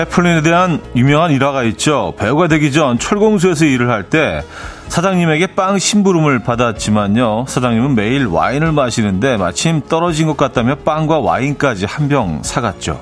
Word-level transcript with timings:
채플린에 0.00 0.42
대한 0.42 0.82
유명한 0.94 1.30
일화가 1.30 1.62
있죠. 1.62 2.12
배우가 2.18 2.48
되기 2.48 2.70
전 2.70 2.98
철공소에서 2.98 3.64
일을 3.64 3.88
할 3.88 4.02
때 4.10 4.42
사장님에게 4.88 5.54
빵 5.54 5.78
심부름을 5.78 6.40
받았지만요. 6.40 7.46
사장님은 7.48 7.94
매일 7.94 8.26
와인을 8.26 8.72
마시는데 8.72 9.38
마침 9.38 9.80
떨어진 9.80 10.26
것 10.26 10.36
같다며 10.36 10.74
빵과 10.74 11.20
와인까지 11.20 11.86
한 11.86 12.08
병 12.08 12.42
사갔죠. 12.42 13.00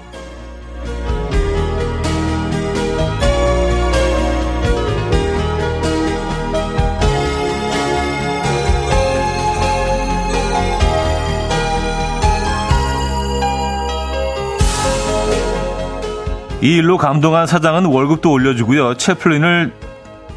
이 16.64 16.76
일로 16.76 16.96
감동한 16.96 17.46
사장은 17.46 17.84
월급도 17.84 18.32
올려주고요. 18.32 18.94
채플린을 18.94 19.74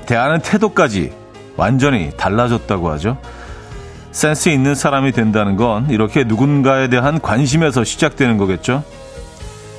대하는 0.08 0.42
태도까지 0.42 1.14
완전히 1.56 2.12
달라졌다고 2.18 2.92
하죠. 2.92 3.18
센스 4.12 4.50
있는 4.50 4.76
사람이 4.76 5.14
된다는 5.14 5.56
건 5.56 5.90
이렇게 5.90 6.26
누군가에 6.26 6.90
대한 6.90 7.22
관심에서 7.22 7.86
시작되는 7.86 8.38
거겠죠. 8.38 8.84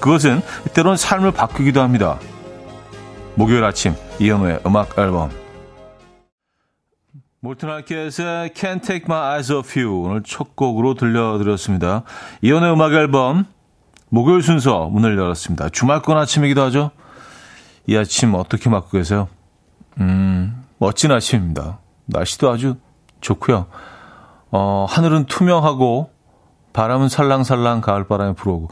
그것은 0.00 0.40
때론 0.72 0.96
삶을 0.96 1.32
바꾸기도 1.32 1.82
합니다. 1.82 2.18
목요일 3.34 3.62
아침 3.64 3.92
이현우의 4.18 4.60
음악 4.64 4.98
앨범 4.98 5.30
몰튼 7.40 7.68
하켓의 7.68 8.52
Can't 8.54 8.82
Take 8.82 9.04
My 9.04 9.32
Eyes 9.32 9.52
Off 9.52 9.78
You 9.78 10.02
오늘 10.02 10.22
첫 10.22 10.56
곡으로 10.56 10.94
들려드렸습니다. 10.94 12.04
이현우의 12.40 12.72
음악 12.72 12.94
앨범 12.94 13.44
목요일 14.10 14.42
순서 14.42 14.86
문을 14.86 15.18
열었습니다. 15.18 15.68
주말권 15.70 16.16
아침이기도 16.16 16.62
하죠. 16.64 16.90
이 17.86 17.96
아침 17.96 18.34
어떻게 18.34 18.70
맞고 18.70 18.90
계세요? 18.90 19.28
음, 20.00 20.64
멋진 20.78 21.10
아침입니다. 21.10 21.78
날씨도 22.06 22.50
아주 22.50 22.76
좋고요. 23.20 23.66
어, 24.50 24.86
하늘은 24.88 25.26
투명하고 25.26 26.10
바람은 26.72 27.08
살랑살랑 27.08 27.80
가을바람이 27.80 28.34
불어오고 28.34 28.68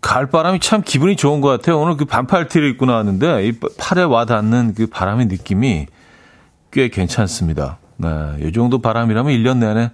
가을바람이 0.00 0.60
참 0.60 0.82
기분이 0.82 1.16
좋은 1.16 1.40
것 1.40 1.48
같아요. 1.48 1.80
오늘 1.80 1.96
그 1.96 2.04
반팔 2.04 2.48
티를 2.48 2.68
입고 2.70 2.86
나왔는데 2.86 3.48
이 3.48 3.58
팔에 3.78 4.02
와닿는 4.04 4.74
그 4.74 4.86
바람의 4.86 5.26
느낌이 5.26 5.86
꽤 6.70 6.88
괜찮습니다. 6.88 7.78
네, 7.96 8.08
이 8.40 8.52
정도 8.52 8.80
바람이라면 8.80 9.32
1년 9.32 9.58
내내 9.58 9.90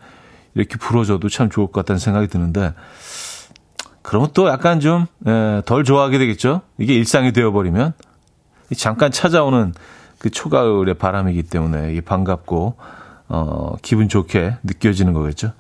이렇게 0.55 0.77
불어줘도 0.77 1.29
참 1.29 1.49
좋을 1.49 1.69
것 1.69 1.73
같다는 1.73 1.99
생각이 1.99 2.29
드는데 2.29 2.75
그러면 4.03 4.29
또 4.35 4.49
약간 4.49 4.81
좀덜 4.81 5.81
예, 5.81 5.85
좋아하게 5.85 6.19
되겠죠. 6.19 6.63
이게 6.79 6.95
일상이 6.95 7.33
되어버리면 7.33 7.95
잠깐 8.77 9.11
찾아오는 9.11 9.73
그 10.19 10.31
초가을의 10.31 10.95
바람이기 10.95 11.45
때문에 11.45 11.93
이게 11.93 12.01
반갑고 12.01 12.77
어, 13.29 13.77
기분 13.83 14.09
좋게 14.09 14.57
느껴지는 14.63 15.13
거겠죠. 15.13 15.53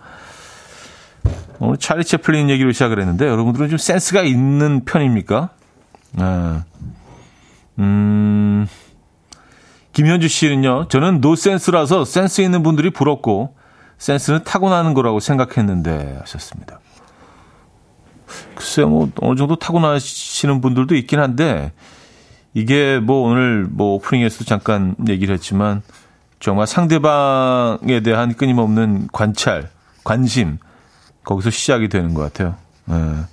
오늘 1.59 1.77
찰리 1.77 2.05
채플린 2.05 2.51
얘기로 2.51 2.73
시작을 2.73 2.99
했는데 2.99 3.27
여러분들은 3.27 3.69
좀 3.69 3.79
센스가 3.79 4.23
있는 4.23 4.85
편입니까? 4.85 5.51
네. 6.13 6.25
음, 7.79 8.67
김현주 9.93 10.29
씨는요, 10.29 10.89
저는 10.89 11.21
노센스라서 11.21 12.05
센스 12.05 12.41
있는 12.41 12.63
분들이 12.63 12.91
부럽고 12.91 13.55
센스는 13.99 14.45
타고나는 14.45 14.95
거라고 14.95 15.21
생각했는데 15.21 16.19
하셨습니다. 16.21 16.81
글쎄요, 18.55 18.89
뭐, 18.89 19.11
어느 19.21 19.37
정도 19.37 19.57
타고나시는 19.57 20.61
분들도 20.61 20.95
있긴 20.95 21.21
한데, 21.21 21.73
이게 22.55 22.99
뭐 22.99 23.29
오늘 23.29 23.67
뭐 23.71 23.95
오프닝에서도 23.95 24.45
잠깐 24.45 24.95
얘기를 25.09 25.35
했지만, 25.35 25.83
정말 26.41 26.67
상대방에 26.67 28.01
대한 28.01 28.35
끊임없는 28.35 29.09
관찰, 29.13 29.71
관심, 30.05 30.59
거기서 31.25 31.51
시작이 31.51 31.89
되는 31.89 32.15
것 32.15 32.23
같아요. 32.23 32.57
예. 32.91 33.25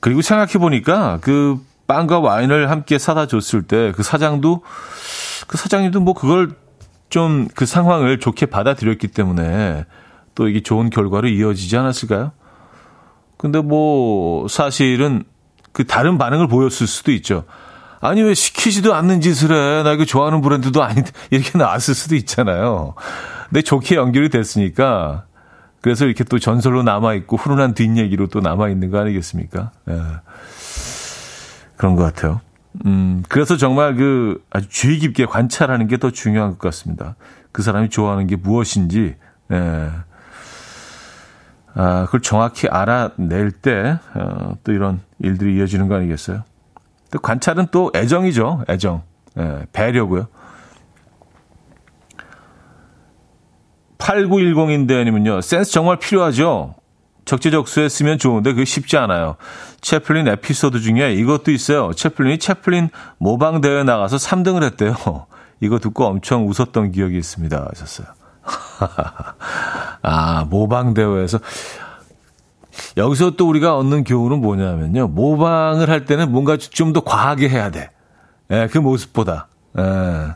그리고 0.00 0.22
생각해 0.22 0.52
보니까 0.54 1.18
그 1.20 1.58
빵과 1.88 2.20
와인을 2.20 2.70
함께 2.70 2.98
사다 2.98 3.26
줬을 3.26 3.62
때 3.62 3.92
그 3.96 4.02
사장도 4.04 4.62
그 5.48 5.56
사장님도 5.56 6.00
뭐 6.00 6.14
그걸 6.14 6.52
좀 7.08 7.48
그 7.54 7.66
상황을 7.66 8.20
좋게 8.20 8.46
받아들였기 8.46 9.08
때문에 9.08 9.84
또 10.36 10.48
이게 10.48 10.60
좋은 10.62 10.90
결과로 10.90 11.28
이어지지 11.28 11.76
않았을까요? 11.76 12.32
근데 13.36 13.60
뭐 13.60 14.48
사실은 14.48 15.24
그 15.72 15.86
다른 15.86 16.18
반응을 16.18 16.48
보였을 16.48 16.86
수도 16.86 17.12
있죠. 17.12 17.44
아니 18.00 18.22
왜 18.22 18.34
시키지도 18.34 18.94
않는 18.94 19.20
짓을 19.20 19.50
해? 19.52 19.82
나 19.82 19.92
이거 19.92 20.04
좋아하는 20.04 20.40
브랜드도 20.40 20.82
아닌데 20.82 21.10
이렇게 21.30 21.58
나왔을 21.58 21.94
수도 21.94 22.14
있잖아요. 22.16 22.94
근데 23.48 23.62
좋게 23.62 23.96
연결이 23.96 24.28
됐으니까 24.28 25.24
그래서 25.80 26.04
이렇게 26.04 26.24
또 26.24 26.38
전설로 26.38 26.82
남아 26.82 27.14
있고 27.14 27.36
훈훈한 27.36 27.74
뒷얘기로 27.74 28.26
또 28.28 28.40
남아 28.40 28.68
있는 28.70 28.90
거 28.90 28.98
아니겠습니까? 28.98 29.70
예. 29.88 30.00
그런 31.76 31.94
것 31.94 32.02
같아요. 32.02 32.40
음, 32.86 33.22
그래서 33.28 33.56
정말 33.56 33.94
그 33.94 34.42
아주 34.50 34.68
주의 34.68 34.98
깊게 34.98 35.26
관찰하는 35.26 35.86
게 35.88 35.96
더 35.96 36.10
중요한 36.10 36.50
것 36.52 36.58
같습니다. 36.58 37.16
그 37.52 37.62
사람이 37.62 37.88
좋아하는 37.90 38.26
게 38.26 38.36
무엇인지, 38.36 39.14
예. 39.52 39.90
아, 41.78 42.06
그걸 42.06 42.22
정확히 42.22 42.68
알아낼 42.68 43.52
때, 43.52 43.98
어, 44.14 44.54
또 44.64 44.72
이런 44.72 45.00
일들이 45.18 45.56
이어지는 45.56 45.88
거 45.88 45.96
아니겠어요? 45.96 46.42
또 47.10 47.18
관찰은 47.18 47.66
또 47.70 47.92
애정이죠. 47.94 48.64
애정. 48.68 49.02
예, 49.38 49.66
배려고요. 49.72 50.26
8910인데님은요, 53.98 55.42
센스 55.42 55.72
정말 55.72 55.98
필요하죠? 55.98 56.74
적재적소에 57.26 57.88
쓰면 57.88 58.18
좋은데 58.18 58.52
그게 58.52 58.64
쉽지 58.64 58.96
않아요. 58.96 59.36
채플린 59.80 60.28
에피소드 60.28 60.80
중에 60.80 61.12
이것도 61.12 61.50
있어요. 61.50 61.92
채플린이 61.92 62.38
채플린 62.38 62.88
모방대회 63.18 63.82
나가서 63.82 64.16
3등을 64.16 64.62
했대요. 64.62 64.94
이거 65.60 65.78
듣고 65.78 66.06
엄청 66.06 66.48
웃었던 66.48 66.92
기억이 66.92 67.18
있습니다. 67.18 67.68
하셨어요. 67.70 68.06
아, 70.02 70.44
모방대회에서. 70.48 71.38
여기서 72.96 73.30
또 73.32 73.48
우리가 73.48 73.76
얻는 73.78 74.04
교훈은 74.04 74.40
뭐냐면요. 74.40 75.08
모방을 75.08 75.88
할 75.88 76.04
때는 76.04 76.30
뭔가 76.30 76.56
좀 76.56 76.92
더 76.92 77.00
과하게 77.00 77.48
해야 77.48 77.70
돼. 77.70 77.90
예, 78.50 78.68
그 78.70 78.78
모습보다. 78.78 79.48
예. 79.78 80.34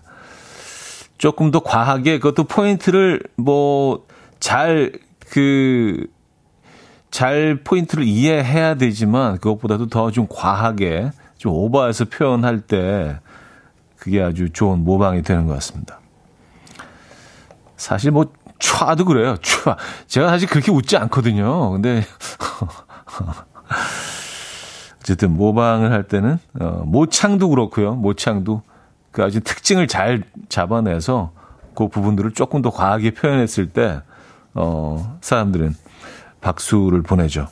조금 1.18 1.50
더 1.50 1.60
과하게 1.60 2.18
그것도 2.18 2.44
포인트를 2.44 3.22
뭐 3.36 4.04
잘 4.40 4.92
그, 5.30 6.06
잘 7.10 7.60
포인트를 7.62 8.04
이해해야 8.04 8.74
되지만 8.74 9.34
그것보다도 9.38 9.88
더 9.88 10.10
좀 10.10 10.26
과하게 10.28 11.10
좀 11.36 11.52
오버해서 11.52 12.06
표현할 12.06 12.60
때 12.60 13.18
그게 13.96 14.22
아주 14.22 14.50
좋은 14.50 14.82
모방이 14.82 15.22
되는 15.22 15.46
것 15.46 15.52
같습니다. 15.54 16.00
사실 17.80 18.10
뭐 18.10 18.26
촤도 18.58 19.06
그래요. 19.06 19.36
촤. 19.41 19.74
제가 20.06 20.28
사실 20.28 20.46
그렇게 20.48 20.70
웃지 20.70 20.98
않거든요. 20.98 21.70
근데 21.70 22.04
어쨌든 25.00 25.34
모방을 25.34 25.90
할 25.90 26.02
때는 26.02 26.38
어, 26.60 26.82
모창도 26.84 27.49
그렇고요. 27.49 27.94
모창도 27.94 28.60
그 29.12 29.25
아주 29.25 29.40
특징을 29.40 29.88
잘 29.88 30.25
잡아내서 30.50 31.32
그 31.75 31.88
부분들을 31.88 32.32
조금 32.32 32.60
더 32.60 32.70
과하게 32.70 33.12
표현했을 33.12 33.70
때 33.70 34.02
어, 34.52 35.19
사람들은 35.22 35.75
박수를 36.43 37.00
보내죠. 37.00 37.49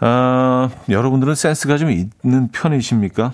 어, 0.00 0.68
여러분들은 0.88 1.36
센스가 1.36 1.78
좀 1.78 1.92
있는 1.92 2.48
편이십니까? 2.50 3.32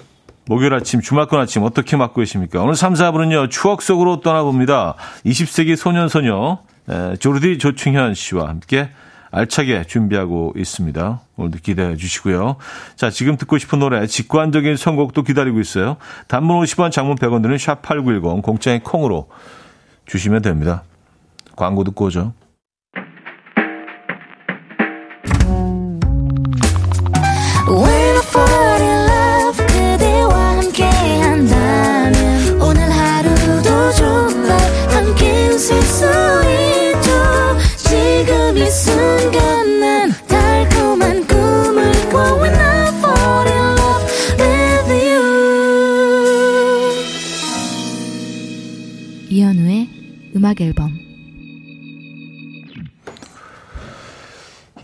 목요일 0.48 0.75
아침, 0.75 1.00
주말권 1.00 1.40
아침 1.40 1.64
어떻게 1.64 1.96
맞고 1.96 2.20
계십니까? 2.20 2.62
오늘 2.62 2.76
3, 2.76 2.94
4분은요, 2.94 3.50
추억 3.50 3.82
속으로 3.82 4.20
떠나봅니다. 4.20 4.94
20세기 5.25 5.75
소년소녀, 5.75 6.58
에, 6.88 7.16
조르디 7.16 7.58
조충현 7.58 8.14
씨와 8.14 8.48
함께 8.48 8.90
알차게 9.32 9.84
준비하고 9.88 10.54
있습니다. 10.56 11.20
오늘도 11.37 11.58
기대해 11.62 11.96
주시고요. 11.96 12.56
자, 12.94 13.10
지금 13.10 13.37
듣고 13.37 13.58
싶은 13.58 13.81
노래, 13.81 14.06
직관적인 14.06 14.76
선곡도 14.76 15.25
기다리고 15.25 15.58
있어요. 15.58 15.96
단문 16.28 16.62
50원, 16.62 16.92
장문 16.92 17.16
100원 17.16 17.42
드는 17.42 17.56
샵8910, 17.56 18.42
공짜인 18.42 18.81
콩으로 18.81 19.28
주시면 20.06 20.42
됩니다. 20.42 20.84
광고 21.56 21.82
듣고 21.82 22.04
오죠. 22.04 22.34
이현우의 49.28 50.32
음악 50.37 50.61
앨범 50.61 50.90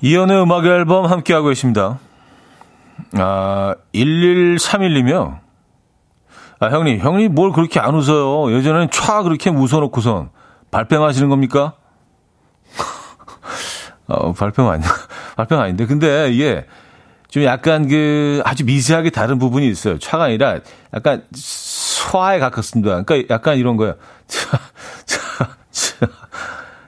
이현우의 0.00 0.43
음악 0.43 0.67
앨범 0.67 1.06
함께하고 1.06 1.49
계십니다. 1.49 2.00
아, 3.15 3.77
1131이며 3.94 5.41
아, 6.59 6.67
형님, 6.71 6.99
형님 6.99 7.35
뭘 7.35 7.53
그렇게 7.53 7.79
안 7.79 7.94
웃어요. 7.94 8.56
예전엔 8.56 8.89
촤 8.91 9.23
그렇게 9.23 9.50
웃어놓고선 9.50 10.31
발뺌 10.71 11.03
하시는 11.03 11.29
겁니까? 11.29 11.75
어, 14.09 14.33
발뺌 14.33 14.69
아니야. 14.69 14.89
발뺌 15.37 15.61
아닌데. 15.61 15.87
근데 15.87 16.33
이게 16.33 16.67
좀 17.29 17.44
약간 17.44 17.89
그 17.89 18.43
아주 18.44 18.65
미세하게 18.65 19.11
다른 19.11 19.39
부분이 19.39 19.69
있어요. 19.69 19.99
차가 19.99 20.25
아니라 20.25 20.61
약간 20.94 21.25
소화에 22.02 22.38
가깝습니다. 22.38 23.02
그러니까 23.02 23.34
약간 23.34 23.56
이런 23.56 23.76
거예요. 23.76 23.94
차, 24.26 24.58
차, 25.04 25.20
차. 25.70 26.08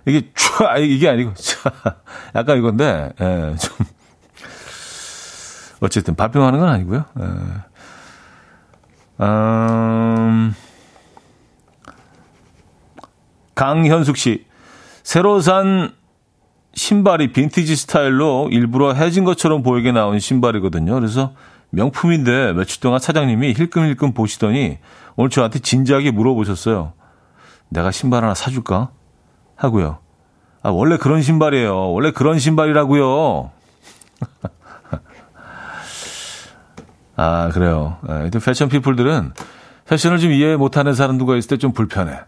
이게 0.07 0.31
촤, 0.35 0.83
이게 0.83 1.09
아니고, 1.09 1.35
차. 1.35 1.71
약간 2.35 2.59
이건데, 2.59 3.13
예, 3.21 3.57
좀. 3.57 3.87
어쨌든 5.81 6.15
발표하는 6.15 6.59
건 6.59 6.69
아니고요. 6.69 7.05
예. 7.21 7.25
음, 9.21 10.55
강현숙 13.55 14.17
씨. 14.17 14.47
새로 15.03 15.41
산 15.41 15.93
신발이 16.75 17.33
빈티지 17.33 17.77
스타일로 17.77 18.49
일부러 18.51 18.93
해진 18.95 19.25
것처럼 19.25 19.63
보이게 19.63 19.93
나온 19.93 20.19
신발이거든요. 20.19 20.95
그래서 20.95 21.35
명품인데 21.71 22.53
며칠 22.55 22.81
동안 22.81 22.99
사장님이 22.99 23.55
힐끔힐끔 23.55 24.13
보시더니 24.13 24.79
오늘 25.17 25.31
저한테 25.31 25.59
진지하게 25.61 26.11
물어보셨어요. 26.11 26.93
내가 27.69 27.91
신발 27.91 28.25
하나 28.25 28.35
사줄까? 28.35 28.91
하고요. 29.57 29.99
아, 30.63 30.71
원래 30.71 30.97
그런 30.97 31.23
신발이에요. 31.23 31.93
원래 31.93 32.11
그런 32.11 32.39
신발이라고요. 32.39 33.51
아, 37.17 37.51
그래요. 37.53 37.99
예, 38.09 38.31
패션 38.45 38.69
피플들은 38.69 39.33
패션을 39.87 40.19
좀 40.19 40.33
이해 40.33 40.57
못하는 40.57 40.95
사람들과 40.95 41.37
있을 41.37 41.49
때 41.51 41.57
좀 41.59 41.73
불편해. 41.73 42.19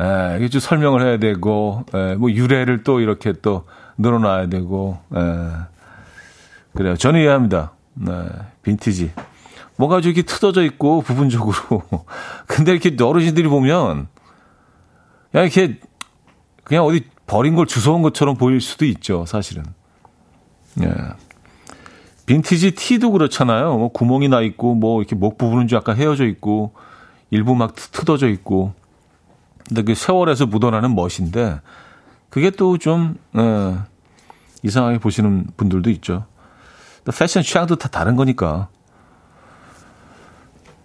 예, 0.00 0.36
이게 0.38 0.48
좀 0.48 0.60
설명을 0.60 1.02
해야 1.06 1.18
되고, 1.18 1.84
예, 1.94 2.14
뭐 2.14 2.30
유래를 2.30 2.84
또 2.84 3.00
이렇게 3.00 3.32
또 3.42 3.66
늘어놔야 3.98 4.46
되고, 4.48 4.98
예. 5.14 5.50
그래요. 6.74 6.96
저는 6.96 7.20
이해합니다. 7.20 7.72
네, 7.94 8.12
빈티지. 8.62 9.12
뭔가 9.80 10.02
좀 10.02 10.12
이렇게 10.12 10.26
틀어져 10.26 10.62
있고, 10.64 11.00
부분적으로. 11.00 11.82
근데 12.46 12.72
이렇게 12.72 12.94
어르신들이 13.02 13.48
보면, 13.48 14.08
그냥 15.32 15.46
이렇게, 15.46 15.80
그냥 16.64 16.84
어디 16.84 17.06
버린 17.26 17.54
걸 17.54 17.64
주워온 17.64 18.02
것처럼 18.02 18.36
보일 18.36 18.60
수도 18.60 18.84
있죠, 18.84 19.24
사실은. 19.24 19.64
예. 20.82 20.92
빈티지 22.26 22.72
티도 22.72 23.10
그렇잖아요. 23.12 23.78
뭐 23.78 23.88
구멍이 23.88 24.28
나 24.28 24.42
있고, 24.42 24.74
뭐 24.74 25.00
이렇게 25.00 25.16
목 25.16 25.38
부분은 25.38 25.66
좀 25.66 25.78
약간 25.78 25.96
헤어져 25.96 26.26
있고, 26.26 26.74
일부 27.30 27.54
막 27.54 27.74
뜯어져 27.74 28.28
있고. 28.28 28.74
근데 29.66 29.80
그 29.80 29.94
세월에서 29.94 30.44
묻어나는 30.44 30.94
멋인데, 30.94 31.58
그게 32.28 32.50
또 32.50 32.76
좀, 32.76 33.16
예, 33.34 33.78
이상하게 34.62 34.98
보시는 34.98 35.46
분들도 35.56 35.88
있죠. 35.88 36.26
패션 37.18 37.42
취향도 37.42 37.76
다 37.76 37.88
다른 37.88 38.14
거니까. 38.14 38.68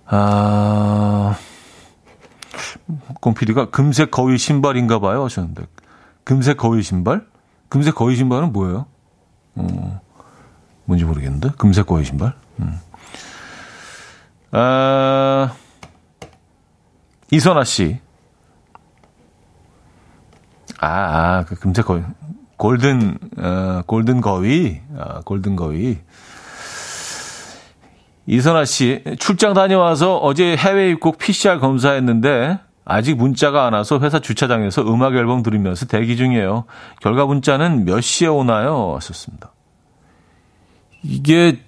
아, 0.08 1.38
곰피디가 3.22 3.70
금색 3.72 4.12
거위 4.12 4.38
신발인가 4.38 5.00
봐요 5.00 5.24
하셨는데. 5.26 5.64
금색 6.24 6.58
거위 6.58 6.82
신발? 6.84 7.26
금색 7.70 7.96
거위 7.96 8.16
신발은 8.16 8.54
뭐예요? 8.54 8.86
어, 9.56 10.02
뭔지 10.86 11.06
모르겠는데. 11.06 11.52
금색 11.58 11.88
거위 11.88 12.06
신발? 12.06 12.34
음. 12.60 12.80
아, 14.52 15.54
이선아 17.32 17.64
씨. 17.64 18.00
아, 20.80 20.88
아, 20.88 21.46
그 21.46 21.56
금색 21.56 21.86
거위. 21.86 22.04
골든 22.58 23.18
어, 23.38 23.82
골든 23.86 24.22
거위, 24.22 24.82
아, 24.98 25.22
골든 25.22 25.56
거위. 25.56 26.00
이선아 28.28 28.66
씨 28.66 29.04
출장 29.20 29.54
다녀와서 29.54 30.18
어제 30.18 30.56
해외 30.56 30.90
입국 30.90 31.18
PCR 31.18 31.60
검사했는데 31.60 32.60
아직 32.84 33.16
문자가 33.16 33.66
안 33.66 33.74
와서 33.74 34.00
회사 34.00 34.20
주차장에서 34.20 34.84
음악 34.84 35.16
앨범 35.16 35.44
들으면서 35.44 35.86
대기 35.86 36.18
중이에요. 36.18 36.66
결과 37.02 37.26
문자는 37.26 37.86
몇 37.86 38.02
시에 38.02 38.28
오나요? 38.28 38.90
왔었습니다. 38.90 39.52
이게 41.04 41.60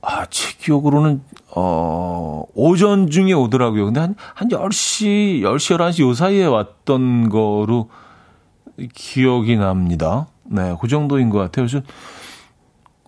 아, 0.00 0.26
제 0.26 0.54
기억으로는 0.58 1.22
어, 1.54 2.44
오전 2.54 3.10
중에 3.10 3.32
오더라고요. 3.32 3.84
근데 3.84 4.00
한, 4.00 4.16
한 4.34 4.48
10시, 4.48 5.42
10시, 5.42 5.76
11시 5.76 6.02
요 6.02 6.14
사이에 6.14 6.44
왔던 6.44 7.28
거로 7.28 7.88
기억이 8.94 9.56
납니다. 9.56 10.26
네, 10.44 10.74
그 10.80 10.88
정도인 10.88 11.30
것 11.30 11.38
같아요. 11.38 11.66
그래서 11.66 11.86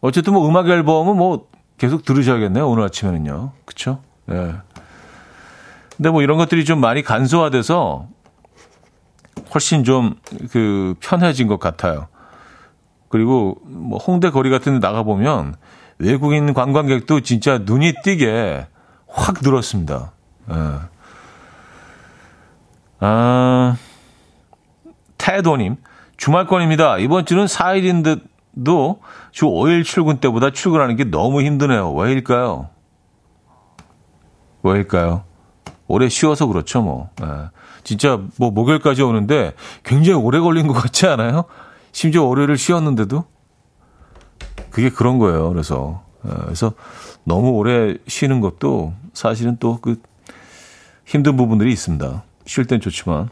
어쨌든 0.00 0.34
뭐 0.34 0.48
음악 0.48 0.68
앨범은 0.68 1.16
뭐 1.16 1.48
계속 1.78 2.04
들으셔야겠네요. 2.04 2.68
오늘 2.68 2.84
아침에는요. 2.84 3.52
그쵸? 3.64 4.00
예. 4.30 4.34
네. 4.34 4.54
근데 5.96 6.10
뭐 6.10 6.22
이런 6.22 6.38
것들이 6.38 6.64
좀 6.64 6.80
많이 6.80 7.02
간소화돼서 7.02 8.08
훨씬 9.52 9.84
좀 9.84 10.16
그 10.50 10.94
편해진 11.00 11.46
것 11.48 11.58
같아요. 11.58 12.08
그리고 13.08 13.58
뭐 13.64 13.98
홍대 13.98 14.30
거리 14.30 14.50
같은 14.50 14.80
데 14.80 14.86
나가보면 14.86 15.54
외국인 15.98 16.52
관광객도 16.52 17.20
진짜 17.20 17.58
눈이 17.58 17.94
띄게 18.02 18.66
확 19.08 19.36
늘었습니다. 19.42 20.12
예. 20.50 20.54
아, 23.00 23.76
태도님, 25.18 25.76
주말권입니다. 26.16 26.98
이번 26.98 27.26
주는 27.26 27.44
4일인 27.44 28.02
듯 28.02 28.24
도 28.62 29.00
주 29.32 29.46
5일 29.46 29.84
출근 29.84 30.18
때보다 30.18 30.50
출근하는 30.50 30.94
게 30.96 31.04
너무 31.04 31.42
힘드네요. 31.42 31.92
왜일까요? 31.92 32.68
왜일까요? 34.62 35.24
오래 35.86 36.08
쉬어서 36.08 36.46
그렇죠, 36.46 36.82
뭐. 36.82 37.10
네. 37.20 37.26
진짜 37.82 38.20
뭐 38.38 38.50
목요일까지 38.50 39.02
오는데 39.02 39.54
굉장히 39.82 40.22
오래 40.22 40.38
걸린 40.38 40.66
것 40.66 40.72
같지 40.72 41.06
않아요? 41.06 41.44
심지어 41.92 42.24
월요일을 42.24 42.56
쉬었는데도 42.56 43.24
그게 44.70 44.88
그런 44.88 45.18
거예요. 45.18 45.50
그래서 45.50 46.02
네. 46.22 46.32
그래서 46.44 46.72
너무 47.24 47.50
오래 47.50 47.96
쉬는 48.06 48.40
것도 48.40 48.94
사실은 49.12 49.56
또 49.58 49.78
그 49.82 50.00
힘든 51.04 51.36
부분들이 51.36 51.70
있습니다. 51.72 52.22
쉴 52.46 52.64
땐 52.66 52.80
좋지만 52.80 53.28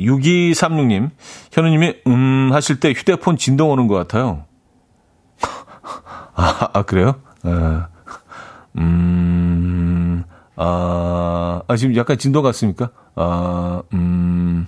6236님, 0.00 1.10
현우님이, 1.52 1.94
음, 2.06 2.50
하실 2.52 2.80
때 2.80 2.92
휴대폰 2.92 3.36
진동 3.36 3.70
오는 3.70 3.86
것 3.86 3.94
같아요. 3.94 4.44
아, 6.34 6.68
아, 6.72 6.82
그래요? 6.82 7.16
아, 7.42 7.88
음, 8.78 10.24
아, 10.56 11.62
아, 11.66 11.76
지금 11.76 11.96
약간 11.96 12.18
진동 12.18 12.42
같습니까? 12.42 12.90
아, 13.14 13.82
음, 13.92 14.66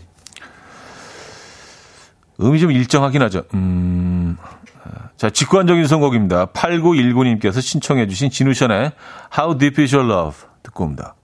음이 2.41 2.61
좀 2.61 2.73
일정하긴 2.73 3.23
하죠. 3.23 3.45
음, 3.55 4.37
자, 5.17 5.31
직관적인 5.31 5.87
선곡입니다. 5.87 6.47
8919님께서 6.47 7.62
신청해주신 7.62 8.31
진우션의 8.31 8.93
How 9.39 9.57
Deep 9.59 9.81
Is 9.81 9.95
Your 9.95 10.12
Love 10.12 10.49
듣고 10.62 10.85
옵니다. 10.85 11.15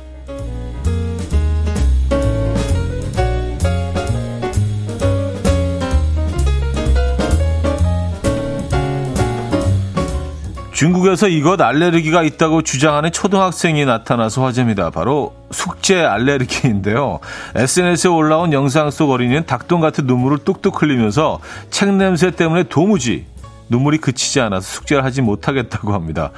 중국에서 10.81 11.27
이것 11.27 11.61
알레르기가 11.61 12.23
있다고 12.23 12.63
주장하는 12.63 13.11
초등학생이 13.11 13.85
나타나서 13.85 14.43
화제입니다. 14.43 14.89
바로 14.89 15.35
숙제 15.51 16.01
알레르기인데요. 16.03 17.19
SNS에 17.53 18.09
올라온 18.09 18.51
영상 18.51 18.89
속 18.89 19.11
어린이는 19.11 19.45
닭똥 19.45 19.79
같은 19.79 20.07
눈물을 20.07 20.39
뚝뚝 20.39 20.81
흘리면서 20.81 21.39
책 21.69 21.93
냄새 21.93 22.31
때문에 22.31 22.63
도무지 22.63 23.27
눈물이 23.69 23.99
그치지 23.99 24.41
않아서 24.41 24.65
숙제를 24.65 25.03
하지 25.03 25.21
못하겠다고 25.21 25.93
합니다. 25.93 26.31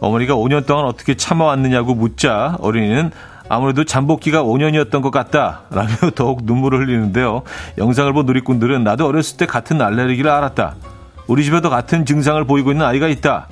어머니가 0.00 0.34
5년 0.34 0.66
동안 0.66 0.84
어떻게 0.84 1.14
참아왔느냐고 1.14 1.94
묻자 1.94 2.58
어린이는 2.60 3.10
아무래도 3.48 3.84
잠복기가 3.84 4.42
5년이었던 4.42 5.00
것 5.00 5.10
같다 5.10 5.62
라며 5.70 5.88
더욱 6.14 6.40
눈물을 6.44 6.80
흘리는데요. 6.80 7.40
영상을 7.78 8.12
본 8.12 8.26
누리꾼들은 8.26 8.84
나도 8.84 9.06
어렸을 9.06 9.38
때 9.38 9.46
같은 9.46 9.80
알레르기를 9.80 10.30
알았다. 10.30 10.74
우리 11.26 11.42
집에도 11.42 11.70
같은 11.70 12.04
증상을 12.04 12.44
보이고 12.44 12.70
있는 12.70 12.84
아이가 12.84 13.08
있다. 13.08 13.48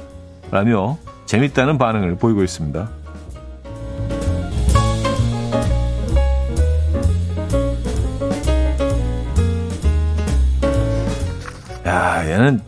라며 0.50 0.96
재밌다는 1.26 1.78
반응을 1.78 2.16
보이고 2.16 2.42
있습니다. 2.42 2.88
야, 11.86 12.28
얘는 12.28 12.60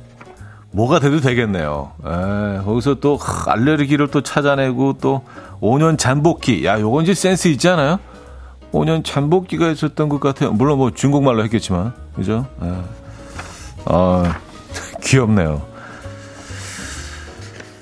뭐가 0.71 1.01
돼도 1.01 1.21
되겠네요. 1.21 1.93
에, 2.05 2.63
거기서 2.65 2.95
또 2.97 3.19
알레르기를 3.47 4.09
또 4.09 4.23
찾아내고 4.23 4.95
또 5.01 5.23
5년 5.61 5.99
잠복기. 5.99 6.65
야, 6.65 6.81
요건 6.81 7.03
이제 7.03 7.15
센스 7.15 7.49
있잖아요. 7.49 7.99
5년 8.73 9.05
잠복기가 9.05 9.71
있었던 9.71 10.09
것 10.09 10.21
같아요. 10.21 10.53
물론 10.53 10.79
뭐 10.79 10.91
중국말로 10.93 11.43
했겠지만. 11.45 11.93
그죠? 12.15 12.47
에. 12.63 12.73
아, 13.87 14.37
귀엽네요. 15.03 15.63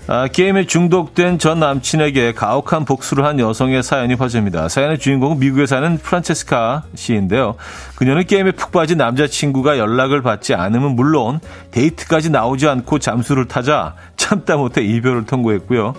아, 0.09 0.29
게임에 0.29 0.67
중독된 0.67 1.41
전 1.41 1.59
남친에게 1.59 2.33
가혹한 2.33 2.85
복수를 2.85 3.25
한 3.25 3.41
여성의 3.41 3.83
사연이 3.83 4.15
화제입니다. 4.15 4.69
사연의 4.69 5.01
주인공은 5.01 5.41
미국에 5.41 5.67
사는 5.67 5.99
프란체스카 5.99 6.85
씨인데요. 6.95 7.57
그녀는 7.97 8.25
게임에 8.25 8.53
푹 8.53 8.71
빠진 8.71 8.99
남자친구가 8.99 9.79
연락을 9.79 10.23
받지 10.23 10.55
않으면 10.55 10.95
물론 10.95 11.41
데이트까지 11.73 12.31
나오지 12.31 12.69
않고 12.69 13.01
잠수를 13.01 13.49
타자 13.49 13.95
참다 14.17 14.57
못해 14.57 14.81
이별을 14.81 15.27
통보했고요. 15.27 15.95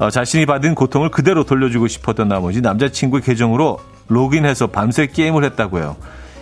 어, 0.00 0.10
자신이 0.10 0.46
받은 0.46 0.74
고통을 0.74 1.10
그대로 1.10 1.44
돌려주고 1.44 1.86
싶었던 1.86 2.26
나머지 2.26 2.60
남자친구의 2.60 3.22
계정으로 3.22 3.78
로그인해서 4.08 4.66
밤새 4.66 5.06
게임을 5.06 5.44
했다고요. 5.44 5.94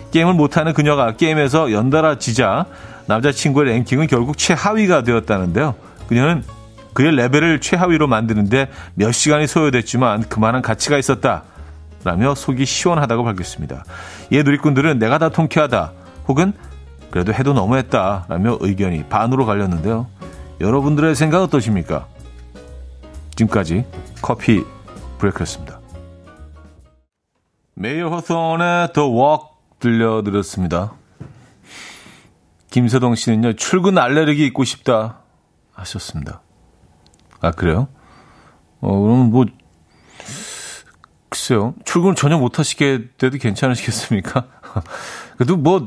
게임을 0.09 0.33
못하는 0.33 0.73
그녀가 0.73 1.15
게임에서 1.15 1.71
연달아 1.71 2.17
지자 2.17 2.65
남자친구의 3.05 3.67
랭킹은 3.67 4.07
결국 4.07 4.35
최하위가 4.39 5.03
되었다는데요. 5.03 5.75
그녀는 6.07 6.43
그의 6.93 7.15
레벨을 7.15 7.59
최하위로 7.59 8.07
만드는데 8.07 8.69
몇 8.93 9.11
시간이 9.11 9.47
소요됐지만 9.47 10.29
그만한 10.29 10.61
가치가 10.61 10.97
있었다. 10.97 11.43
라며 12.03 12.35
속이 12.35 12.65
시원하다고 12.65 13.23
밝혔습니다. 13.23 13.85
이에 14.31 14.43
누리꾼들은 14.43 14.99
내가 14.99 15.17
다 15.17 15.29
통쾌하다. 15.29 15.93
혹은 16.27 16.53
그래도 17.11 17.33
해도 17.33 17.53
너무했다. 17.53 18.25
라며 18.27 18.57
의견이 18.59 19.05
반으로 19.05 19.45
갈렸는데요. 19.45 20.07
여러분들의 20.59 21.15
생각 21.15 21.41
어떠십니까? 21.43 22.07
지금까지 23.35 23.85
커피 24.21 24.63
브레이크였습니다. 25.17 25.79
메이어 27.75 28.09
허손의 28.09 28.93
The 28.93 29.09
들려드렸습니다. 29.79 30.93
김서동 32.69 33.15
씨는요, 33.15 33.53
출근 33.53 33.97
알레르기 33.97 34.45
입고 34.47 34.63
싶다 34.63 35.19
하셨습니다. 35.73 36.41
아, 37.43 37.51
그래요? 37.51 37.87
어, 38.79 38.99
그럼 39.01 39.29
뭐, 39.31 39.45
글쎄요. 41.29 41.73
출근 41.83 42.15
전혀 42.15 42.37
못 42.37 42.57
하시게 42.57 43.09
돼도 43.17 43.37
괜찮으시겠습니까? 43.37 44.45
그래도 45.37 45.57
뭐, 45.57 45.83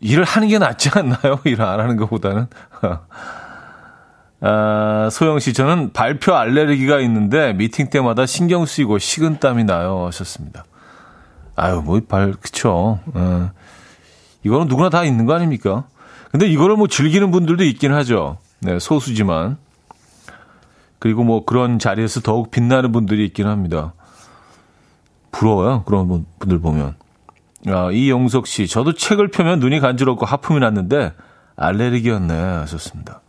일을 0.00 0.24
하는 0.24 0.48
게 0.48 0.58
낫지 0.58 0.90
않나요? 0.94 1.40
일 1.46 1.60
안 1.62 1.80
하는 1.80 1.96
것보다는. 1.96 2.46
아, 4.40 5.08
소영 5.10 5.38
씨, 5.40 5.52
저는 5.54 5.92
발표 5.94 6.34
알레르기가 6.34 7.00
있는데 7.00 7.54
미팅 7.54 7.88
때마다 7.90 8.26
신경 8.26 8.66
쓰이고 8.66 8.98
식은땀이 8.98 9.64
나요. 9.64 10.06
하셨습니다. 10.06 10.64
아유, 11.56 11.80
뭐, 11.84 11.98
발, 12.06 12.32
그쵸. 12.32 13.00
어. 13.14 13.50
이거는 14.44 14.68
누구나 14.68 14.90
다 14.90 15.04
있는 15.04 15.24
거 15.26 15.34
아닙니까? 15.34 15.84
근데 16.30 16.46
이거를 16.46 16.76
뭐 16.76 16.86
즐기는 16.86 17.30
분들도 17.30 17.64
있긴 17.64 17.92
하죠. 17.94 18.36
네, 18.60 18.78
소수지만. 18.78 19.56
그리고 20.98 21.24
뭐 21.24 21.44
그런 21.44 21.78
자리에서 21.78 22.20
더욱 22.20 22.50
빛나는 22.50 22.92
분들이 22.92 23.24
있긴 23.26 23.46
합니다. 23.46 23.94
부러워요. 25.30 25.84
그런 25.84 26.08
분들 26.08 26.58
보면. 26.60 26.96
아, 27.66 27.90
이영석 27.90 28.46
씨, 28.46 28.66
저도 28.66 28.94
책을 28.94 29.28
펴면 29.28 29.60
눈이 29.60 29.80
간지럽고 29.80 30.26
하품이 30.26 30.60
났는데 30.60 31.12
알레르기였네 31.56 32.34
하셨습니다. 32.34 33.20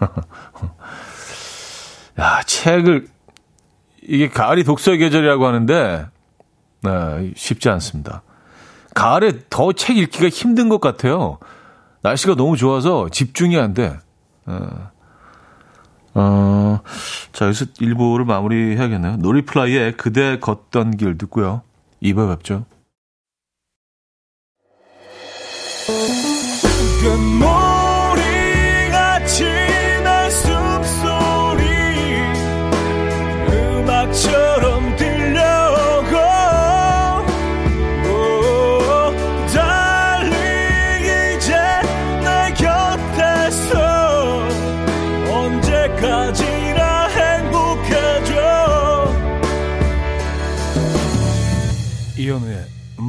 야, 2.20 2.42
책을 2.46 3.06
이게 4.02 4.28
가을이 4.28 4.64
독서의 4.64 4.98
계절이라고 4.98 5.46
하는데 5.46 6.06
네, 6.82 7.32
쉽지 7.36 7.68
않습니다. 7.70 8.22
가을에 8.94 9.32
더 9.48 9.72
책 9.72 9.96
읽기가 9.96 10.28
힘든 10.28 10.68
것 10.68 10.80
같아요. 10.80 11.38
날씨가 12.02 12.34
너무 12.34 12.56
좋아서 12.56 13.08
집중이 13.08 13.58
안 13.58 13.74
돼. 13.74 13.96
어. 14.46 14.90
어, 16.14 16.80
자, 17.32 17.46
여기서 17.46 17.66
1부를 17.80 18.24
마무리 18.24 18.76
해야겠네요. 18.76 19.16
노리플라이의 19.16 19.96
그대 19.96 20.38
걷던 20.38 20.96
길 20.96 21.16
듣고요. 21.16 21.62
2부에 22.02 22.36
뵙죠. 22.36 22.64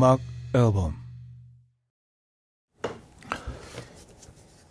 음악 0.04 0.20
앨범 0.54 0.96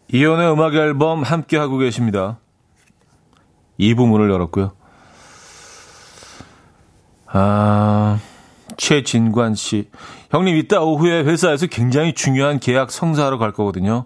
이현우의 0.08 0.52
음악 0.52 0.74
앨범 0.74 1.22
함께 1.22 1.56
하고 1.56 1.78
계십니다. 1.78 2.38
2부 3.80 4.06
문을 4.06 4.30
열었고요. 4.30 4.72
아, 7.28 8.18
최진관 8.76 9.54
씨. 9.54 9.88
형님, 10.30 10.54
이따 10.58 10.82
오후에 10.82 11.22
회사에서 11.22 11.66
굉장히 11.66 12.12
중요한 12.12 12.60
계약 12.60 12.90
성사하러 12.90 13.38
갈 13.38 13.52
거거든요. 13.52 14.04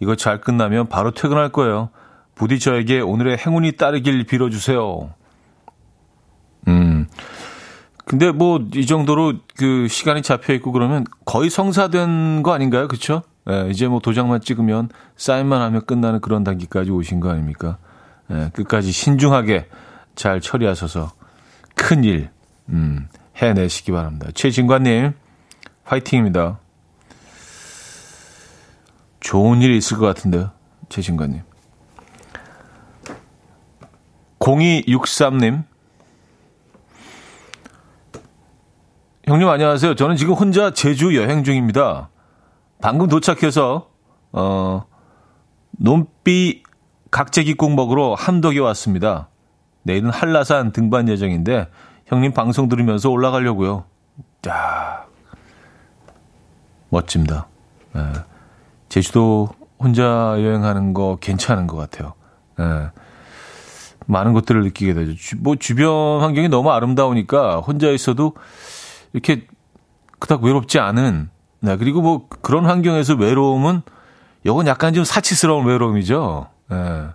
이거 0.00 0.16
잘 0.16 0.40
끝나면 0.40 0.88
바로 0.88 1.12
퇴근할 1.12 1.52
거예요. 1.52 1.90
부디 2.34 2.58
저에게 2.58 2.98
오늘의 2.98 3.38
행운이 3.38 3.76
따르길 3.76 4.24
빌어주세요. 4.24 5.14
음, 6.66 7.06
근데 8.08 8.30
뭐 8.32 8.58
이 8.74 8.86
정도로 8.86 9.34
그 9.56 9.86
시간이 9.86 10.22
잡혀 10.22 10.54
있고 10.54 10.72
그러면 10.72 11.04
거의 11.26 11.50
성사된 11.50 12.42
거 12.42 12.54
아닌가요? 12.54 12.88
그렇죠? 12.88 13.22
예, 13.50 13.68
이제 13.70 13.86
뭐 13.86 14.00
도장만 14.00 14.40
찍으면 14.40 14.88
사인만 15.16 15.60
하면 15.60 15.84
끝나는 15.84 16.20
그런 16.20 16.42
단계까지 16.42 16.90
오신 16.90 17.20
거 17.20 17.28
아닙니까? 17.30 17.76
예, 18.30 18.50
끝까지 18.54 18.92
신중하게 18.92 19.68
잘 20.14 20.40
처리하셔서 20.40 21.12
큰 21.74 22.02
일, 22.02 22.30
음, 22.70 23.08
해내시기 23.36 23.92
바랍니다. 23.92 24.30
최진관님, 24.34 25.12
화이팅입니다. 25.84 26.58
좋은 29.20 29.60
일이 29.60 29.76
있을 29.76 29.98
것 29.98 30.06
같은데요, 30.06 30.50
최진관님. 30.88 31.42
0263님, 34.38 35.64
형님 39.28 39.46
안녕하세요. 39.46 39.94
저는 39.94 40.16
지금 40.16 40.32
혼자 40.32 40.70
제주 40.70 41.14
여행 41.14 41.44
중입니다. 41.44 42.08
방금 42.80 43.08
도착해서 43.08 43.90
어 44.32 44.86
논비 45.72 46.62
각재기국 47.10 47.74
먹으러 47.74 48.14
함덕에 48.14 48.58
왔습니다. 48.58 49.28
내일은 49.82 50.08
한라산 50.08 50.72
등반 50.72 51.10
예정인데 51.10 51.68
형님 52.06 52.32
방송 52.32 52.70
들으면서 52.70 53.10
올라가려고요. 53.10 53.84
야 54.48 55.04
멋집니다. 56.88 57.48
예. 57.96 58.00
제주도 58.88 59.50
혼자 59.78 60.36
여행하는 60.38 60.94
거 60.94 61.18
괜찮은 61.20 61.66
것 61.66 61.76
같아요. 61.76 62.14
예. 62.60 62.90
많은 64.06 64.32
것들을 64.32 64.62
느끼게 64.62 64.94
되죠. 64.94 65.14
주, 65.16 65.36
뭐 65.38 65.54
주변 65.56 66.22
환경이 66.22 66.48
너무 66.48 66.70
아름다우니까 66.70 67.58
혼자 67.58 67.90
있어도 67.90 68.32
이렇게 69.12 69.46
그닥 70.18 70.42
외롭지 70.42 70.78
않은 70.78 71.30
네, 71.60 71.76
그리고 71.76 72.00
뭐 72.00 72.28
그런 72.42 72.66
환경에서 72.66 73.14
외로움은 73.14 73.82
이건 74.44 74.66
약간 74.66 74.94
좀 74.94 75.04
사치스러운 75.04 75.66
외로움이죠. 75.66 76.48
예. 76.72 77.08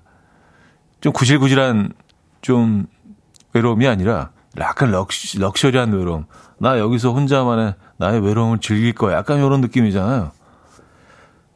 좀 1.02 1.14
구질구질한 1.14 1.94
좀 2.42 2.88
외로움이 3.54 3.88
아니라 3.88 4.32
약간 4.60 4.92
럭시, 4.92 5.40
럭셔리한 5.40 5.92
외로움. 5.94 6.26
나 6.60 6.78
여기서 6.78 7.14
혼자만의 7.14 7.76
나의 7.98 8.22
외로움을 8.26 8.60
즐길 8.60 8.94
거야. 8.94 9.18
약간 9.18 9.38
이런 9.38 9.62
느낌이잖아요. 9.62 10.32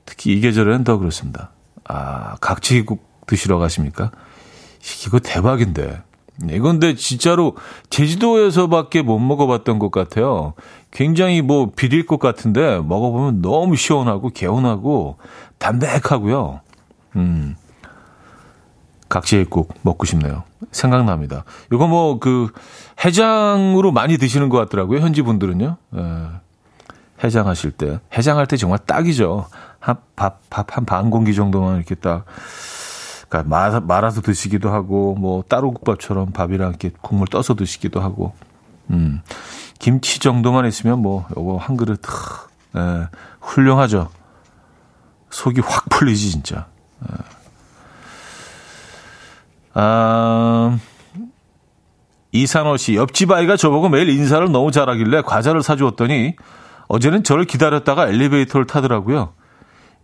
특히 0.06 0.34
이 0.34 0.39
계절에는 0.39 0.84
더 0.84 0.98
그렇습니다. 0.98 1.51
아, 1.84 2.36
각지국 2.41 3.25
드시러 3.27 3.58
가십니까? 3.58 4.12
이거 5.06 5.20
대박인데. 5.20 6.01
이건데 6.51 6.96
진짜로 6.96 7.56
제주도에서밖에 7.89 9.01
못 9.01 9.20
먹어봤던 9.20 9.79
것 9.79 9.91
같아요. 9.91 10.53
굉장히 10.91 11.41
뭐 11.41 11.72
비릴 11.75 12.06
것 12.06 12.20
같은데 12.20 12.79
먹어보면 12.79 13.41
너무 13.41 13.75
시원하고 13.75 14.29
개운하고 14.29 15.17
담백하고요. 15.58 16.62
음. 17.15 17.56
각지국 19.10 19.74
먹고 19.84 20.06
싶네요. 20.06 20.44
생각납니다. 20.72 21.44
이거 21.72 21.88
뭐 21.88 22.20
그 22.20 22.51
해장으로 23.03 23.91
많이 23.91 24.17
드시는 24.17 24.50
것 24.50 24.58
같더라고요. 24.58 25.00
현지 25.00 25.22
분들은요. 25.22 25.77
예. 25.96 26.01
해장하실 27.24 27.72
때 27.72 28.00
해장할 28.15 28.46
때 28.48 28.58
정말 28.58 28.79
딱이죠. 28.79 29.48
한 29.79 29.98
밥 30.15 30.41
밥 30.50 30.67
한 30.75 30.86
반 30.86 31.10
공기 31.10 31.34
정도만 31.34 31.77
이렇게 31.77 31.96
딱 31.96 32.25
그러니까 33.27 33.50
말아, 33.50 33.79
말아서 33.79 34.22
드시기도 34.22 34.69
하고 34.69 35.15
뭐 35.15 35.43
따로국밥처럼 35.48 36.31
밥이랑 36.31 36.69
이렇게 36.69 36.91
국물 37.01 37.27
떠서 37.27 37.55
드시기도 37.55 38.00
하고 38.00 38.34
음 38.89 39.22
김치 39.79 40.19
정도만 40.19 40.65
있으면 40.65 41.01
뭐 41.01 41.27
요거 41.36 41.57
한 41.57 41.77
그릇 41.77 42.01
예, 42.75 43.07
훌륭하죠. 43.41 44.10
속이 45.29 45.62
확 45.62 45.86
풀리지 45.89 46.31
진짜. 46.31 46.67
예. 47.03 47.15
아, 49.74 50.79
이산호 52.31 52.77
씨 52.77 52.96
옆집 52.96 53.31
아이가 53.31 53.55
저보고 53.57 53.89
매일 53.89 54.10
인사를 54.10 54.51
너무 54.51 54.72
잘하길래 54.72 55.22
과자를 55.22 55.62
사주었더니 55.62 56.36
어제는 56.88 57.24
저를 57.24 57.46
기다렸다가 57.46 58.07
엘리베이터를 58.07 58.65
타더라고요. 58.65 59.34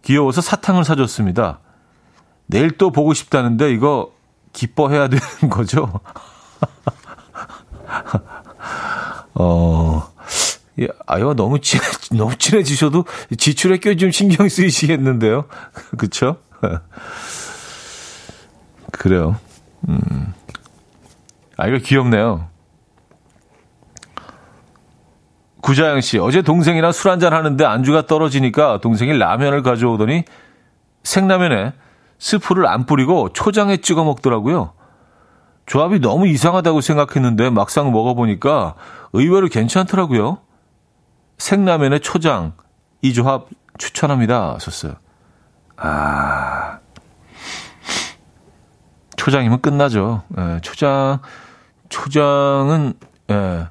귀여워서 0.04 0.42
사탕을 0.42 0.84
사줬습니다. 0.84 1.60
내일 2.46 2.72
또 2.72 2.92
보고 2.92 3.14
싶다는데 3.14 3.72
이거 3.72 4.12
기뻐해야 4.54 5.08
되는 5.08 5.24
거죠? 5.50 6.00
어, 9.36 10.12
예, 10.80 10.88
아이와 11.08 11.34
너무 11.34 11.60
친해, 11.60 11.84
너무 12.12 12.36
친해지셔도 12.38 13.06
지출에 13.38 13.78
껴좀 13.78 14.12
신경 14.12 14.48
쓰이시겠는데요? 14.48 15.46
그쵸? 15.98 16.38
그래요. 18.92 19.38
음. 19.90 20.34
아이가 21.58 21.78
귀엽네요. 21.78 22.48
구자영 25.62 26.02
씨, 26.02 26.20
어제 26.20 26.42
동생이랑 26.42 26.92
술 26.92 27.10
한잔 27.12 27.34
하는데 27.34 27.64
안주가 27.66 28.06
떨어지니까 28.06 28.82
동생이 28.82 29.18
라면을 29.18 29.64
가져오더니 29.64 30.26
생라면에 31.04 31.74
스프를 32.20 32.68
안 32.68 32.86
뿌리고 32.86 33.30
초장에 33.34 33.78
찍어 33.78 34.04
먹더라고요. 34.04 34.74
조합이 35.66 36.00
너무 36.00 36.28
이상하다고 36.28 36.82
생각했는데 36.82 37.50
막상 37.50 37.92
먹어보니까 37.92 38.76
의외로 39.14 39.48
괜찮더라고요. 39.48 40.40
생라면에 41.38 42.00
초장, 42.00 42.54
이 43.02 43.14
조합 43.14 43.48
추천합니다. 43.78 44.54
하셨어요. 44.56 44.94
아, 45.78 46.80
초장이면 49.18 49.62
끝나죠. 49.62 50.24
예, 50.38 50.60
초장, 50.62 51.20
초장은, 51.90 52.94
예, 53.32 53.68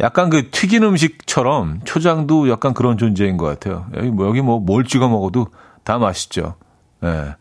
약간 0.00 0.28
그 0.30 0.50
튀긴 0.50 0.82
음식처럼 0.82 1.80
초장도 1.84 2.50
약간 2.50 2.74
그런 2.74 2.98
존재인 2.98 3.36
것 3.36 3.46
같아요. 3.46 3.86
여기 3.94 4.10
뭐, 4.10 4.26
여기 4.26 4.42
뭐 4.42 4.58
뭘 4.58 4.84
찍어 4.84 5.08
먹어도 5.08 5.46
다 5.84 5.98
맛있죠. 5.98 6.56
예. 7.04 7.36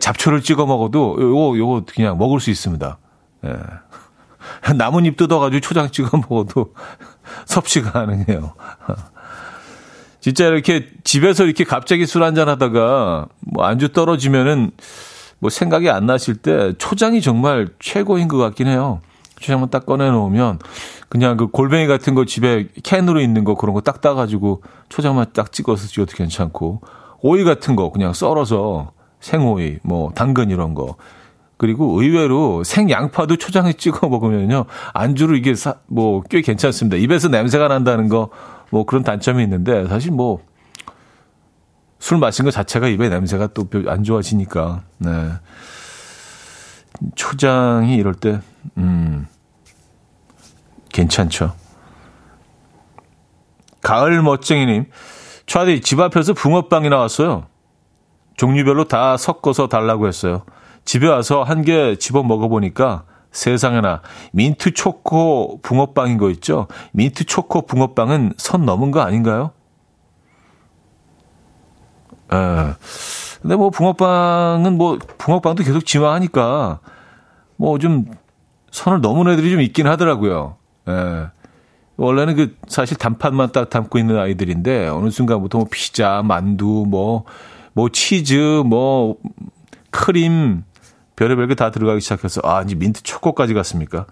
잡초를 0.00 0.42
찍어 0.42 0.66
먹어도 0.66 1.16
요거 1.20 1.58
요거 1.58 1.82
그냥 1.94 2.18
먹을 2.18 2.40
수 2.40 2.50
있습니다. 2.50 2.98
예. 3.46 3.56
나뭇잎 4.76 5.16
뜯어가지고 5.16 5.60
초장 5.60 5.90
찍어 5.90 6.18
먹어도 6.18 6.74
섭취가 7.46 7.92
가능해요. 7.92 8.54
진짜 10.20 10.46
이렇게 10.46 10.88
집에서 11.04 11.44
이렇게 11.44 11.64
갑자기 11.64 12.06
술 12.06 12.22
한잔 12.22 12.48
하다가 12.48 13.26
뭐 13.40 13.64
안주 13.64 13.92
떨어지면은 13.92 14.70
뭐 15.38 15.50
생각이 15.50 15.90
안 15.90 16.06
나실 16.06 16.36
때 16.36 16.72
초장이 16.78 17.20
정말 17.20 17.68
최고인 17.78 18.28
것 18.28 18.38
같긴 18.38 18.66
해요. 18.66 19.02
초장만 19.38 19.68
딱 19.68 19.84
꺼내 19.84 20.10
놓으면 20.10 20.60
그냥 21.10 21.36
그 21.36 21.48
골뱅이 21.48 21.86
같은 21.86 22.14
거 22.14 22.24
집에 22.24 22.68
캔으로 22.82 23.20
있는 23.20 23.44
거 23.44 23.54
그런 23.54 23.74
거 23.74 23.82
딱 23.82 24.00
따가지고 24.00 24.62
초장만 24.88 25.26
딱 25.34 25.52
찍어서 25.52 25.86
찍어도 25.88 26.16
괜찮고 26.16 26.80
오이 27.20 27.44
같은 27.44 27.76
거 27.76 27.90
그냥 27.92 28.14
썰어서 28.14 28.93
생오이, 29.24 29.78
뭐 29.82 30.10
당근 30.14 30.50
이런 30.50 30.74
거. 30.74 30.96
그리고 31.56 32.00
의외로 32.00 32.62
생양파도 32.64 33.36
초장에 33.36 33.72
찍어 33.78 34.08
먹으면요. 34.08 34.66
안주로 34.92 35.34
이게 35.36 35.54
사, 35.54 35.74
뭐꽤 35.86 36.42
괜찮습니다. 36.42 36.96
입에서 36.96 37.28
냄새가 37.28 37.68
난다는 37.68 38.08
거 38.08 38.28
뭐 38.70 38.84
그런 38.84 39.04
단점이 39.04 39.42
있는데 39.44 39.86
사실 39.86 40.10
뭐 40.10 40.40
술 42.04 42.18
마신 42.18 42.44
것 42.44 42.50
자체가 42.50 42.88
입에 42.88 43.08
냄새가 43.08 43.46
또 43.54 43.66
안 43.88 44.04
좋아지니까. 44.04 44.82
네. 44.98 45.30
초장이 47.14 47.96
이럴 47.96 48.12
때 48.12 48.40
음. 48.76 49.26
괜찮죠. 50.92 51.54
가을 53.80 54.20
멋쟁이님, 54.20 54.84
차디 55.46 55.80
집 55.80 55.98
앞에서 55.98 56.34
붕어빵이 56.34 56.90
나왔어요. 56.90 57.46
종류별로 58.36 58.84
다 58.84 59.16
섞어서 59.16 59.68
달라고 59.68 60.06
했어요. 60.08 60.42
집에 60.84 61.08
와서 61.08 61.42
한 61.42 61.62
개 61.62 61.96
집어 61.96 62.22
먹어보니까 62.22 63.04
세상에나 63.30 64.02
민트 64.32 64.74
초코 64.74 65.58
붕어빵인 65.62 66.18
거 66.18 66.30
있죠? 66.30 66.68
민트 66.92 67.24
초코 67.24 67.62
붕어빵은 67.62 68.34
선 68.36 68.64
넘은 68.64 68.90
거 68.90 69.00
아닌가요? 69.00 69.50
에. 72.32 72.36
예. 72.36 72.74
근데 73.42 73.56
뭐 73.56 73.70
붕어빵은 73.70 74.76
뭐 74.78 74.98
붕어빵도 75.18 75.62
계속 75.64 75.84
진화하니까 75.84 76.80
뭐 77.56 77.78
좀 77.78 78.06
선을 78.70 79.00
넘은 79.00 79.32
애들이 79.32 79.50
좀 79.52 79.60
있긴 79.60 79.86
하더라고요. 79.86 80.56
예. 80.88 81.26
원래는 81.96 82.34
그 82.34 82.56
사실 82.66 82.96
단팥만 82.96 83.52
딱 83.52 83.70
담고 83.70 83.98
있는 83.98 84.18
아이들인데 84.18 84.88
어느 84.88 85.10
순간부터 85.10 85.58
뭐 85.58 85.66
피자, 85.70 86.22
만두, 86.24 86.84
뭐 86.88 87.24
뭐 87.74 87.88
치즈, 87.90 88.62
뭐 88.66 89.16
크림, 89.90 90.64
별의별 91.16 91.48
게 91.48 91.54
다 91.54 91.70
들어가기 91.70 92.00
시작해서 92.00 92.40
아 92.44 92.62
이제 92.62 92.74
민트 92.74 93.02
초코까지 93.02 93.54
갔습니까? 93.54 94.06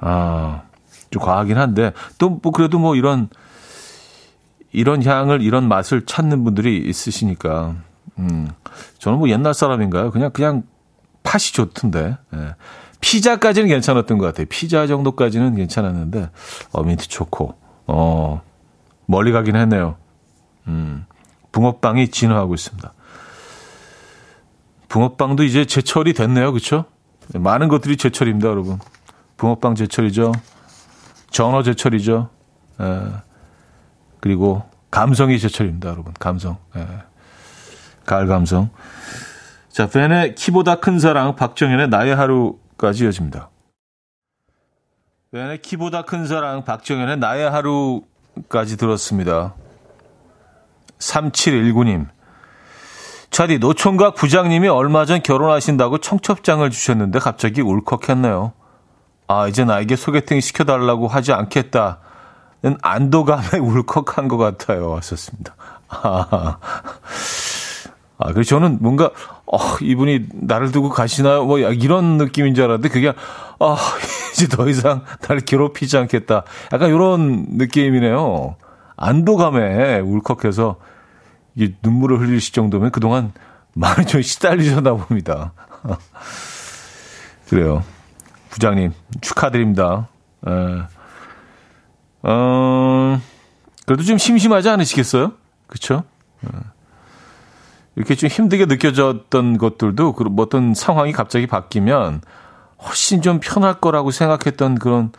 아 0.00 0.62
좀 1.10 1.22
과하긴 1.22 1.58
한데 1.58 1.92
또 2.18 2.40
뭐 2.42 2.50
그래도 2.50 2.78
뭐 2.80 2.96
이런 2.96 3.28
이런 4.72 5.00
향을 5.04 5.42
이런 5.42 5.68
맛을 5.68 6.04
찾는 6.06 6.42
분들이 6.42 6.78
있으시니까 6.78 7.76
음 8.18 8.48
저는 8.98 9.18
뭐 9.20 9.28
옛날 9.28 9.54
사람인가요? 9.54 10.10
그냥 10.10 10.30
그냥 10.32 10.64
팥이 11.22 11.52
좋던데 11.52 12.16
예. 12.34 12.54
피자까지는 13.00 13.68
괜찮았던 13.68 14.18
것 14.18 14.26
같아요. 14.26 14.46
피자 14.48 14.86
정도까지는 14.88 15.54
괜찮았는데 15.54 16.30
어 16.72 16.82
민트 16.82 17.06
초코 17.06 17.54
어 17.86 18.42
멀리 19.06 19.30
가긴 19.30 19.54
했네요. 19.54 19.94
음 20.66 21.06
붕어빵이 21.54 22.08
진화하고 22.08 22.54
있습니다. 22.54 22.92
붕어빵도 24.88 25.44
이제 25.44 25.64
제철이 25.64 26.12
됐네요. 26.12 26.50
그렇죠? 26.50 26.86
많은 27.32 27.68
것들이 27.68 27.96
제철입니다, 27.96 28.48
여러분. 28.48 28.80
붕어빵 29.36 29.76
제철이죠. 29.76 30.32
전어 31.30 31.62
제철이죠. 31.62 32.28
에, 32.80 32.84
예. 32.84 33.06
그리고 34.18 34.68
감성이 34.90 35.38
제철입니다, 35.38 35.90
여러분. 35.90 36.12
감성. 36.18 36.58
에, 36.74 36.80
예. 36.80 36.86
가을 38.04 38.26
감성. 38.26 38.70
자, 39.68 39.88
벤의 39.88 40.34
키보다 40.34 40.80
큰 40.80 40.98
사랑, 40.98 41.36
박정현의 41.36 41.88
나의 41.88 42.16
하루까지 42.16 43.04
이어집니다. 43.04 43.48
벤의 45.30 45.62
키보다 45.62 46.02
큰 46.02 46.26
사랑, 46.26 46.64
박정현의 46.64 47.18
나의 47.18 47.48
하루까지 47.48 48.76
들었습니다. 48.76 49.54
3719님. 50.98 52.06
차디, 53.30 53.58
노총각 53.58 54.14
부장님이 54.14 54.68
얼마 54.68 55.04
전 55.06 55.22
결혼하신다고 55.22 55.98
청첩장을 55.98 56.68
주셨는데 56.70 57.18
갑자기 57.18 57.60
울컥했네요. 57.62 58.52
아, 59.26 59.48
이제 59.48 59.64
나에게 59.64 59.96
소개팅 59.96 60.40
시켜달라고 60.40 61.08
하지 61.08 61.32
않겠다 61.32 61.98
는 62.64 62.78
안도감에 62.80 63.58
울컥한 63.60 64.28
것 64.28 64.38
같아요. 64.38 64.88
왔었습니다. 64.88 65.54
아, 65.88 66.56
아, 68.16 68.32
그래서 68.32 68.48
저는 68.48 68.78
뭔가, 68.80 69.10
어, 69.44 69.58
이분이 69.82 70.28
나를 70.32 70.72
두고 70.72 70.88
가시나요? 70.88 71.44
뭐, 71.44 71.58
이런 71.58 72.16
느낌인 72.16 72.54
줄 72.54 72.64
알았는데, 72.64 72.88
그게, 72.88 73.12
아, 73.58 73.76
이제 74.32 74.48
더 74.48 74.66
이상 74.66 75.04
나를 75.20 75.42
괴롭히지 75.42 75.98
않겠다. 75.98 76.44
약간 76.72 76.88
이런 76.88 77.44
느낌이네요. 77.50 78.56
안도감에 78.96 80.00
울컥해서 80.00 80.76
이게 81.54 81.74
눈물을 81.82 82.20
흘리실 82.20 82.52
정도면 82.52 82.90
그동안 82.90 83.32
많이 83.74 84.06
좀 84.06 84.22
시달리셨나 84.22 84.94
봅니다. 84.94 85.52
그래요. 87.48 87.82
부장님, 88.50 88.92
축하드립니다. 89.20 90.08
에. 90.46 90.50
어, 92.22 93.20
그래도 93.86 94.02
좀 94.02 94.16
심심하지 94.16 94.68
않으시겠어요? 94.68 95.32
그쵸? 95.66 96.04
이렇게 97.96 98.14
좀 98.14 98.28
힘들게 98.28 98.66
느껴졌던 98.66 99.58
것들도 99.58 100.12
그 100.14 100.24
어떤 100.38 100.74
상황이 100.74 101.12
갑자기 101.12 101.46
바뀌면 101.46 102.22
훨씬 102.82 103.22
좀 103.22 103.40
편할 103.40 103.80
거라고 103.80 104.10
생각했던 104.10 104.78
그런 104.78 105.12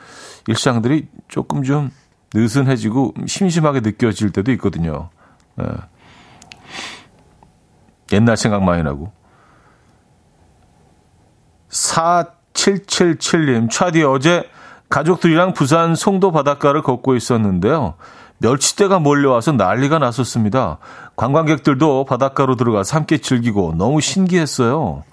일상들이 0.48 1.08
조금 1.28 1.64
좀 1.64 1.92
느슨해지고 2.36 3.14
심심하게 3.28 3.80
느껴질 3.80 4.32
때도 4.32 4.52
있거든요. 4.54 5.10
예. 5.62 5.66
옛날 8.12 8.38
생각 8.38 8.64
많이 8.64 8.84
나고. 8.84 9.12
4777님, 11.70 13.70
차디 13.70 14.04
어제 14.04 14.50
가족들이랑 14.90 15.54
부산 15.54 15.96
송도 15.96 16.32
바닷가를 16.32 16.84
걷고 16.84 17.16
있었는데요. 17.16 17.96
멸치대가 18.38 19.00
몰려와서 19.00 19.54
난리가 19.54 20.00
났었습니다. 20.00 20.78
관광객들도 21.16 22.06
바닷가로 22.06 22.56
들어가서 22.56 22.98
함께 22.98 23.18
즐기고 23.18 23.76
너무 23.78 24.02
신기했어요. 24.02 25.04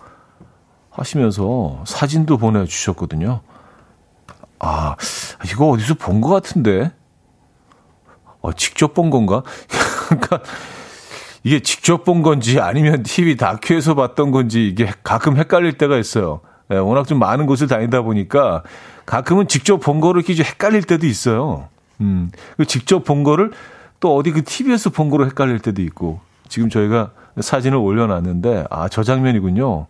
하시면서 0.91 1.83
사진도 1.87 2.37
보내주셨거든요. 2.37 3.41
아, 4.59 4.97
이거 5.47 5.71
어디서 5.71 5.95
본 5.95 6.21
것 6.21 6.29
같은데? 6.29 6.93
어, 8.42 8.52
직접 8.52 8.92
본 8.92 9.11
건가? 9.11 9.42
그러니까 10.09 10.40
이게 11.44 11.61
직접 11.61 12.05
본 12.05 12.22
건지 12.22 12.61
아니면 12.61 13.02
TV 13.02 13.37
다큐에서 13.37 13.94
봤던 13.94 14.31
건지 14.31 14.68
이게 14.68 14.92
가끔 15.02 15.37
헷갈릴 15.37 15.78
때가 15.78 15.96
있어요. 15.96 16.40
예, 16.70 16.76
워낙 16.76 17.07
좀 17.07 17.18
많은 17.18 17.46
곳을 17.46 17.66
다니다 17.66 18.02
보니까 18.02 18.62
가끔은 19.07 19.48
직접 19.48 19.78
본 19.78 20.00
거를 20.00 20.20
이렇게 20.20 20.35
좀 20.35 20.46
헷갈릴 20.46 20.83
때도 20.83 21.07
있어요. 21.07 21.68
음, 22.00 22.31
그 22.57 22.64
직접 22.66 23.05
본 23.05 23.24
거를 23.24 23.50
또 24.00 24.16
어디 24.16 24.33
그 24.33 24.42
TV에서 24.44 24.90
본 24.90 25.11
거로 25.11 25.26
헷갈릴 25.26 25.61
때도 25.61 25.83
있고 25.83 26.20
지금 26.48 26.68
저희가 26.68 27.11
사진을 27.40 27.78
올려놨는데 27.78 28.66
아, 28.70 28.88
저 28.88 29.02
장면이군요. 29.02 29.87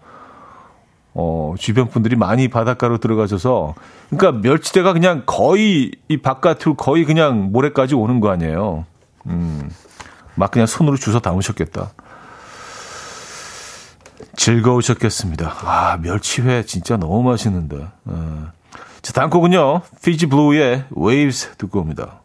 어, 1.15 1.55
주변 1.59 1.89
분들이 1.89 2.17
많이 2.17 2.49
바닷가로 2.49 2.99
들어가셔서, 2.99 3.75
그러니까 4.11 4.41
멸치대가 4.41 4.93
그냥 4.93 5.23
거의 5.27 5.93
이 6.09 6.17
바깥으로 6.17 6.75
거의 6.75 7.05
그냥 7.05 7.53
모래까지 7.53 7.95
오는 7.95 8.21
거 8.21 8.31
아니에요. 8.31 8.87
음, 9.27 9.71
막 10.35 10.51
그냥 10.51 10.67
손으로 10.67 10.97
주워 10.97 11.21
담으셨겠다. 11.21 11.93
즐거우셨겠습니다. 14.37 15.55
아, 15.65 15.99
멸치회 16.03 16.65
진짜 16.65 16.97
너무 16.97 17.23
맛있는데. 17.23 17.87
어. 18.05 18.47
자, 19.03 19.13
다음 19.13 19.31
곡은요. 19.31 19.83
피지 20.03 20.27
블루의 20.27 20.85
Waves 20.97 21.57
듣고 21.59 21.81
옵니다. 21.81 22.23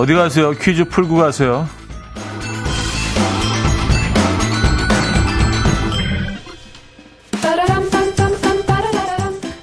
어디 0.00 0.14
가세요? 0.14 0.52
퀴즈 0.52 0.84
풀고 0.84 1.16
가세요. 1.16 1.68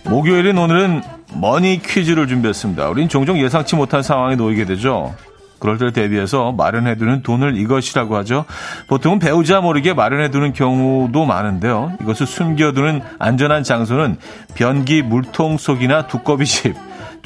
목요일인 0.04 0.60
오늘은 0.60 1.02
머니 1.38 1.82
퀴즈를 1.82 2.28
준비했습니다. 2.28 2.88
우린 2.88 3.10
종종 3.10 3.40
예상치 3.40 3.76
못한 3.76 4.04
상황에 4.04 4.36
놓이게 4.36 4.66
되죠. 4.66 5.16
그럴 5.58 5.80
때를 5.80 5.92
대비해서 5.92 6.52
마련해두는 6.52 7.24
돈을 7.24 7.58
이것이라고 7.58 8.16
하죠. 8.18 8.46
보통은 8.90 9.18
배우자 9.18 9.60
모르게 9.60 9.96
마련해두는 9.96 10.54
경우도 10.54 11.26
많은데요. 11.26 11.94
이것을 12.00 12.28
숨겨두는 12.28 13.02
안전한 13.18 13.64
장소는 13.64 14.18
변기 14.54 15.02
물통 15.02 15.58
속이나 15.58 16.06
두꺼비집, 16.06 16.76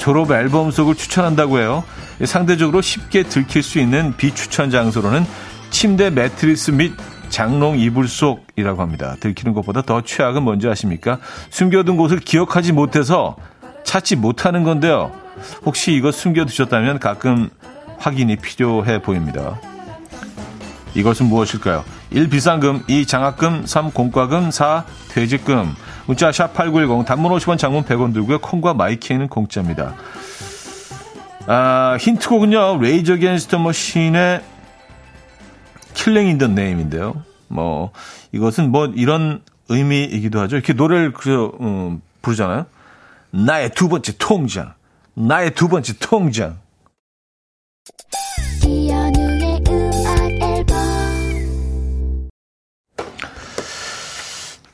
졸업 0.02 0.32
앨범 0.32 0.72
속을 0.72 0.96
추천한다고 0.96 1.60
해요. 1.60 1.84
상대적으로 2.26 2.82
쉽게 2.82 3.22
들킬 3.22 3.62
수 3.62 3.78
있는 3.78 4.18
비추천 4.18 4.72
장소로는 4.72 5.28
침대 5.70 6.10
매트리스 6.10 6.72
및 6.72 6.94
장롱 7.30 7.78
이불 7.78 8.08
속이라고 8.08 8.82
합니다. 8.82 9.16
들키는 9.20 9.54
것보다 9.54 9.84
더 9.84 10.02
최악은 10.02 10.42
뭔지 10.42 10.68
아십니까? 10.68 11.20
숨겨둔 11.52 11.98
곳을 11.98 12.18
기억하지 12.18 12.72
못해서 12.72 13.38
찾지 13.84 14.16
못하는 14.16 14.64
건데요. 14.64 15.12
혹시 15.66 15.94
이거 15.94 16.12
숨겨두셨다면 16.12 16.98
가끔 16.98 17.52
확인이 18.00 18.38
필요해 18.38 19.04
보입니다. 19.04 19.62
이것은 20.96 21.28
무엇일까요? 21.28 21.86
1. 22.10 22.28
비상금 22.28 22.86
2. 22.88 23.06
장학금 23.06 23.68
3. 23.68 23.92
공과금 23.92 24.50
4. 24.50 24.84
퇴직금 25.10 25.76
문자 26.06 26.32
샵 26.32 26.54
8910 26.54 27.06
단문 27.06 27.32
50원 27.32 27.58
장문 27.58 27.84
100원 27.84 28.14
들고요. 28.14 28.40
콩과 28.40 28.74
마이케이는 28.74 29.28
공짜입니다. 29.28 29.96
아, 31.48 31.98
힌트곡은요. 32.00 32.80
레이저 32.80 33.16
겐스터 33.16 33.60
머신의 33.60 34.42
킬링 35.94 36.28
인더 36.28 36.48
네임인데요. 36.48 37.24
뭐 37.48 37.92
이것은 38.32 38.72
뭐 38.72 38.88
이런 38.88 39.42
의미이기도 39.70 40.40
하죠. 40.42 40.56
이렇게 40.56 40.74
노래를 40.74 41.14
그 41.14 41.52
음, 41.60 42.02
부르잖아요. 42.22 42.66
나의 43.32 43.72
두 43.72 43.90
번째 43.90 44.14
통장. 44.18 44.74
나의 45.14 45.52
두 45.52 45.68
번째 45.68 45.94
통장. 46.00 46.60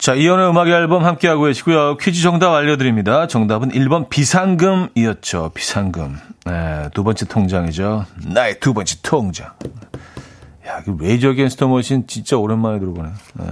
자, 0.08 0.16
이현우의 0.16 0.50
음악 0.52 0.70
앨범 0.70 1.04
함께하고 1.04 1.44
계시고요. 1.44 1.98
퀴즈 1.98 2.22
정답 2.22 2.54
알려드립니다. 2.54 3.28
정답은 3.28 3.72
1번 3.72 4.08
비상금이었죠. 4.08 5.52
비상금. 5.54 6.18
네, 6.46 6.90
두 6.94 7.04
번째 7.04 7.26
통장이죠. 7.26 8.06
나의 8.26 8.58
두 8.62 8.74
번째 8.74 8.96
통장. 9.04 9.48
야, 10.66 10.82
그 10.86 10.96
Rage 10.98 11.34
Against 11.34 11.57
the 11.57 11.68
Machine 11.68 12.08
진짜 12.08 12.38
오랜만에 12.38 12.80
들어보네. 12.80 13.10
네. 13.34 13.46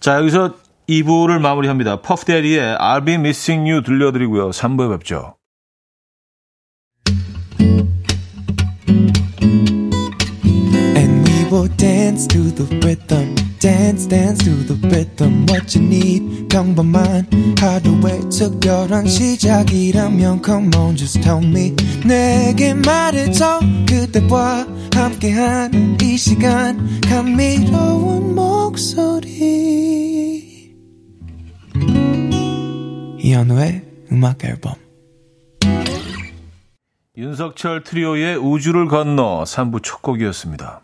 자, 0.00 0.16
여기서 0.16 0.54
2부를 0.88 1.38
마무리합니다. 1.40 2.00
Puff 2.00 2.24
Daddy의 2.24 2.78
I'll 2.78 3.04
be 3.04 3.16
missing 3.16 3.70
you 3.70 3.82
들려드리고요. 3.82 4.48
3부에 4.48 4.98
뵙죠. 4.98 5.36
Dance, 13.64 14.06
dance 14.06 14.44
to 14.44 14.50
the 14.66 14.76
rhythm. 14.90 15.46
What 15.48 15.74
you 15.74 15.86
need, 15.86 16.48
평범한 16.48 17.26
하루의 17.58 18.28
특별한 18.28 19.06
시작이라면 19.06 20.42
Come 20.44 20.70
on, 20.76 20.94
just 20.94 21.22
tell 21.22 21.42
me. 21.42 21.74
내게 22.06 22.74
말해줘. 22.74 23.60
그대와 23.88 24.66
함께한 24.92 25.96
이 26.02 26.18
시간. 26.18 27.00
감미로운 27.08 28.34
목소리. 28.34 29.32
이현우의 33.18 33.82
음악 34.12 34.44
앨범 34.44 34.74
윤석철 37.16 37.82
트리오의 37.84 38.36
우주를 38.36 38.88
건너 38.88 39.44
3부 39.44 39.82
첫 39.82 40.02
곡이었습니다. 40.02 40.83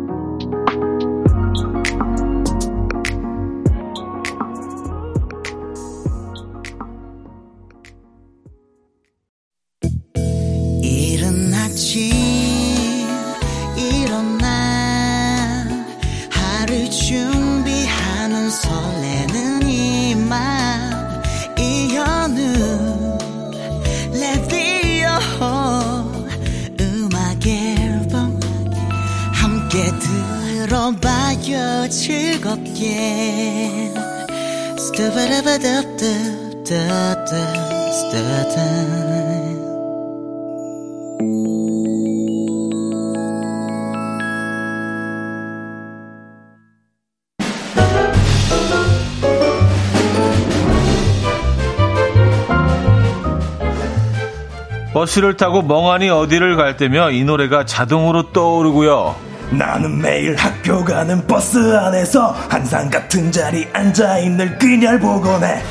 버스를 54.93 55.35
타고 55.35 55.61
멍하니 55.61 56.09
어디를 56.09 56.55
갈 56.55 56.77
때며 56.77 57.11
이 57.11 57.23
노래가 57.23 57.65
자동으로 57.65 58.31
떠오르고요. 58.31 59.30
나는 59.51 59.99
매일 60.01 60.35
학교 60.35 60.83
가는 60.83 61.25
버스 61.27 61.57
안에서 61.77 62.27
항상 62.49 62.89
같은 62.89 63.31
자리 63.31 63.67
앉아있는 63.73 64.57
그녀를 64.57 64.99
보곤 64.99 65.43
해. 65.43 65.61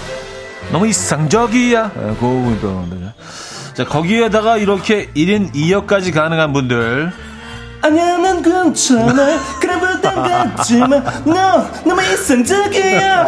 너무 0.70 0.86
이상적이야. 0.86 1.90
고음도. 2.20 2.84
자, 3.74 3.84
거기에다가 3.84 4.58
이렇게 4.58 5.10
1인 5.12 5.52
2역까지 5.54 6.12
가능한 6.12 6.52
분들. 6.52 7.10
아니야, 7.82 8.18
난 8.18 8.42
괜찮아. 8.42 9.40
그래, 9.58 9.80
볼땐 9.80 10.14
같지만, 10.56 10.90
너, 11.24 11.66
너무 11.86 12.02
이상적이야. 12.02 13.26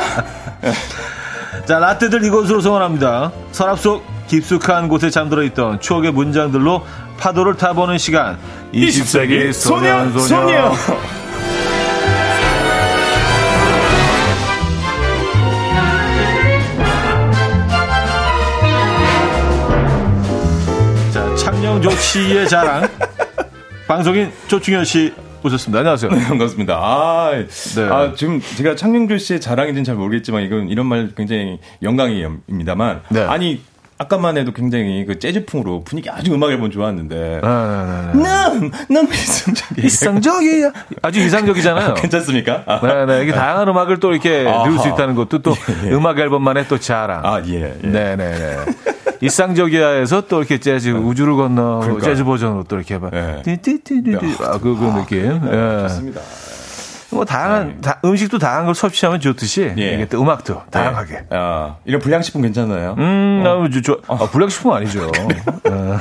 자, 1.65 1.79
라떼들 1.79 2.23
이곳으로 2.25 2.61
소원합니다. 2.61 3.33
서랍 3.53 3.81
속 3.81 4.05
깊숙한 4.29 4.89
곳에 4.89 5.09
잠들어 5.09 5.43
있던 5.45 5.81
추억의 5.81 6.13
문장들로 6.13 6.85
파도를 7.19 7.57
타보는 7.57 7.99
시간. 7.99 8.39
20세기 8.73 9.53
소년, 9.53 10.19
소녀. 10.19 10.73
자, 21.13 21.35
창녕조 21.37 21.91
씨의 21.91 22.49
자랑. 22.49 22.89
방송인 23.87 24.31
조충현 24.49 24.85
씨 24.85 25.13
오셨습니다. 25.45 25.81
안녕하세요. 25.81 26.11
네, 26.11 26.25
반갑습니다. 26.25 26.75
아, 26.81 27.33
네. 27.35 27.83
아, 27.91 28.15
지금 28.17 28.41
제가 28.41 28.75
창녕조 28.77 29.19
씨의 29.19 29.41
자랑인지는 29.41 29.85
잘 29.85 29.97
모르겠지만 29.97 30.43
이건 30.45 30.69
이런 30.69 30.87
말 30.87 31.11
굉장히 31.17 31.59
영광입니다만 31.83 33.03
네. 33.11 33.21
아니 33.23 33.61
아까만 34.03 34.37
해도 34.37 34.53
굉장히 34.53 35.05
그 35.05 35.19
재즈풍으로 35.19 35.83
분위기 35.85 36.11
아주 36.11 36.33
음악 36.35 36.51
앨범 36.51 36.71
좋았는데. 36.71 37.41
아, 37.43 38.13
난, 38.15 38.71
난 38.89 39.09
이상적이에요. 39.13 39.87
이상적이에요. 39.87 40.73
아주 41.03 41.21
이상적이잖아요. 41.21 41.95
괜찮습니까? 41.95 42.63
아, 42.67 42.81
네 42.83 43.07
네. 43.07 43.23
이게 43.23 43.33
다양한 43.33 43.69
음악을 43.69 44.01
또 44.01 44.13
이렇게 44.13 44.45
들을 44.45 44.79
수 44.79 44.89
있다는 44.89 45.15
것도 45.15 45.39
또 45.43 45.53
예, 45.85 45.89
예. 45.89 45.93
음악 45.95 46.19
앨범만의 46.19 46.69
또 46.69 46.79
자랑. 46.79 47.21
아, 47.25 47.43
예. 47.47 47.75
예. 47.83 47.87
네 47.89 48.17
네 48.17 48.17
네. 48.17 48.57
일상적이야에서 49.21 50.27
또 50.27 50.39
이렇게 50.39 50.59
재즈 50.59 50.89
네. 50.89 50.99
우주를 50.99 51.37
건너 51.37 51.79
그러니까. 51.81 52.05
재즈 52.07 52.25
버전으로 52.25 52.65
또 52.65 52.77
이렇게 52.77 52.99
봐. 52.99 53.09
네. 53.11 53.41
띠띠띠띠 53.45 54.17
아, 54.41 54.59
그, 54.59 54.77
그 54.77 54.85
느낌. 54.99 55.41
네. 55.49 55.83
좋습니다. 55.89 56.21
뭐 57.13 57.25
다양한 57.25 57.69
네. 57.69 57.81
다, 57.81 58.01
음식도 58.05 58.39
다양한 58.39 58.67
걸 58.67 58.75
섭취하면 58.75 59.21
좋듯이 59.21 59.73
예. 59.77 59.95
이게 59.95 60.07
또 60.09 60.21
음악도 60.21 60.55
네. 60.55 60.71
다양하게. 60.71 61.25
아, 61.31 61.77
이런 61.85 62.01
불량식품 62.01 62.43
괜찮나요? 62.43 62.95
음, 62.99 63.45
어. 63.47 63.65
아, 63.65 63.69
저, 63.85 63.99
아, 64.09 64.17
불량식품 64.31 64.73
아니죠. 64.73 65.07
어. 65.07 65.99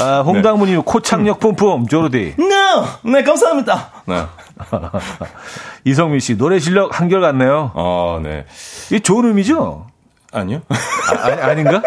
아, 0.00 0.20
홍당무님 0.22 0.76
네. 0.76 0.82
코창력 0.86 1.40
뿜뿜 1.40 1.88
조르디. 1.88 2.36
네, 2.38 3.10
네 3.10 3.22
감사합니다. 3.22 3.90
네. 4.06 4.24
이성민 5.84 6.20
씨 6.20 6.36
노래 6.36 6.58
실력 6.58 6.98
한결 6.98 7.20
같네요. 7.20 7.72
어, 7.74 8.20
네. 8.22 8.46
이게 8.90 9.00
좋은 9.00 9.26
의미죠? 9.26 9.86
아니요. 10.32 10.60
아, 10.68 11.46
아닌가? 11.48 11.82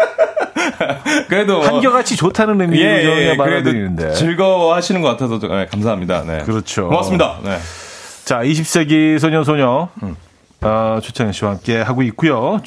그래도 1.28 1.62
한결같이 1.62 2.16
좋다는 2.16 2.60
의미로 2.60 2.82
예, 2.82 3.30
예, 3.30 3.36
받아들이는데 3.36 4.12
즐거워하시는 4.12 5.00
것 5.00 5.08
같아서 5.08 5.38
네, 5.38 5.66
감사합니다. 5.66 6.22
네. 6.22 6.42
그렇죠. 6.44 6.88
고맙습니다. 6.88 7.38
네. 7.42 7.58
자, 8.24 8.40
20세기 8.40 9.18
소년 9.18 9.44
소녀 9.44 9.88
음. 10.02 10.16
어, 10.60 10.98
조창현 11.02 11.32
씨와 11.32 11.52
함께 11.52 11.80
하고 11.80 12.02
있고요. 12.02 12.60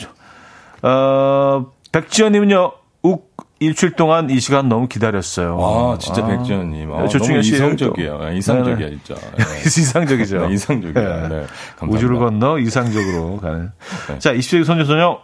어, 0.82 1.66
백지연님은요. 1.92 2.72
욱 3.04 3.32
일주일 3.60 3.94
동안 3.94 4.30
이 4.30 4.40
시간 4.40 4.70
너무 4.70 4.88
기다렸어요. 4.88 5.58
아, 5.60 5.98
진짜 6.00 6.24
아. 6.24 6.28
백지연님. 6.28 6.92
아, 6.94 7.08
조충현 7.08 7.44
씨 7.44 7.54
이상적이에요. 7.54 8.18
네, 8.20 8.38
이상적이야, 8.38 8.90
진짜. 8.90 9.16
네. 9.38 9.44
이상적이죠. 9.66 10.48
네, 10.48 10.54
이상적이야. 10.54 11.28
네. 11.30 11.46
우주를 11.82 12.18
건너 12.18 12.58
이상적으로 12.58 13.38
가는. 13.38 13.72
네. 14.08 14.20
자, 14.20 14.34
20세기 14.34 14.66
소년 14.66 14.86
소녀 14.86 15.20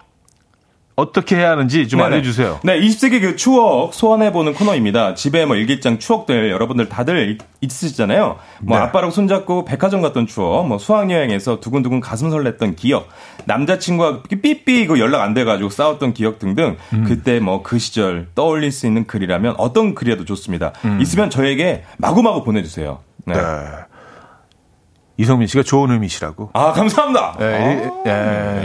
어떻게 0.97 1.36
해야 1.36 1.51
하는지 1.51 1.88
좀 1.88 1.99
네네. 1.99 2.15
알려주세요. 2.15 2.60
네, 2.63 2.79
20세기 2.81 3.21
그 3.21 3.36
추억 3.36 3.93
소환해보는 3.93 4.55
코너입니다. 4.55 5.13
집에 5.13 5.45
뭐 5.45 5.55
일기장 5.55 5.99
추억들 5.99 6.49
여러분들 6.49 6.89
다들 6.89 7.38
있으시잖아요. 7.62 8.38
뭐 8.62 8.77
네. 8.77 8.83
아빠랑 8.83 9.12
손잡고 9.12 9.63
백화점 9.65 10.01
갔던 10.01 10.25
추억, 10.25 10.67
뭐 10.67 10.79
수학여행에서 10.79 11.60
두근두근 11.60 11.99
가슴 11.99 12.31
설렜던 12.31 12.75
기억, 12.75 13.10
남자친구와 13.45 14.23
삐삐 14.23 14.81
이거 14.81 14.97
연락 14.97 15.21
안 15.21 15.36
돼가지고 15.36 15.69
싸웠던 15.69 16.13
기억 16.15 16.39
등등 16.39 16.77
음. 16.93 17.03
그때 17.07 17.39
뭐 17.39 17.62
그 17.62 17.77
시절 17.77 18.27
떠올릴 18.33 18.71
수 18.71 18.88
있는 18.88 19.05
글이라면 19.05 19.55
어떤 19.60 19.93
글이라도 19.93 20.25
좋습니다. 20.25 20.73
음. 20.86 20.99
있으면 20.99 21.29
저에게 21.29 21.83
마구마구 21.97 22.43
보내주세요. 22.43 22.99
네. 23.25 23.36
네. 23.36 23.41
이성민 25.17 25.47
씨가 25.47 25.63
좋은 25.63 25.91
음이시라고. 25.91 26.51
아, 26.53 26.71
감사합니다. 26.73 27.36
네, 27.39 27.45
아~ 27.45 27.71
일, 27.71 27.91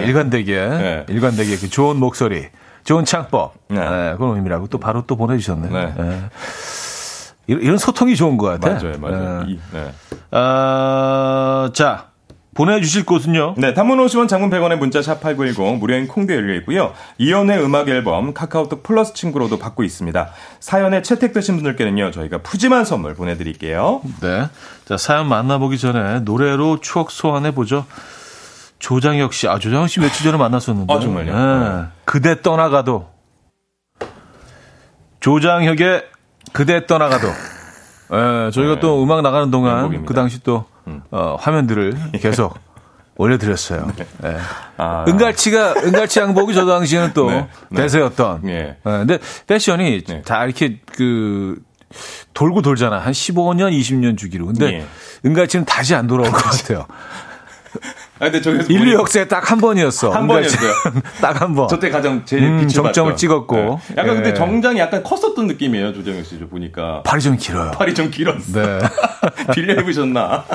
예, 0.01 0.05
일관되게, 0.07 0.55
네. 0.55 1.07
일관되게 1.09 1.57
그 1.57 1.69
좋은 1.71 1.97
목소리, 1.97 2.49
좋은 2.85 3.05
창법, 3.05 3.55
네. 3.69 3.79
네, 3.79 4.15
그런 4.17 4.37
의미라고 4.37 4.69
또 4.69 4.79
바로 4.79 5.05
또 5.07 5.17
보내주셨네요. 5.17 5.73
네. 5.73 5.95
네. 5.97 6.21
이런 7.47 7.77
소통이 7.79 8.15
좋은 8.17 8.37
것 8.37 8.47
같아요. 8.47 8.75
맞아요, 8.75 8.99
맞아요. 9.01 9.45
네. 9.45 9.59
네. 9.73 9.93
아, 10.31 11.71
자, 11.75 12.12
보내주실 12.55 13.07
곳은요? 13.07 13.55
네, 13.57 13.73
단문 13.73 13.99
50원 13.99 14.29
장문 14.29 14.51
100원의 14.51 14.77
문자 14.77 15.01
샵8910 15.01 15.79
무료인 15.79 16.07
콩도 16.07 16.35
열려 16.35 16.55
있고요. 16.57 16.93
이연의 17.17 17.65
음악 17.65 17.89
앨범 17.89 18.35
카카오톡 18.35 18.83
플러스 18.83 19.15
친구로도 19.15 19.59
받고 19.59 19.85
있습니다. 19.85 20.29
사연에 20.61 21.01
채택되신 21.01 21.55
분들께는요. 21.57 22.11
저희가 22.11 22.39
푸짐한 22.39 22.85
선물 22.85 23.15
보내드릴게요. 23.15 24.03
네. 24.21 24.49
자, 24.85 24.97
사연 24.99 25.29
만나보기 25.29 25.79
전에 25.79 26.21
노래로 26.21 26.81
추억 26.81 27.11
소환해보죠. 27.11 27.87
조장혁 28.79 29.33
씨. 29.33 29.49
아, 29.49 29.59
조장혁 29.59 29.89
씨 29.89 30.01
며칠 30.01 30.25
전에 30.25 30.37
만났었는데. 30.37 30.93
아, 30.93 31.01
정말요? 31.01 31.35
네. 31.35 31.85
그대 32.05 32.43
떠나가도. 32.43 33.09
조장혁의 35.21 36.05
그대 36.53 36.85
떠나가도. 36.87 37.29
예, 37.29 38.51
저희가 38.51 38.75
네. 38.75 38.81
또 38.81 39.03
음악 39.03 39.23
나가는 39.23 39.51
동안 39.51 39.77
명곡입니다. 39.77 40.07
그 40.07 40.15
당시 40.15 40.43
또 40.43 40.67
어, 41.11 41.37
화면들을 41.39 41.95
계속 42.21 42.59
올려드렸어요. 43.17 43.93
예. 44.25 44.37
아. 44.79 45.05
은갈치가 45.07 45.75
은갈치 45.77 46.21
양복이 46.21 46.55
저 46.55 46.65
당시에는 46.67 47.13
또 47.13 47.29
네, 47.31 47.49
네. 47.71 47.83
대세였던. 47.83 48.49
예. 48.49 48.53
예, 48.53 48.77
근데 48.83 49.19
패션이 49.47 50.03
네. 50.05 50.23
다 50.23 50.45
이렇게 50.45 50.81
그 50.97 51.61
돌고 52.35 52.63
돌잖아. 52.63 52.99
한 52.99 53.13
15년, 53.13 53.79
20년 53.79 54.17
주기로. 54.17 54.47
근데 54.47 54.67
예. 54.73 54.87
은갈치는 55.27 55.67
다시 55.67 55.95
안 55.95 56.07
돌아올 56.07 56.31
것 56.33 56.39
같아요. 56.43 56.87
아, 58.19 58.27
근데 58.27 58.41
저기서 58.41 58.65
인류 58.73 58.79
보니까 58.85 59.01
역사에 59.01 59.27
딱 59.27 59.51
한 59.51 59.59
번이었어. 59.61 60.11
한 60.11 60.27
번이었어요. 60.29 60.73
딱 61.21 61.41
한 61.41 61.55
번. 61.57 61.67
저때 61.67 61.91
가장 61.91 62.25
제일 62.25 62.45
음, 62.45 62.69
정점을. 62.69 63.17
찍었고. 63.17 63.57
네. 63.57 63.95
약간 63.97 64.15
근데 64.15 64.29
예. 64.31 64.35
정장이 64.35 64.79
약간 64.79 65.03
컸었던 65.03 65.47
느낌이에요, 65.49 65.93
조정혁 65.93 66.25
씨. 66.25 66.39
저 66.39 66.47
보니까. 66.47 67.03
팔이 67.05 67.21
좀 67.21 67.37
길어요. 67.37 67.73
팔이 67.73 67.95
좀 67.95 68.11
길었어. 68.11 68.61
네. 68.63 68.79
빌려 69.55 69.75
입으셨나? 69.81 70.45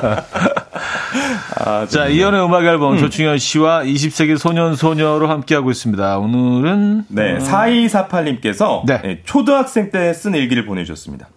아, 1.60 1.86
자, 1.86 2.04
좀- 2.06 2.10
이연의 2.12 2.42
음악 2.44 2.64
앨범 2.64 2.96
조충현 2.96 3.36
씨와 3.38 3.82
20세기 3.82 4.38
소년 4.38 4.74
소녀로 4.74 5.28
함께하고 5.28 5.70
있습니다. 5.70 6.18
오늘은 6.18 7.04
네, 7.08 7.38
4248님께서 7.38 8.82
예, 8.88 9.00
네. 9.02 9.20
초등학생 9.24 9.90
때 9.90 10.12
쓴 10.14 10.34
일기를 10.34 10.64
보내주셨습니다. 10.64 11.28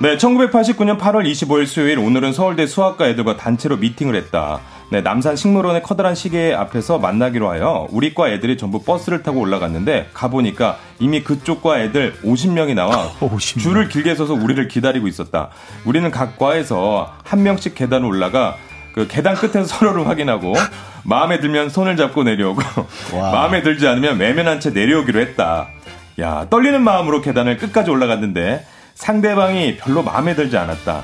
네, 0.00 0.16
1989년 0.16 0.96
8월 0.98 1.28
25일 1.28 1.66
수요일 1.66 1.98
오늘은 1.98 2.32
서울대 2.32 2.66
수학과 2.66 3.08
애들과 3.08 3.36
단체로 3.36 3.76
미팅을 3.78 4.14
했다. 4.14 4.60
네, 4.90 5.00
남산 5.00 5.34
식물원의 5.34 5.82
커다란 5.82 6.14
시계 6.14 6.54
앞에서 6.54 6.98
만나기로 6.98 7.50
하여 7.50 7.88
우리 7.90 8.14
과 8.14 8.28
애들이 8.28 8.56
전부 8.56 8.82
버스를 8.84 9.24
타고 9.24 9.40
올라갔는데 9.40 10.10
가보니까 10.14 10.78
이미 11.00 11.24
그쪽 11.24 11.62
과 11.62 11.80
애들 11.80 12.14
50명이 12.22 12.74
나와 12.74 13.10
50명. 13.18 13.58
줄을 13.60 13.88
길게 13.88 14.14
서서 14.14 14.34
우리를 14.34 14.68
기다리고 14.68 15.08
있었다. 15.08 15.48
우리는 15.84 16.08
각 16.12 16.38
과에서 16.38 17.12
한 17.24 17.42
명씩 17.42 17.74
계단을 17.74 18.06
올라가 18.06 18.56
그 18.94 19.08
계단 19.08 19.34
끝에서 19.34 19.64
서로를 19.66 20.06
확인하고 20.06 20.54
마음에 21.02 21.40
들면 21.40 21.70
손을 21.70 21.96
잡고 21.96 22.22
내려오고 22.22 22.62
와. 23.14 23.32
마음에 23.34 23.62
들지 23.62 23.86
않으면 23.88 24.18
외면한 24.20 24.60
채 24.60 24.70
내려오기로 24.70 25.18
했다. 25.20 25.68
야, 26.20 26.46
떨리는 26.50 26.80
마음으로 26.82 27.20
계단을 27.20 27.56
끝까지 27.58 27.90
올라갔는데 27.90 28.64
상대방이 29.02 29.76
별로 29.76 30.02
마음에 30.02 30.34
들지 30.34 30.56
않았다. 30.58 31.02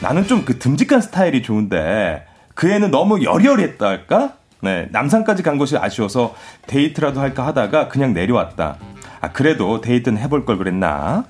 나는 0.00 0.26
좀 0.26 0.44
그 0.44 0.58
듬직한 0.58 1.00
스타일이 1.00 1.42
좋은데 1.42 2.24
그 2.54 2.70
애는 2.70 2.90
너무 2.92 3.24
여리여리했다 3.24 3.86
할까? 3.86 4.34
네, 4.60 4.86
남산까지 4.92 5.42
간 5.42 5.58
것이 5.58 5.76
아쉬워서 5.76 6.34
데이트라도 6.68 7.20
할까 7.20 7.44
하다가 7.46 7.88
그냥 7.88 8.14
내려왔다. 8.14 8.76
아, 9.20 9.32
그래도 9.32 9.80
데이트는 9.80 10.18
해볼 10.22 10.46
걸 10.46 10.58
그랬나? 10.58 11.24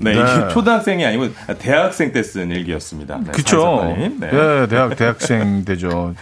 네, 0.00 0.14
네. 0.14 0.48
초등학생이 0.48 1.04
아니고 1.04 1.28
대학생 1.58 2.12
때 2.12 2.22
쓴 2.22 2.50
일기였습니다. 2.50 3.18
네, 3.18 3.32
그쵸. 3.32 3.94
네. 3.96 4.10
네. 4.18 4.66
대학, 4.68 4.96
대학생 4.96 5.64
되죠. 5.66 6.14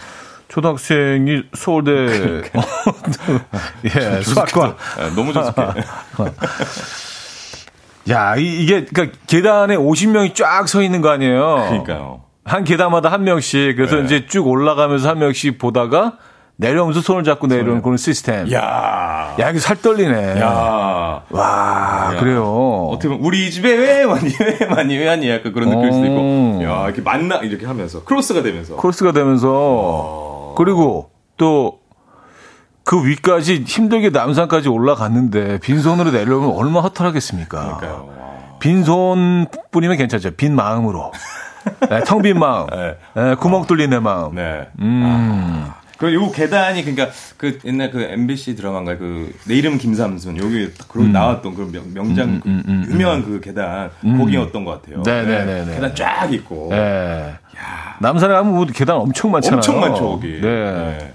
초등학생이 0.49 1.43
서울대, 1.55 2.43
예, 3.85 4.23
수학과. 4.23 4.77
네, 4.99 5.15
너무 5.15 5.33
좋습해. 5.33 5.63
야, 8.11 8.37
이, 8.37 8.63
이게, 8.63 8.85
그니까 8.85 9.17
계단에 9.27 9.77
50명이 9.77 10.35
쫙 10.35 10.69
서 10.69 10.83
있는 10.83 11.01
거 11.01 11.11
아니에요? 11.11 11.67
그러니까요. 11.69 12.21
한 12.45 12.63
계단마다 12.63 13.11
한 13.11 13.25
명씩. 13.25 13.75
그래서 13.77 13.97
네. 13.97 14.05
이제 14.05 14.27
쭉 14.27 14.47
올라가면서 14.47 15.09
한 15.09 15.19
명씩 15.19 15.59
보다가 15.59 16.19
내려오면서 16.59 17.01
손을 17.01 17.25
잡고 17.25 17.49
내려오는. 17.49 17.83
그런 17.83 17.97
시스템. 17.97 18.51
야, 18.53 19.35
야, 19.39 19.51
이게 19.51 19.59
살 19.59 19.77
떨리네. 19.83 20.41
야. 20.41 21.23
와, 21.29 22.13
야. 22.15 22.17
그래요. 22.21 22.89
어떻게 22.93 23.09
보면 23.09 23.25
우리 23.25 23.51
집에 23.51 23.75
왜 23.75 24.07
많이 24.07 24.33
왜 24.41 24.67
많이 24.67 24.97
왜 24.97 25.07
많이 25.07 25.29
약간 25.29 25.53
그런 25.53 25.69
느낌일 25.69 25.93
수도 25.93 26.07
있고 26.07 26.17
어. 26.19 26.61
야 26.63 26.85
이렇게 26.87 27.03
만나 27.03 27.37
이렇게 27.39 27.67
하면서 27.67 28.05
크로스가 28.05 28.43
되면서 28.43 28.77
코러스가 28.77 29.11
되면서 29.13 30.26
그리고 30.57 31.11
또 31.37 31.87
그 32.87 33.05
위까지 33.05 33.65
힘들게 33.67 34.11
남산까지 34.11 34.69
올라갔는데 34.69 35.59
빈손으로 35.59 36.13
내려오면 36.13 36.51
얼마나 36.57 36.83
허탈하겠습니까? 36.83 37.79
그러니까요. 37.79 38.57
빈손뿐이면 38.61 39.97
괜찮죠. 39.97 40.31
빈 40.37 40.55
마음으로. 40.55 41.13
네, 41.91 42.05
텅빈 42.05 42.39
마음. 42.39 42.69
네. 42.69 42.97
네, 43.17 43.35
구멍 43.35 43.67
뚫린 43.67 43.91
내 43.91 43.99
마음. 43.99 44.37
네. 44.37 44.69
음. 44.79 45.67
그요 45.97 46.31
계단이 46.31 46.83
그러니까 46.83 47.09
그 47.37 47.59
옛날 47.65 47.91
그 47.91 48.03
MBC 48.03 48.57
드라마인가 48.57 48.99
그내 48.99 49.55
이름 49.55 49.79
김삼순 49.79 50.37
여기 50.39 50.73
딱 50.75 50.89
그런 50.89 51.13
나왔던 51.13 51.55
그런 51.55 51.73
명, 51.73 51.85
명장 51.95 52.41
그 52.41 52.49
유명한 52.93 53.25
그 53.25 53.41
계단 53.41 53.91
거기였던 54.03 54.65
것 54.65 54.83
같아요. 54.83 54.99
음, 54.99 55.03
네네네 55.03 55.65
네. 55.65 55.75
계단 55.75 55.95
쫙 55.95 56.33
있고 56.33 56.69
네. 56.71 57.35
남산에 58.01 58.35
가면 58.35 58.55
뭐 58.55 58.67
계단 58.67 58.97
엄청 58.97 59.31
많잖아요. 59.31 59.57
엄청 59.57 59.81
많죠 59.81 60.09
거기. 60.11 60.41
네. 60.41 60.41
네. 60.41 61.13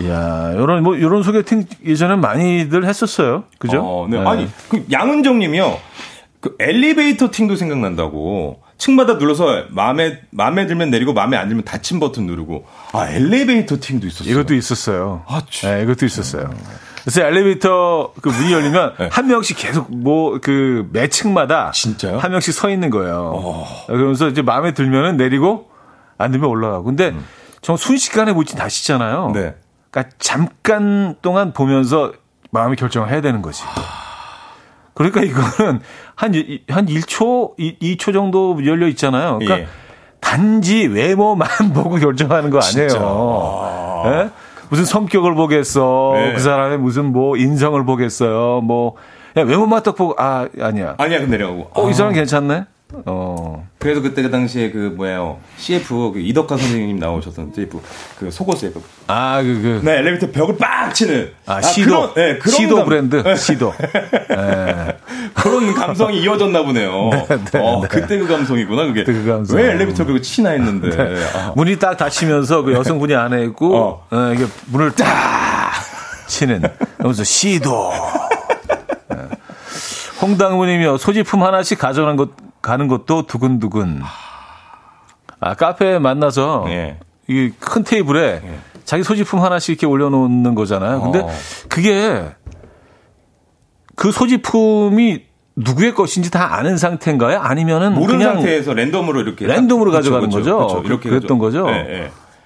이야, 0.00 0.52
요런, 0.54 0.82
뭐, 0.82 1.00
요런 1.00 1.22
소개팅 1.22 1.66
예전에 1.84 2.16
많이들 2.16 2.84
했었어요. 2.84 3.44
그죠? 3.58 3.80
어, 3.80 4.08
네. 4.08 4.18
아니 4.18 4.48
그 4.68 4.84
양은정 4.90 5.38
님이요. 5.38 5.78
그 6.40 6.56
엘리베이터 6.58 7.30
팅도 7.30 7.56
생각난다고. 7.56 8.63
층마다 8.78 9.14
눌러서 9.14 9.64
마음에 9.70 10.20
마음에 10.30 10.66
들면 10.66 10.90
내리고 10.90 11.12
마음에 11.12 11.36
안 11.36 11.48
들면 11.48 11.64
닫힌 11.64 12.00
버튼 12.00 12.26
누르고 12.26 12.66
아 12.92 13.08
엘리베이터 13.08 13.78
팅도 13.78 14.06
있었어요. 14.06 14.30
이것도 14.32 14.54
있었어요. 14.54 15.22
아, 15.28 15.42
참. 15.50 15.70
네, 15.70 15.82
이것도 15.84 16.04
있었어요. 16.06 16.50
그래서 17.02 17.22
엘리베이터 17.22 18.12
그 18.20 18.28
문이 18.30 18.52
열리면 18.52 18.94
네. 18.98 19.08
한 19.12 19.26
명씩 19.28 19.56
계속 19.58 19.94
뭐 19.94 20.38
그 20.40 20.86
매 20.92 21.08
층마다 21.08 21.70
진짜요? 21.72 22.18
한 22.18 22.30
명씩 22.32 22.52
서 22.54 22.68
있는 22.70 22.90
거예요. 22.90 23.66
그러면서 23.86 24.28
이제 24.28 24.42
마음에 24.42 24.72
들면은 24.74 25.16
내리고 25.16 25.70
안 26.18 26.30
들면 26.32 26.48
올라가고. 26.48 26.84
근데 26.84 27.14
정 27.62 27.76
순식간에 27.76 28.32
보진 28.32 28.58
다시잖아요. 28.58 29.26
음. 29.28 29.32
네. 29.32 29.54
그러니까 29.90 30.14
잠깐 30.18 31.14
동안 31.22 31.52
보면서 31.52 32.12
마음의 32.50 32.76
결정을 32.76 33.10
해야 33.10 33.20
되는 33.20 33.40
거지. 33.42 33.62
그러니까 34.94 35.22
이거는 35.22 35.80
한, 36.16 36.34
이- 36.34 36.60
한 36.68 36.86
1초, 36.86 37.54
2, 37.58 37.96
초 37.96 38.12
정도 38.12 38.56
열려 38.64 38.86
있잖아요. 38.88 39.38
그러니까 39.40 39.60
예. 39.60 39.66
단지 40.20 40.86
외모만 40.86 41.48
보고 41.74 41.96
결정하는 41.96 42.50
거 42.50 42.60
아니에요. 42.60 42.88
아. 43.00 44.02
예? 44.06 44.30
무슨 44.70 44.84
성격을 44.84 45.34
보겠어. 45.34 46.12
네. 46.14 46.32
그 46.34 46.40
사람의 46.40 46.78
무슨 46.78 47.06
뭐 47.12 47.36
인성을 47.36 47.84
보겠어요. 47.84 48.60
뭐, 48.62 48.94
그냥 49.34 49.48
외모만 49.48 49.82
딱 49.82 49.94
보고, 49.94 50.14
아, 50.18 50.48
아니야. 50.60 50.94
아니야 50.98 51.18
그 51.20 51.24
내려가고. 51.24 51.70
어, 51.74 51.86
아. 51.86 51.90
이 51.90 51.94
사람 51.94 52.12
괜찮네? 52.14 52.64
어. 53.06 53.66
그래서 53.80 54.00
그때 54.00 54.22
그 54.22 54.30
당시에 54.30 54.70
그 54.70 54.94
뭐예요 54.96 55.38
CF 55.56 56.12
그 56.12 56.20
이덕화 56.20 56.56
선생님 56.56 56.96
나오셨던 57.00 57.52
CF 57.54 57.80
그 58.18 58.30
속옷 58.30 58.56
CF. 58.58 58.80
아, 59.08 59.42
그, 59.42 59.60
그. 59.60 59.80
네 59.84 59.98
엘리베이터 59.98 60.30
벽을 60.30 60.56
빡 60.56 60.94
치는. 60.94 61.32
아, 61.44 61.60
시도. 61.60 61.88
그런, 62.12 62.14
네, 62.14 62.38
그런 62.38 62.54
시도 62.54 62.76
감- 62.76 62.84
브랜드. 62.86 63.16
네, 63.22 63.34
시도. 63.36 63.72
예. 64.30 64.96
그런 65.34 65.74
감성이 65.74 66.22
이어졌나 66.22 66.62
보네요. 66.62 67.10
네, 67.52 67.60
어, 67.60 67.80
네. 67.82 67.88
그때 67.88 68.18
그 68.18 68.26
감성이구나 68.26 68.86
그게. 68.86 69.04
그 69.04 69.26
감성. 69.26 69.56
왜 69.56 69.70
엘리베이터 69.72 70.04
벽을 70.04 70.22
치나 70.22 70.50
했는데. 70.50 70.96
아. 71.34 71.52
문이 71.56 71.78
딱 71.78 71.96
닫히면서 71.96 72.62
그 72.62 72.72
여성분이 72.72 73.14
안에 73.14 73.44
있고, 73.46 73.76
어. 73.76 74.06
어, 74.10 74.32
이게 74.34 74.46
문을 74.66 74.92
딱 74.92 75.72
치는. 76.26 76.62
그러면서 76.96 77.24
시도. 77.24 77.92
예. 79.12 79.16
홍당무님이요. 80.22 80.96
소지품 80.98 81.42
하나씩 81.42 81.78
가져가는 81.78 82.16
것, 82.16 82.30
가는 82.62 82.88
것도 82.88 83.26
두근두근. 83.26 84.02
아, 85.40 85.54
카페에 85.54 85.98
만나서 85.98 86.64
예. 86.68 86.98
이큰 87.28 87.84
테이블에 87.84 88.42
자기 88.84 89.02
소지품 89.02 89.42
하나씩 89.42 89.70
이렇게 89.70 89.86
올려놓는 89.86 90.54
거잖아요. 90.54 91.00
근데 91.02 91.20
어. 91.20 91.30
그게 91.68 92.24
그 93.96 94.10
소지품이 94.12 95.22
누구의 95.56 95.94
것인지 95.94 96.30
다 96.30 96.56
아는 96.56 96.76
상태인가요? 96.76 97.38
아니면은 97.40 97.94
모르는 97.94 98.24
상태에서 98.24 98.74
랜덤으로 98.74 99.20
이렇게 99.20 99.46
랜덤으로 99.46 99.92
딱- 99.92 99.98
가져가는 99.98 100.28
그쵸, 100.28 100.38
거죠? 100.38 100.66
그쵸, 100.66 100.82
이렇게 100.84 101.08
그랬던 101.10 101.38
거죠? 101.38 101.66
예, 101.70 101.72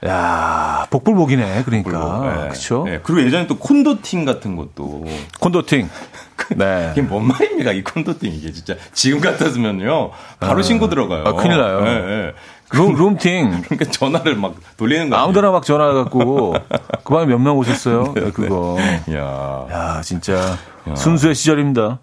예. 0.05 0.09
야, 0.09 0.87
복불복이네. 0.91 1.65
그러니까. 1.65 2.21
네. 2.23 2.41
그렇죠. 2.43 2.85
네. 2.85 3.01
그리고 3.03 3.23
예전에 3.27 3.47
또 3.49 3.57
콘도팅 3.59 4.25
같은 4.25 4.55
것도 4.57 5.05
콘도팅. 5.41 5.89
네. 6.55 6.91
이게 6.93 7.03
뭔 7.03 7.27
말입니까? 7.27 7.73
이 7.73 7.83
콘도팅 7.83 8.33
이게 8.33 8.53
진짜 8.53 8.75
지금 8.93 9.19
같았으면요. 9.21 10.11
바로 10.39 10.61
아. 10.61 10.63
신고 10.63 10.89
들어가요. 10.89 11.25
아, 11.27 11.33
큰일 11.33 11.59
나요. 11.59 12.33
네, 12.73 12.79
네. 12.79 12.85
룸, 12.85 12.95
룸팅. 12.97 13.63
그러니까 13.69 13.91
전화를 13.91 14.37
막 14.37 14.55
돌리는 14.77 15.09
거예요. 15.11 15.23
아무데나 15.25 15.51
막 15.51 15.65
전화 15.65 15.93
갖고 15.93 16.55
그 17.05 17.15
방에 17.15 17.27
몇 17.27 17.39
명 17.41 17.57
오셨어요? 17.59 18.13
네, 18.15 18.31
그거. 18.31 18.77
야. 19.13 19.67
야, 19.71 20.01
진짜 20.03 20.57
순수의 20.95 21.35
시절입니다. 21.35 21.99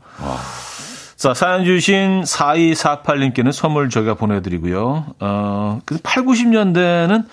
자, 1.17 1.33
사연 1.33 1.65
주신 1.65 2.23
4248님께는 2.23 3.51
선물 3.51 3.89
저희가 3.89 4.15
보내드리고요. 4.15 5.05
어, 5.19 5.79
그 5.85 5.97
8, 6.03 6.23
90년대는 6.23 7.25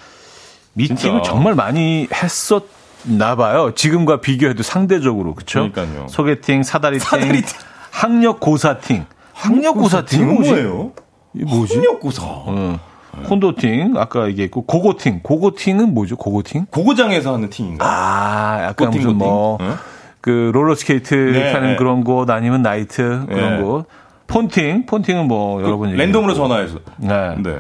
미팅을. 0.75 1.23
정말 1.23 1.55
많이 1.55 2.09
했었 2.15 2.63
나 3.05 3.35
봐요. 3.35 3.73
지금과 3.75 4.21
비교해도 4.21 4.63
상대적으로. 4.63 5.35
그쵸? 5.35 5.69
그러니까요. 5.73 6.07
소개팅, 6.09 6.63
사다리팅, 6.63 7.05
사다리팅. 7.05 7.59
학력 7.91 8.39
고사팅. 8.41 9.05
학력 9.35 9.73
고사팅이 9.75 10.25
뭐지? 10.25 10.51
뭐예요? 10.51 10.93
이게 11.35 11.45
뭐지? 11.45 11.75
학력고사. 11.75 12.23
어, 12.25 12.79
콘도팅, 13.25 13.95
아까 13.97 14.27
얘기했고, 14.29 14.63
고고팅. 14.63 15.21
고고팅은 15.23 15.93
뭐죠? 15.95 16.17
고고팅? 16.17 16.67
고고장에서 16.71 17.35
하는 17.35 17.51
팅인가? 17.51 17.85
아, 17.87 18.63
약간 18.63 18.89
고팅, 18.89 18.91
무슨 18.91 19.19
고팅. 19.19 19.19
뭐, 19.19 19.59
응? 19.61 19.75
그 20.21 20.51
롤러 20.55 20.75
스케이트 20.75 21.15
네, 21.15 21.53
타는 21.53 21.71
네. 21.71 21.77
그런 21.77 22.05
곳 22.05 22.31
아니면 22.31 22.63
나이트 22.63 23.27
그런 23.27 23.57
네. 23.57 23.63
곳. 23.63 23.87
폰팅, 24.29 24.87
폰팅은 24.87 25.27
뭐 25.27 25.61
여러 25.63 25.77
번 25.77 25.91
얘기했고. 25.91 26.03
랜덤으로 26.07 26.35
전화해서. 26.35 26.79
네. 26.99 27.35
네. 27.43 27.59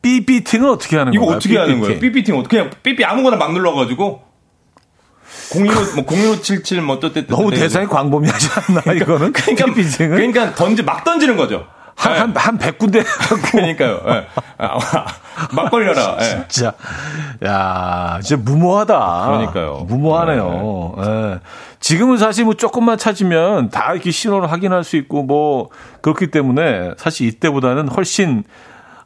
삐삐팅은 0.00 0.68
어떻게 0.70 0.96
하는 0.96 1.12
이거 1.12 1.22
건가요? 1.22 1.36
어떻게 1.36 1.58
하는 1.58 1.80
거예요? 1.80 1.94
삐삐팅. 1.98 2.12
삐삐팅 2.12 2.38
어떻게 2.38 2.56
그냥 2.58 2.70
삐삐 2.82 3.04
아무거나 3.04 3.36
막 3.36 3.52
눌러가지고 3.52 4.22
015, 5.52 5.94
뭐 5.96 6.04
01577, 6.06 6.82
뭐 6.82 6.96
어쨌든 6.96 7.26
너무 7.26 7.50
대상이 7.50 7.86
광범위하지 7.86 8.48
않나 8.68 8.94
이거는? 8.94 9.32
그러니까 9.32 9.66
삐삐팅은 9.66 10.10
그러니까 10.16 10.54
던지 10.54 10.82
막 10.82 11.04
던지는 11.04 11.36
거죠. 11.36 11.66
한, 11.96 12.12
네. 12.12 12.18
한, 12.18 12.32
한 12.36 12.58
100군데 12.58 13.04
갖고 13.04 13.36
그러니까요. 13.52 14.00
예. 14.06 14.26
아, 14.58 14.78
막 15.52 15.70
걸려라. 15.70 16.16
예. 16.20 16.44
진짜 16.48 16.72
야 17.44 18.18
진짜 18.22 18.42
무모하다. 18.42 19.26
그러니까요. 19.26 19.84
무모하네요. 19.88 20.94
예. 20.98 21.40
지금은 21.80 22.16
사실 22.18 22.44
뭐 22.44 22.54
조금만 22.54 22.98
찾으면 22.98 23.70
다 23.70 23.92
이렇게 23.92 24.10
신호를 24.10 24.50
확인할 24.50 24.84
수 24.84 24.96
있고 24.96 25.22
뭐 25.22 25.68
그렇기 26.02 26.30
때문에 26.30 26.92
사실 26.96 27.26
이때보다는 27.28 27.88
훨씬 27.88 28.44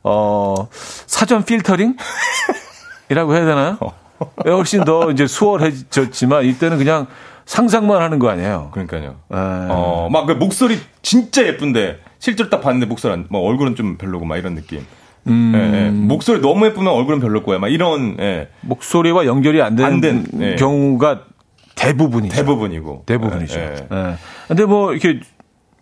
어 0.02 0.68
사전 1.06 1.44
필터링 1.44 1.96
이라고 3.10 3.34
해야 3.34 3.44
되나요? 3.44 3.78
예, 4.46 4.50
훨씬 4.50 4.84
더 4.84 5.10
이제 5.10 5.26
수월해졌지만 5.26 6.44
이때는 6.44 6.78
그냥 6.78 7.06
상상만 7.46 8.00
하는 8.02 8.18
거 8.18 8.28
아니에요. 8.28 8.70
그러니까요. 8.72 9.02
예. 9.32 9.36
어, 9.36 10.08
막 10.10 10.26
그 10.26 10.32
목소리 10.32 10.78
진짜 11.02 11.46
예쁜데 11.46 11.98
실제로 12.18 12.50
딱 12.50 12.60
봤는데 12.60 12.86
목소리 12.86 13.12
안, 13.12 13.26
뭐 13.30 13.40
얼굴은 13.42 13.76
좀 13.76 13.96
별로고 13.96 14.24
막 14.24 14.36
이런 14.36 14.54
느낌. 14.54 14.84
음. 15.26 15.52
예, 15.54 15.86
예. 15.86 15.90
목소리 15.90 16.40
너무 16.40 16.64
예쁘면 16.66 16.92
얼굴은 16.92 17.20
별로일 17.20 17.42
거야. 17.44 17.58
막 17.58 17.68
이런 17.68 18.16
예. 18.18 18.48
목소리와 18.62 19.26
연결이 19.26 19.60
안 19.62 19.76
되는 19.76 19.92
안 19.92 20.00
된, 20.00 20.24
예. 20.40 20.56
경우가 20.56 21.24
대부분이죠. 21.74 22.34
대부분이고. 22.34 23.02
대부분이죠. 23.06 23.58
예, 23.60 23.64
예. 23.64 23.96
예. 23.96 24.14
근데 24.48 24.64
뭐 24.64 24.92
이렇게 24.92 25.20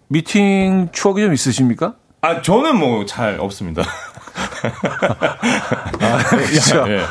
미팅 0.09 0.89
추억이 0.93 1.23
좀 1.23 1.33
있으십니까? 1.33 1.95
아 2.23 2.43
저는 2.43 2.77
뭐 2.79 3.05
잘 3.07 3.39
없습니다. 3.39 3.83
그렇죠. 6.29 6.85
예, 6.89 7.05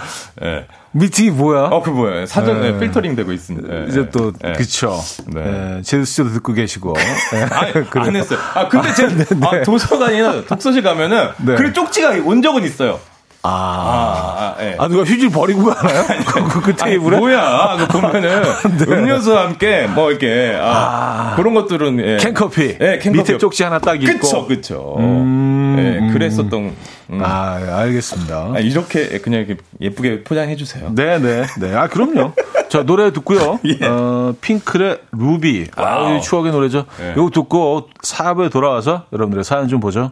예. 0.43 0.67
미팅이 0.91 1.31
뭐야? 1.31 1.63
어, 1.65 1.81
그 1.81 1.89
뭐예요? 1.89 2.25
사전 2.25 2.63
예. 2.63 2.69
에 2.69 2.79
필터링 2.79 3.15
되고 3.15 3.31
있습니다. 3.33 3.67
예, 3.73 3.85
이제 3.89 4.09
또 4.09 4.31
예. 4.45 4.53
그쵸. 4.53 4.97
네. 5.27 5.77
예, 5.77 5.81
제수 5.81 6.05
씨도 6.05 6.29
듣고 6.29 6.53
계시고. 6.53 6.93
예, 7.35 7.41
아니, 7.51 7.73
그래요. 7.89 8.07
안 8.07 8.15
했어요. 8.15 8.39
아, 8.53 8.67
근데 8.69 8.93
제가 8.93 9.11
아, 9.47 9.63
도서관이나 9.63 10.45
독서실 10.45 10.83
가면은 10.83 11.29
네. 11.37 11.55
글 11.55 11.73
쪽지가 11.73 12.11
온 12.23 12.41
적은 12.41 12.63
있어요. 12.63 12.99
아, 13.45 14.35
아, 14.37 14.55
아, 14.59 14.63
예. 14.63 14.75
아 14.79 14.87
누가 14.87 15.03
휴지를 15.03 15.29
버리고 15.29 15.65
가나요? 15.65 16.03
그, 16.25 16.61
그 16.61 16.73
아니, 16.81 16.91
테이블에? 16.91 17.17
뭐야? 17.17 17.77
그 17.77 17.87
보면은 17.87 18.43
음료수와 18.87 19.45
함께 19.45 19.87
뭐 19.87 20.09
이렇게 20.09 20.57
아, 20.59 21.33
그런 21.35 21.53
것들은 21.53 21.99
예. 21.99 22.17
캔커피. 22.17 22.77
예, 22.81 22.99
캔커피. 22.99 23.09
밑에 23.11 23.37
쪽지 23.37 23.63
하나 23.63 23.79
딱 23.79 24.01
있고. 24.01 24.19
그쵸, 24.19 24.47
그쵸. 24.47 24.95
음, 24.99 25.75
예, 25.77 25.99
음. 25.99 26.13
그랬었던. 26.13 26.75
음. 27.11 27.21
아, 27.23 27.59
아, 27.61 27.77
알겠습니다. 27.81 28.59
이렇게 28.59 29.19
그냥 29.19 29.41
이렇게 29.41 29.61
예쁘게 29.79 30.23
포장해 30.23 30.55
주세요. 30.55 30.91
네, 30.95 31.19
네, 31.19 31.45
네. 31.59 31.75
아, 31.75 31.87
그럼요. 31.87 32.33
자, 32.69 32.83
노래 32.83 33.13
듣고요. 33.13 33.59
예. 33.79 33.85
어, 33.85 34.33
핑클의 34.41 34.99
루비. 35.11 35.67
아, 35.75 35.83
wow. 35.83 36.17
이 36.17 36.21
추억의 36.21 36.51
노래죠. 36.51 36.85
예. 37.01 37.13
이거 37.15 37.29
듣고 37.31 37.89
사부에 38.01 38.49
돌아와서 38.49 39.05
여러분들의 39.13 39.43
사연 39.43 39.67
좀 39.67 39.79
보죠. 39.79 40.11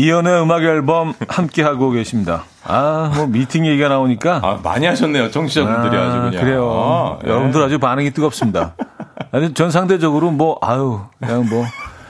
이연의 0.00 0.42
음악 0.42 0.62
앨범 0.62 1.12
함께 1.28 1.62
하고 1.62 1.90
계십니다. 1.90 2.44
아, 2.64 3.12
뭐 3.14 3.26
미팅 3.26 3.66
얘기가 3.66 3.88
나오니까 3.88 4.40
아, 4.42 4.58
많이 4.62 4.86
하셨네요. 4.86 5.30
청취자분들이 5.30 5.94
아, 6.00 6.10
주 6.10 6.20
그냥. 6.22 6.42
그래요. 6.44 6.70
아, 6.72 7.18
예. 7.26 7.30
여러분들 7.30 7.62
아주 7.62 7.78
반응이 7.78 8.10
뜨겁습니다. 8.12 8.74
아니, 9.30 9.52
전 9.52 9.70
상대적으로 9.70 10.30
뭐 10.30 10.58
아유 10.62 11.02
그냥 11.18 11.46
뭐 11.50 11.66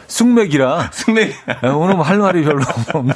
숙맥이라 0.07 0.91
승리. 0.95 1.23
야, 1.65 1.73
오늘 1.73 1.95
뭐 1.97 2.05
할 2.05 2.19
말이 2.19 2.45
별로 2.45 2.63
없네. 2.95 3.15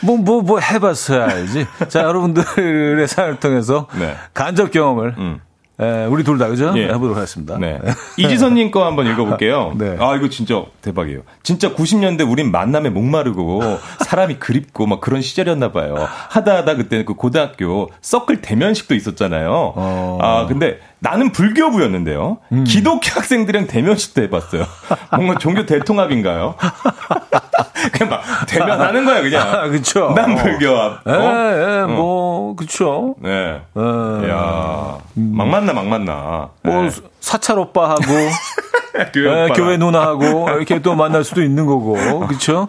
뭐, 0.00 0.16
뭐, 0.18 0.40
뭐 0.42 0.58
해봤어야 0.60 1.26
알지. 1.28 1.66
자, 1.88 2.02
여러분들의 2.02 3.06
사연을 3.08 3.36
통해서 3.40 3.86
네. 3.98 4.14
간접 4.34 4.70
경험을, 4.70 5.14
음. 5.18 5.40
에, 5.80 6.04
우리 6.06 6.22
둘 6.22 6.38
다, 6.38 6.48
그죠? 6.48 6.72
예. 6.76 6.84
해보도록 6.84 7.16
하겠습니다. 7.16 7.58
네. 7.58 7.80
이지선님 8.16 8.70
거 8.70 8.86
한번 8.86 9.06
읽어볼게요. 9.06 9.72
네. 9.78 9.96
아, 9.98 10.14
이거 10.14 10.28
진짜 10.28 10.62
대박이에요. 10.82 11.22
진짜 11.42 11.74
90년대 11.74 12.30
우린 12.30 12.52
만남에 12.52 12.90
목마르고 12.90 13.60
사람이 14.04 14.36
그립고 14.36 14.86
막 14.86 15.00
그런 15.00 15.20
시절이었나 15.20 15.72
봐요. 15.72 15.96
하다 16.30 16.58
하다 16.58 16.76
그때 16.76 17.04
그 17.04 17.14
고등학교 17.14 17.90
서클 18.00 18.40
대면식도 18.40 18.94
있었잖아요. 18.94 19.50
어. 19.74 20.18
아, 20.20 20.46
근데 20.46 20.78
나는 21.04 21.32
불교부였는데요. 21.32 22.38
음. 22.52 22.64
기독교 22.64 23.10
학생들이랑 23.10 23.66
대면식도 23.66 24.22
해봤어요. 24.22 24.64
뭔가 25.14 25.36
종교 25.38 25.66
대통합인가요? 25.66 26.54
그냥 27.92 28.08
막 28.10 28.22
대면하는 28.48 29.04
거야, 29.04 29.20
그냥. 29.20 29.46
아, 29.54 29.68
그쵸. 29.68 30.14
난 30.16 30.34
불교와. 30.34 31.00
예, 31.06 31.12
어? 31.12 31.82
예, 31.82 31.92
뭐, 31.92 32.56
그쵸. 32.56 33.16
네. 33.20 33.60
예. 33.76 34.30
야, 34.30 34.98
막 35.14 35.46
만나, 35.46 35.74
막 35.74 35.86
만나. 35.86 36.48
뭐, 36.62 36.82
네. 36.84 36.90
사찰 37.20 37.58
오빠하고, 37.58 38.00
교회, 39.12 39.26
예, 39.26 39.44
오빠랑. 39.44 39.52
교회 39.52 39.76
누나하고, 39.76 40.48
이렇게 40.56 40.80
또 40.80 40.94
만날 40.94 41.22
수도 41.22 41.42
있는 41.42 41.66
거고, 41.66 42.26
그쵸? 42.28 42.68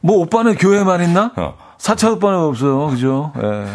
뭐, 0.00 0.18
오빠는 0.18 0.56
교회만 0.56 1.04
있나? 1.04 1.30
어. 1.36 1.54
사찰 1.78 2.10
오빠는 2.10 2.40
없어요, 2.40 2.88
그죠? 2.88 3.32
예. 3.40 3.66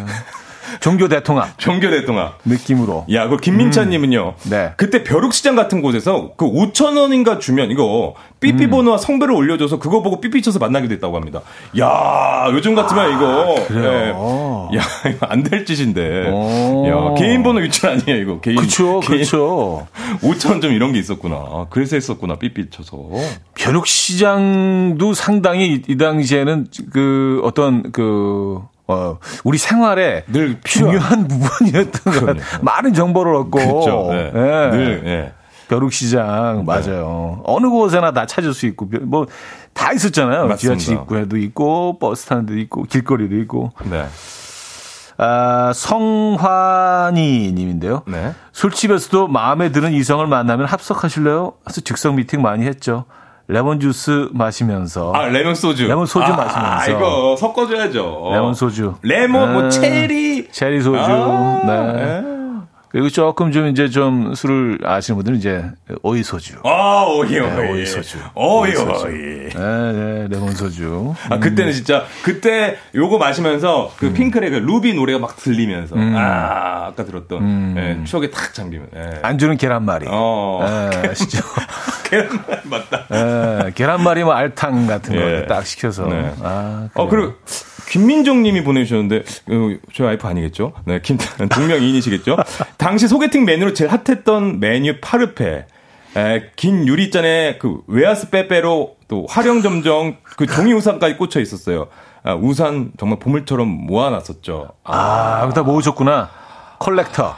종교 0.79 1.07
대통합 1.07 1.57
종교 1.59 1.89
대통합. 1.89 2.39
느낌으로. 2.45 3.05
야, 3.11 3.27
그 3.27 3.37
김민찬님은요. 3.37 4.33
네. 4.49 4.73
그때 4.77 5.03
벼룩시장 5.03 5.55
같은 5.55 5.81
곳에서 5.81 6.31
그 6.37 6.45
5천 6.45 6.97
원인가 6.99 7.39
주면 7.39 7.71
이거 7.71 8.15
삐삐 8.39 8.69
번호와 8.69 8.97
성별을 8.97 9.33
올려줘서 9.33 9.79
그거 9.79 10.01
보고 10.01 10.19
삐삐 10.19 10.41
쳐서 10.41 10.59
만나기도 10.59 10.93
했다고 10.95 11.15
합니다. 11.15 11.41
야, 11.79 12.47
요즘 12.51 12.75
같으면 12.75 13.15
이거 13.15 13.55
아, 13.57 13.67
그래요? 13.67 14.69
예. 14.73 14.77
야, 14.77 14.81
이거 15.09 15.25
안 15.27 15.43
될 15.43 15.65
짓인데. 15.65 16.29
오. 16.29 16.85
야, 16.87 17.13
개인 17.17 17.43
번호 17.43 17.61
유출 17.61 17.89
아니에요 17.89 18.17
이거 18.21 18.39
개인. 18.41 18.57
개인 18.67 19.01
그쵸. 19.01 19.87
5천 20.21 20.49
원 20.49 20.61
좀 20.61 20.71
이런 20.73 20.91
게 20.93 20.99
있었구나. 20.99 21.67
그래서 21.69 21.95
했었구나 21.95 22.35
삐삐 22.35 22.69
쳐서. 22.69 22.97
벼룩시장도 23.55 25.13
상당히 25.13 25.73
이, 25.73 25.81
이 25.87 25.97
당시에는 25.97 26.67
그 26.91 27.41
어떤 27.43 27.91
그 27.91 28.59
어, 28.93 29.17
우리 29.43 29.57
생활에 29.57 30.23
늘 30.27 30.59
필요한- 30.61 30.63
중요한 30.63 31.27
부분이었던 31.27 32.13
것 32.13 32.25
같아요. 32.25 32.43
많은 32.61 32.93
정보를 32.93 33.35
얻고. 33.35 33.57
그렇죠. 33.59 34.07
네. 34.11 34.31
예. 34.35 34.69
늘 34.71 35.01
예. 35.05 35.33
벼룩시장 35.69 36.65
맞아요. 36.65 37.41
어느 37.45 37.67
곳에나 37.69 38.11
다 38.11 38.25
찾을 38.25 38.53
수 38.53 38.65
있고 38.67 38.87
뭐 39.01 39.25
다 39.73 39.91
있었잖아요. 39.91 40.47
맞습니다. 40.47 40.79
지하철 40.79 41.01
입구에도 41.01 41.35
있고 41.37 41.97
버스 41.97 42.27
타는 42.27 42.45
데도 42.45 42.59
있고 42.59 42.83
길거리도 42.83 43.35
있고. 43.37 43.71
네. 43.89 44.05
아, 45.17 45.71
성환이 45.73 47.51
님인데요. 47.53 48.03
네. 48.05 48.33
술집에서도 48.51 49.27
마음에 49.27 49.71
드는 49.71 49.93
이성을 49.93 50.25
만나면 50.27 50.67
합석하실래요? 50.67 51.53
그래서 51.63 51.81
즉석 51.81 52.15
미팅 52.15 52.41
많이 52.43 52.65
했죠. 52.65 53.05
레몬 53.47 53.79
주스 53.79 54.29
마시면서. 54.31 55.11
아, 55.13 55.27
레몬 55.27 55.53
소주. 55.55 55.87
레몬 55.87 56.05
소주 56.05 56.31
아, 56.31 56.35
마시면서. 56.35 56.59
아, 56.59 56.87
이거 56.87 57.35
섞어줘야죠. 57.37 58.29
레몬 58.31 58.53
소주. 58.53 58.95
레몬, 59.01 59.53
뭐, 59.53 59.61
네. 59.63 59.69
체리. 59.69 60.47
체리 60.51 60.81
소주. 60.81 60.99
아, 60.99 61.61
네. 61.65 61.93
네. 61.93 62.23
그리고 62.89 63.09
조금 63.09 63.51
좀 63.51 63.67
이제 63.67 63.89
좀 63.89 64.35
술을 64.35 64.77
아시는 64.83 65.17
분들은 65.17 65.39
이제 65.39 65.65
오이 66.03 66.21
소주. 66.21 66.57
아, 66.63 67.05
오이, 67.09 67.39
오이. 67.39 67.49
네, 67.49 67.71
오이 67.71 67.85
소주. 67.87 68.19
오이, 68.35 68.69
오이 68.69 68.75
소주. 68.75 69.05
오이. 69.07 69.49
네, 69.49 69.49
네, 69.93 70.27
레몬 70.29 70.51
소주. 70.53 71.15
아, 71.27 71.39
그때는 71.39 71.73
진짜, 71.73 72.05
그때 72.23 72.77
요거 72.93 73.17
마시면서 73.17 73.91
그 73.97 74.13
핑클의 74.13 74.51
그 74.51 74.55
루비 74.57 74.93
노래가 74.93 75.17
막 75.17 75.35
들리면서, 75.35 75.95
아, 75.97 76.89
아까 76.89 77.03
들었던, 77.03 77.75
예, 77.77 78.03
추억에 78.03 78.29
탁 78.29 78.53
잠기면, 78.53 78.89
예. 78.95 79.19
안주는 79.23 79.57
계란말이. 79.57 80.05
어. 80.09 80.59
예, 81.03 81.09
아시죠? 81.09 81.39
계란말 82.13 82.61
맞다. 82.65 83.65
예, 83.67 83.71
계란말이 83.71 84.23
뭐 84.23 84.33
알탕 84.33 84.87
같은 84.87 85.15
거 85.15 85.21
예. 85.21 85.45
딱 85.47 85.65
시켜서. 85.65 86.05
네. 86.07 86.31
아, 86.41 86.89
어, 86.93 87.07
그리고, 87.07 87.33
김민정 87.89 88.43
님이 88.43 88.63
보내주셨는데, 88.63 89.17
어, 89.17 89.77
저희 89.93 90.07
와이프 90.07 90.27
아니겠죠? 90.27 90.73
네, 90.85 90.99
김, 91.01 91.17
동명이인이시겠죠? 91.49 92.37
당시 92.77 93.07
소개팅 93.07 93.45
메뉴로 93.45 93.73
제일 93.73 93.91
핫했던 93.91 94.59
메뉴 94.59 94.99
파르페. 95.01 95.65
에, 96.15 96.51
긴 96.55 96.87
유리잔에 96.87 97.57
그 97.59 97.81
웨하스 97.87 98.29
빼빼로 98.29 98.97
또 99.07 99.25
화룡점정 99.29 100.17
그 100.37 100.45
종이 100.45 100.71
우산까지 100.73 101.17
꽂혀 101.17 101.39
있었어요. 101.39 101.87
아, 102.23 102.35
우산 102.35 102.91
정말 102.99 103.19
보물처럼 103.19 103.67
모아놨었죠. 103.67 104.69
아, 104.83 105.49
다 105.53 105.63
모으셨구나. 105.63 106.29
컬렉터. 106.79 107.35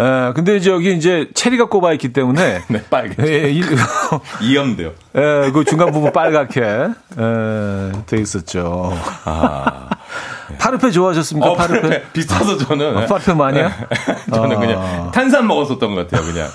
예, 0.00 0.32
근데 0.34 0.56
이제 0.56 0.70
여기 0.70 0.94
이제 0.94 1.28
체리가 1.34 1.66
꼽아 1.66 1.92
있기 1.92 2.12
때문에. 2.12 2.62
네, 2.68 2.82
빨개. 2.88 3.14
예, 3.26 3.50
이, 3.50 3.62
이염돼요. 4.40 4.92
예, 5.16 5.50
그 5.52 5.64
중간 5.64 5.92
부분 5.92 6.12
빨갛게, 6.12 6.60
예, 6.62 7.92
돼 8.06 8.16
있었죠. 8.18 8.96
아. 9.24 9.90
파르페 10.58 10.90
좋아하셨습니까? 10.90 11.50
어, 11.50 11.54
파르페? 11.54 11.80
파르페. 11.80 12.02
비싸서 12.12 12.58
저는. 12.58 12.96
아, 12.98 13.06
파르페 13.06 13.32
마니아? 13.34 13.70
저는 14.32 14.56
아. 14.56 14.60
그냥 14.60 15.10
탄산 15.12 15.46
먹었었던 15.46 15.94
것 15.94 16.08
같아요, 16.08 16.30
그냥. 16.30 16.48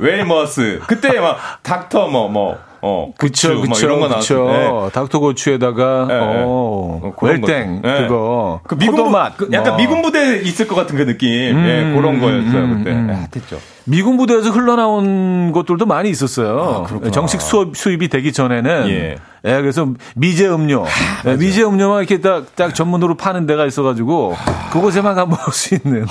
웰머스. 0.00 0.80
그때 0.86 1.20
막 1.20 1.38
닥터 1.62 2.08
뭐, 2.08 2.28
뭐, 2.28 2.58
어. 2.86 3.12
그쵸, 3.16 3.48
고추 3.48 3.54
뭐 3.54 3.74
그쵸, 3.74 3.86
이런 3.86 4.00
거 4.00 4.08
그쵸. 4.18 4.34
나왔어요. 4.44 4.90
닥터 4.92 5.18
고추에다가, 5.18 6.04
네. 6.06 6.14
어, 6.20 7.00
어, 7.02 7.12
그런 7.18 7.40
웰땡. 7.42 7.80
네. 7.82 8.02
그거. 8.02 8.60
그 8.64 8.76
미군 8.76 8.96
포도맛. 8.96 9.38
그 9.38 9.48
약간 9.52 9.72
뭐. 9.72 9.76
미군 9.78 10.02
부대에 10.02 10.40
있을 10.42 10.68
것 10.68 10.74
같은 10.74 10.94
그 10.96 11.06
느낌. 11.06 11.30
예, 11.30 11.92
그런 11.96 12.20
거였어요, 12.20 12.76
그때. 12.76 12.90
예, 12.90 12.94
핫했죠. 12.94 13.58
미군 13.84 14.18
부대에서 14.18 14.50
흘러나온 14.50 15.52
것들도 15.52 15.86
많이 15.86 16.10
있었어요. 16.10 16.86
아. 17.04 17.10
정식 17.10 17.40
수업, 17.40 17.74
수입이 17.74 18.08
되기 18.08 18.32
전에는. 18.34 18.88
예. 18.90 19.16
예, 19.46 19.60
그래서 19.60 19.88
미제 20.14 20.46
음료. 20.48 20.84
예, 21.26 21.36
미제 21.36 21.62
음료만 21.62 22.00
이렇게 22.00 22.20
딱, 22.20 22.54
딱 22.54 22.74
전문으로 22.74 23.16
파는 23.16 23.46
데가 23.46 23.64
있어가지고, 23.64 24.34
그곳에만 24.72 25.14
가면 25.14 25.30
먹을 25.30 25.52
수 25.54 25.74
있는. 25.74 26.04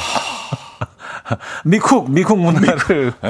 미쿡, 1.66 2.10
미쿡 2.14 2.40
문화를. 2.40 3.14
예. 3.24 3.30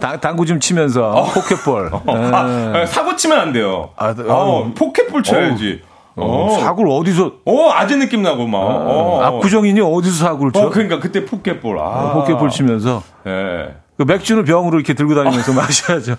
당, 0.00 0.20
당구 0.20 0.46
좀 0.46 0.60
치면서, 0.60 1.26
포켓볼. 1.34 1.90
어, 1.92 2.02
예. 2.08 2.12
아, 2.32 2.80
아, 2.82 2.86
사고 2.86 3.16
치면 3.16 3.38
안 3.38 3.52
돼요. 3.52 3.90
아, 3.96 4.14
어, 4.26 4.64
아유. 4.64 4.74
포켓볼 4.74 5.22
쳐야지. 5.22 5.82
어, 6.16 6.46
어, 6.46 6.58
사고를 6.58 6.90
어디서, 6.92 7.32
어, 7.44 7.70
아재 7.72 7.96
느낌 7.96 8.22
나고 8.22 8.46
막. 8.46 8.58
어, 8.58 9.20
압구정이니 9.22 9.80
어디서 9.80 10.24
사고를 10.24 10.52
쳐? 10.52 10.66
어, 10.66 10.70
그러니까 10.70 10.98
그때 11.00 11.24
포켓볼. 11.24 11.78
아. 11.78 12.12
포켓볼 12.14 12.50
치면서. 12.50 13.02
예. 13.26 13.74
그 13.96 14.04
맥주는 14.04 14.44
병으로 14.44 14.78
이렇게 14.78 14.94
들고 14.94 15.14
다니면서 15.14 15.52
마셔야죠. 15.54 16.14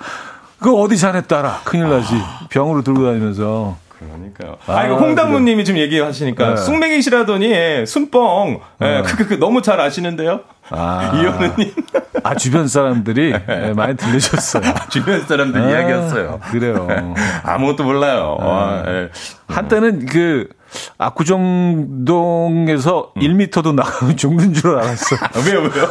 그거 0.60 0.82
어디 0.82 0.98
잔에 0.98 1.22
따라 1.22 1.60
큰일 1.64 1.90
나지. 1.90 2.14
병으로 2.50 2.82
들고 2.82 3.06
다니면서. 3.06 3.78
그러니까요. 4.00 4.58
아, 4.66 4.78
아, 4.78 4.86
이거 4.86 4.96
홍당무님이 4.96 5.66
지금 5.66 5.80
얘기하시니까 5.82 6.50
네. 6.52 6.56
숭맹이시라더니 6.58 7.52
예, 7.52 7.84
순뻥. 7.86 8.62
예, 8.82 9.04
그, 9.06 9.18
그, 9.18 9.28
그, 9.28 9.34
너무 9.36 9.62
잘 9.62 9.80
아시는데요. 9.82 10.40
아. 10.70 11.12
이현우님 11.20 11.74
아 12.24 12.36
주변 12.36 12.68
사람들이 12.68 13.34
네, 13.48 13.74
많이 13.74 13.98
들리셨어요. 13.98 14.64
주변 14.90 15.26
사람들 15.26 15.62
아, 15.62 15.70
이야기였어요. 15.70 16.40
그래요. 16.52 16.88
아무것도 17.44 17.84
몰라요. 17.84 18.38
아, 18.40 18.84
예. 18.88 19.10
한때는 19.48 20.06
그 20.06 20.48
압구정동에서 20.98 22.04
1미터도 23.18 23.74
나가면 23.74 24.16
죽는 24.16 24.54
줄 24.54 24.78
알았어. 24.78 25.16
아, 25.16 25.30
왜요, 25.46 25.62
왜요? 25.62 25.90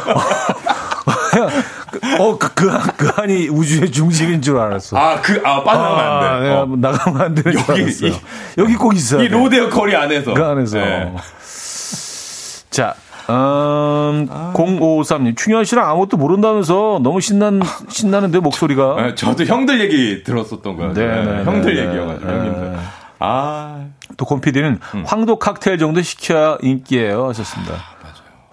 어, 2.19 2.37
그, 2.37 2.53
그, 2.53 2.69
안- 2.71 2.81
그 2.97 3.09
안이 3.17 3.49
우주의 3.49 3.91
중심인 3.91 4.41
줄 4.41 4.57
알았어. 4.57 4.97
아, 4.97 5.19
그, 5.21 5.41
아, 5.45 5.63
빠져나가면 5.63 6.23
안 6.25 6.41
돼. 6.41 6.47
내가 6.49 6.61
어. 6.61 6.65
나가면 6.77 7.21
안 7.21 7.35
되는 7.35 7.51
줄 7.63 7.79
여기. 7.79 8.07
이- 8.07 8.13
여기 8.57 8.75
꼭 8.75 8.93
있어야 8.95 9.21
이 9.23 9.29
돼. 9.29 9.35
로데오 9.35 9.69
거리 9.69 9.95
안에서. 9.95 10.33
그 10.33 10.43
안에서. 10.43 10.79
예. 10.79 11.13
자, 12.69 12.93
음, 13.29 14.27
아. 14.29 14.53
0553님. 14.55 15.35
충현 15.37 15.63
씨랑 15.65 15.87
아무것도 15.89 16.17
모른다면서 16.17 16.99
너무 17.03 17.21
신난, 17.21 17.61
신나는데, 17.89 18.39
목소리가. 18.39 18.95
예, 19.07 19.15
저도 19.15 19.45
형들 19.45 19.79
얘기 19.81 20.23
들었었던 20.23 20.75
거예요. 20.75 20.93
네, 20.93 21.01
예, 21.03 21.07
네, 21.23 21.43
형들 21.43 21.75
네, 21.75 21.81
얘기여가지고, 21.87 22.27
네. 22.31 22.37
형님들. 22.37 22.77
아, 23.19 23.85
또 24.17 24.25
곰피디는 24.25 24.79
음. 24.95 25.03
황도 25.05 25.37
칵테일 25.39 25.77
정도 25.77 26.01
시켜야 26.01 26.57
인기예요 26.61 27.27
하셨습니다. 27.29 27.73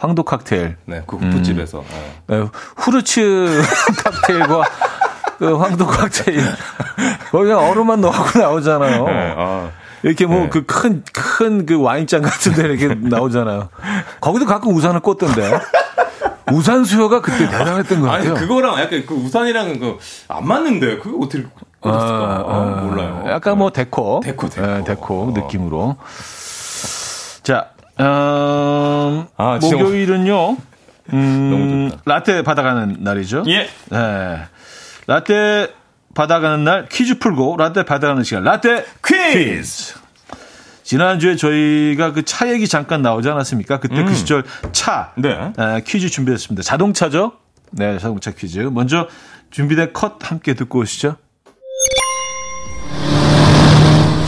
황도 0.06 0.22
칵테일. 0.22 0.76
네, 0.84 1.02
그 1.06 1.16
후프집에서. 1.16 1.82
예. 2.30 2.36
네, 2.36 2.48
후르츠 2.76 3.62
칵테일과 4.26 4.62
그 5.38 5.56
황도 5.56 5.86
칵테일. 5.86 6.40
거기 7.32 7.50
얼음만 7.50 8.00
넣고 8.00 8.38
나오잖아요. 8.38 9.06
예, 9.08 9.34
아. 9.36 9.70
이렇게 10.02 10.26
뭐 10.26 10.42
네. 10.42 10.48
그큰 10.48 11.02
큰 11.12 11.66
그 11.66 11.80
와인잔 11.80 12.22
같은 12.22 12.54
데 12.54 12.62
이렇게 12.62 12.94
나오잖아요. 12.94 13.68
거기도 14.20 14.46
가끔 14.46 14.74
우산을 14.74 15.00
꽂던데. 15.00 15.58
우산 16.52 16.84
수요가 16.84 17.20
그때 17.20 17.38
대단했던 17.38 18.00
것 18.02 18.08
아니, 18.08 18.28
같아요. 18.28 18.46
그거랑 18.46 18.78
약간 18.80 19.04
그 19.04 19.14
우산이랑은 19.14 19.80
그, 19.80 19.98
안 20.28 20.46
맞는데, 20.46 20.98
그거 20.98 21.18
어떻게 21.26 21.44
꽂았을까? 21.80 22.44
아, 22.46 22.80
몰라요. 22.84 23.24
약간 23.26 23.58
뭐 23.58 23.70
데코. 23.70 24.20
데코, 24.22 24.48
데코. 24.48 24.64
네, 24.64 24.84
데코 24.84 25.22
어. 25.22 25.32
느낌으로. 25.34 25.96
자, 27.42 27.70
음, 27.98 29.26
아, 29.36 29.58
목요일은요. 29.60 30.56
음. 31.12 31.90
라떼 32.04 32.42
받아가는 32.42 32.96
날이죠. 33.00 33.44
예. 33.48 33.68
네. 33.90 34.38
라떼 35.06 35.68
받아가는 36.14 36.64
날 36.64 36.88
퀴즈 36.88 37.18
풀고 37.18 37.56
라떼 37.58 37.84
받아가는 37.84 38.22
시간. 38.24 38.42
라떼 38.44 38.84
퀴즈! 39.06 39.94
지난주에 40.82 41.36
저희가 41.36 42.12
그 42.12 42.22
차 42.24 42.48
얘기 42.52 42.66
잠깐 42.68 43.02
나오지 43.02 43.28
않았습니까? 43.28 43.80
그때 43.80 44.04
그 44.04 44.14
시절 44.14 44.44
차 44.72 45.12
네. 45.16 45.30
에, 45.58 45.80
퀴즈 45.86 46.08
준비했습니다. 46.10 46.62
자동차죠? 46.62 47.32
네, 47.72 47.98
자동차 47.98 48.30
퀴즈. 48.30 48.58
먼저 48.60 49.08
준비된 49.50 49.92
컷 49.92 50.14
함께 50.30 50.54
듣고 50.54 50.80
오시죠. 50.80 51.16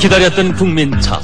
기다렸던 0.00 0.54
국민차. 0.54 1.20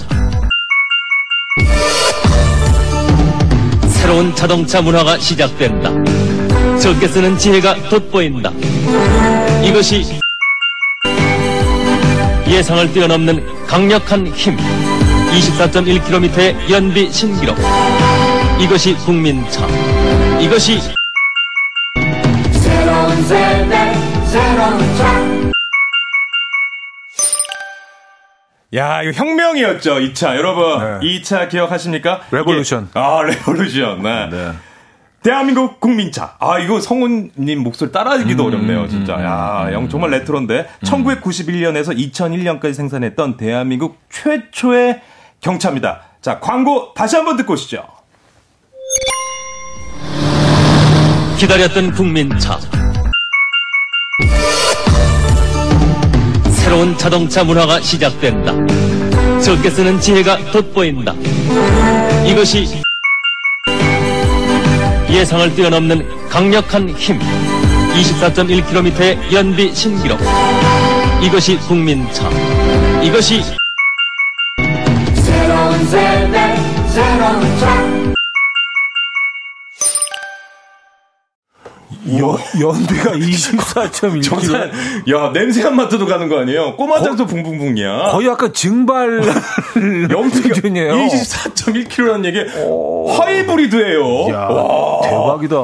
새로운 4.05 4.35
자동차 4.35 4.83
문화가 4.83 5.19
시작된다. 5.19 5.91
적게 6.79 7.09
쓰는 7.09 7.39
지혜가 7.39 7.89
돋보인다. 7.89 8.53
이것이 9.63 10.21
예상을 12.47 12.93
뛰어넘는 12.93 13.67
강력한 13.67 14.27
힘. 14.27 14.59
24.1km의 14.59 16.71
연비 16.71 17.11
신기록. 17.11 17.57
이것이 18.61 18.95
국민차. 19.07 19.67
이것이 20.39 20.83
야, 28.75 29.03
이거 29.03 29.13
혁명이었죠, 29.13 30.01
이 30.01 30.15
차. 30.15 30.37
여러분, 30.37 30.99
네. 31.01 31.07
이 31.07 31.21
차 31.21 31.49
기억하십니까? 31.49 32.23
Revolution. 32.31 32.89
이게- 32.91 32.99
아, 32.99 33.23
revolution. 33.23 34.03
네. 34.03 34.53
대한민국 35.23 35.81
국민차. 35.81 36.35
아, 36.41 36.59
이거 36.59 36.81
성우님 36.81 37.61
목소리 37.63 37.93
따라하기도 37.93 38.43
음, 38.43 38.49
어렵네요, 38.49 38.89
진짜. 38.89 39.15
야, 39.23 39.69
영 39.73 39.89
정말 39.89 40.11
레트로인데. 40.11 40.67
1991년에서 40.83 41.97
2001년까지 41.97 42.75
생산했던 42.75 43.37
대한민국 43.37 43.99
최초의 44.11 45.01
경차입니다. 45.41 46.03
자, 46.21 46.41
광고 46.41 46.93
다시 46.95 47.17
한번 47.17 47.37
듣고 47.37 47.53
오시죠. 47.55 47.85
기다렸던 51.39 51.93
국민차. 51.93 52.59
새로운 56.65 56.97
자동차 56.97 57.45
문화가 57.45 57.79
시작된다. 57.79 58.55
적게 59.43 59.69
쓰는 59.69 60.01
지혜가 60.01 60.51
돋보인다. 60.51 61.13
이것이 62.27 62.81
예상을 65.11 65.55
뛰어넘는 65.55 66.09
강력한 66.31 66.89
힘. 66.89 67.19
24.1km의 67.19 69.31
연비 69.31 69.75
신기록. 69.75 70.19
이것이 71.21 71.59
국민차. 71.59 72.31
이것이 73.03 73.43
연, 82.19 82.37
연비가 82.61 83.13
24.1km. 83.13 84.23
정말 84.23 84.71
야 85.11 85.33
냄새 85.33 85.63
안 85.65 85.77
맡아도 85.77 86.07
가는 86.07 86.29
거 86.29 86.39
아니에요? 86.41 86.77
꼬마장도 86.77 87.27
붕붕붕이야. 87.27 88.11
거의 88.13 88.29
약간 88.29 88.53
증발 88.53 89.23
연비가 90.11 90.55
수준이에요. 90.55 90.93
24.1km라는 90.95 92.25
얘기 92.27 92.39
하이브리드예요. 93.19 94.29
야, 94.31 94.39
와, 94.49 95.01
대박이다. 95.03 95.57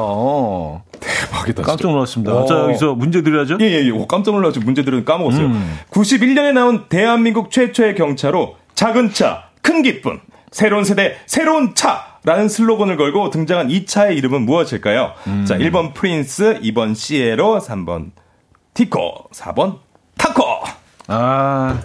대박이다. 1.01 1.63
깜짝 1.63 1.91
놀랐습니다. 1.91 2.35
와. 2.35 2.47
자, 2.47 2.55
여기서 2.65 2.95
문제 2.95 3.23
드려야죠. 3.23 3.59
예, 3.61 3.65
예, 3.67 3.85
예. 3.87 3.91
오, 3.91 4.07
깜짝 4.07 4.33
놀라서 4.33 4.61
문제들은 4.61 5.05
까먹었어요. 5.05 5.47
음. 5.47 5.79
91년에 5.91 6.53
나온 6.53 6.85
대한민국 6.89 7.51
최초의 7.51 7.95
경차로 7.95 8.57
작은 8.75 9.13
차, 9.13 9.45
큰 9.63 9.83
기쁨, 9.83 10.21
새로운 10.51 10.85
세대, 10.85 11.17
새로운 11.27 11.75
차! 11.75 12.10
라는 12.25 12.49
슬로건을 12.49 12.97
걸고 12.97 13.31
등장한 13.31 13.71
이 13.71 13.87
차의 13.87 14.17
이름은 14.19 14.43
무엇일까요? 14.43 15.15
음. 15.27 15.45
자, 15.47 15.57
1번 15.57 15.95
프린스, 15.95 16.61
2번 16.63 16.95
시에로, 16.95 17.59
3번 17.61 18.11
티코, 18.75 19.31
4번 19.33 19.79
타코! 20.19 20.45
아, 21.09 21.81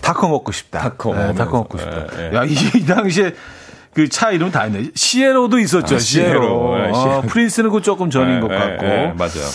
타코 0.00 0.28
먹고 0.28 0.50
싶다. 0.52 0.80
타코 0.80 1.14
네. 1.14 1.32
타코 1.34 1.58
먹고 1.58 1.78
싶다. 1.78 2.06
예, 2.18 2.30
예. 2.32 2.36
야, 2.36 2.44
이, 2.44 2.52
이 2.52 2.84
당시에 2.86 3.34
그 3.94 4.08
차 4.08 4.30
이름 4.32 4.50
다 4.50 4.66
있네. 4.66 4.90
시에로도 4.94 5.58
있었죠. 5.58 5.96
아, 5.96 5.98
시에로. 5.98 6.30
시에로. 6.30 6.78
예, 6.78 6.88
아, 6.90 6.92
시에로. 6.94 7.22
프린스는 7.22 7.70
그 7.70 7.82
조금 7.82 8.10
전인 8.10 8.40
것 8.40 8.50
예, 8.52 8.56
같고. 8.56 8.84
맞아요. 9.16 9.48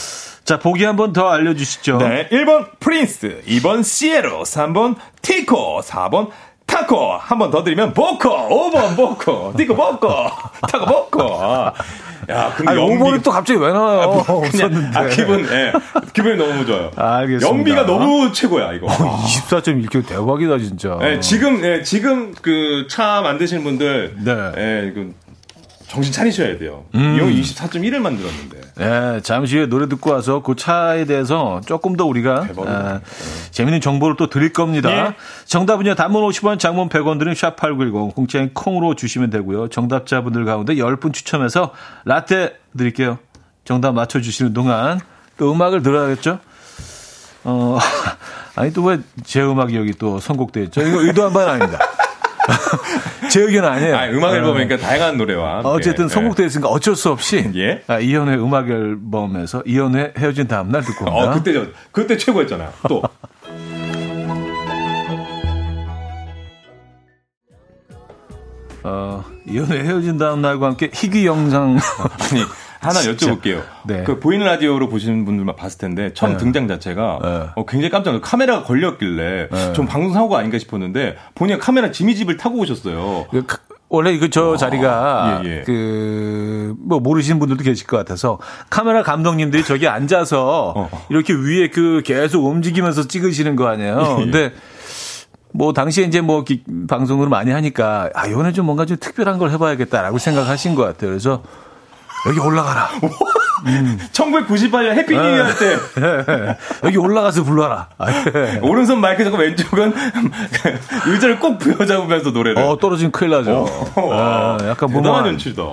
자, 0.46 0.60
보기 0.60 0.86
한 0.86 0.96
번 0.96 1.12
더 1.12 1.28
알려주시죠. 1.30 1.98
네, 1.98 2.30
1번 2.30 2.70
프린스, 2.80 3.42
2번 3.48 3.84
시에로, 3.84 4.44
3번 4.44 4.96
티코, 5.22 5.82
4번 5.82 6.30
타코. 6.68 7.14
한 7.18 7.40
번 7.40 7.50
더 7.50 7.64
드리면 7.64 7.94
보코, 7.94 8.30
5번 8.30 8.96
보코, 8.96 9.54
티코 9.58 9.74
보코, 9.76 10.08
타코 10.70 10.86
보코. 10.86 11.22
야, 12.30 12.54
근데 12.58 12.72
아니, 12.72 12.80
연비- 12.82 13.00
5번이 13.00 13.24
또 13.24 13.32
갑자기 13.32 13.58
왜 13.60 13.72
나와요? 13.72 14.22
그냥, 14.52 14.68
없었는데. 14.68 15.00
아, 15.00 15.08
기분, 15.08 15.48
예. 15.50 15.72
기분이 16.14 16.36
너무 16.36 16.66
좋아요. 16.66 16.92
알겠습니다. 16.96 17.48
연비가 17.48 17.86
너무 17.86 18.32
최고야, 18.34 18.74
이거. 18.74 18.88
24.1km 18.88 20.06
대박이다, 20.06 20.58
진짜. 20.60 20.98
예, 21.04 21.20
지금, 21.22 21.64
예, 21.64 21.82
지금 21.84 22.34
그 22.42 22.86
차 22.90 23.22
만드시는 23.22 23.64
분들. 23.64 24.16
네. 24.26 24.32
예, 24.58 24.92
그 24.94 25.14
정신 25.88 26.12
차리셔야 26.12 26.58
돼요. 26.58 26.84
음. 26.96 27.16
이 27.16 27.20
형이 27.22 27.42
24.1을 27.42 28.00
만들었는데. 28.00 28.58
네, 28.78 29.22
잠시 29.22 29.58
후에 29.58 29.66
노래 29.68 29.90
듣고 29.90 30.12
와서 30.12 30.42
그 30.44 30.56
차에 30.56 31.06
대해서 31.06 31.62
조금 31.66 31.96
더 31.96 32.06
우리가 32.06 32.42
대박이다. 32.48 32.72
아, 32.72 33.02
재밌는 33.52 33.82
정보를 33.82 34.16
또 34.18 34.30
드릴 34.30 34.54
겁니다. 34.54 34.92
예. 34.92 35.16
정답은요, 35.46 35.96
단문 35.96 36.22
50원, 36.30 36.60
장문 36.60 36.90
100원 36.90 37.18
드는 37.18 37.34
샵8910, 37.34 38.14
공짜인 38.14 38.54
콩으로 38.54 38.94
주시면 38.94 39.32
되고요. 39.32 39.70
정답자분들 39.70 40.46
가운데 40.46 40.76
10분 40.76 41.12
추첨해서 41.12 41.72
라떼 42.06 42.54
드릴게요. 42.78 43.18
정답 43.66 43.94
맞춰 43.94 44.22
주시는 44.22 44.54
동안 44.54 45.00
또 45.38 45.52
음악을 45.52 45.82
들어야겠죠? 45.82 46.40
어, 47.46 47.80
아니 48.56 48.74
또 48.74 48.84
왜 48.84 49.00
제 49.24 49.42
음악이 49.42 49.76
여기 49.76 49.92
또 49.94 50.20
선곡돼 50.20 50.64
있죠? 50.66 50.82
이거 50.82 51.02
의도한 51.02 51.34
바는 51.34 51.50
아닙니다. 51.50 51.80
제 53.30 53.42
의견 53.42 53.66
아니에요. 53.66 53.96
아, 53.98 54.08
음악 54.10 54.32
어. 54.32 54.36
앨범이니까 54.36 54.78
다양한 54.78 55.18
노래와. 55.18 55.62
어쨌든 55.64 56.06
예. 56.06 56.10
선곡되어 56.10 56.46
있으니까 56.46 56.70
어쩔 56.70 56.96
수 56.96 57.10
없이 57.10 57.50
예. 57.56 57.84
아, 57.88 58.00
이현의 58.00 58.38
음악 58.38 58.70
앨범에서 58.70 59.64
이현의 59.66 60.14
헤어진 60.18 60.48
다음날 60.48 60.82
듣고 60.84 61.06
옵니다. 61.06 61.32
어, 61.32 61.34
그때 61.34 61.54
저, 61.54 61.66
그때 61.92 62.18
최고였잖아요. 62.18 62.72
또. 62.88 63.04
어, 68.84 69.24
이현의 69.46 69.84
헤어진 69.84 70.18
다음 70.18 70.42
날과 70.42 70.68
함께 70.68 70.90
희귀 70.94 71.26
영상 71.26 71.78
아니, 72.32 72.42
하나 72.80 73.00
진짜. 73.00 73.28
여쭤볼게요. 73.28 73.62
네. 73.86 74.04
그 74.04 74.20
보이는 74.20 74.46
라디오로 74.46 74.90
보시는 74.90 75.26
분들만 75.26 75.56
봤을 75.56 75.78
텐데 75.80 76.12
처음 76.14 76.34
네. 76.34 76.38
등장 76.38 76.68
자체가 76.68 77.20
네. 77.22 77.30
어, 77.56 77.66
굉장히 77.66 77.90
깜짝 77.90 78.12
놀랐어요. 78.12 78.22
카메라가 78.30 78.64
걸렸길래 78.64 79.48
네. 79.52 79.74
좀 79.74 79.86
방송 79.88 80.14
사고가 80.14 80.40
아닌가 80.40 80.58
싶었는데 80.60 81.18
본인이 81.36 81.60
카메라 81.60 81.92
지미집을 81.92 82.38
타고 82.38 82.60
오셨어요. 82.60 83.26
그 83.32 83.46
카- 83.46 83.58
원래 83.90 84.12
이거 84.12 84.28
저 84.28 84.58
자리가 84.58 85.42
예, 85.46 85.50
예. 85.60 85.64
그뭐 85.64 87.00
모르시는 87.00 87.40
분들도 87.40 87.64
계실 87.64 87.88
것 87.88 87.96
같아서 87.96 88.38
카메라 88.70 89.02
감독님들이 89.02 89.64
저기 89.64 89.88
앉아서 89.90 90.74
어. 90.76 90.90
이렇게 91.10 91.34
위에 91.34 91.70
그 91.70 92.02
계속 92.06 92.46
움직이면서 92.46 93.08
찍으시는 93.08 93.56
거 93.56 93.68
아니에요. 93.68 93.98
예, 94.06 94.12
예. 94.12 94.16
근데 94.26 94.52
뭐 95.54 95.72
당시에 95.72 96.04
이제 96.04 96.20
뭐 96.20 96.44
기- 96.44 96.64
방송을 96.90 97.30
많이 97.30 97.52
하니까 97.52 98.10
아 98.14 98.28
이번에 98.28 98.52
좀 98.52 98.66
뭔가 98.66 98.86
좀 98.86 98.98
특별한 99.00 99.38
걸 99.38 99.52
해봐야겠다라고 99.52 100.18
생각하신 100.18 100.76
것 100.76 100.84
같아요. 100.84 101.10
그래서 101.12 101.42
여기 102.28 102.40
올라가라. 102.40 102.90
1998년 104.14 104.92
Happy 104.96 105.14
New 105.16 105.20
Year 105.22 105.46
때 105.56 105.78
여기 106.84 106.98
올라가서 106.98 107.44
불러라. 107.44 107.88
아, 107.98 108.08
예. 108.14 108.60
오른손 108.62 109.00
마이크 109.02 109.24
잡고 109.24 109.38
왼쪽은 109.38 109.94
의자를 111.08 111.40
꼭 111.40 111.58
부여잡으면서 111.58 112.32
노래를. 112.32 112.62
어, 112.62 112.78
떨어지면 112.78 113.12
큰일 113.12 113.32
나죠. 113.32 113.66
와, 113.96 114.58
아, 114.62 114.68
약간 114.68 114.90
무모한, 114.92 115.26
연출이다. 115.28 115.64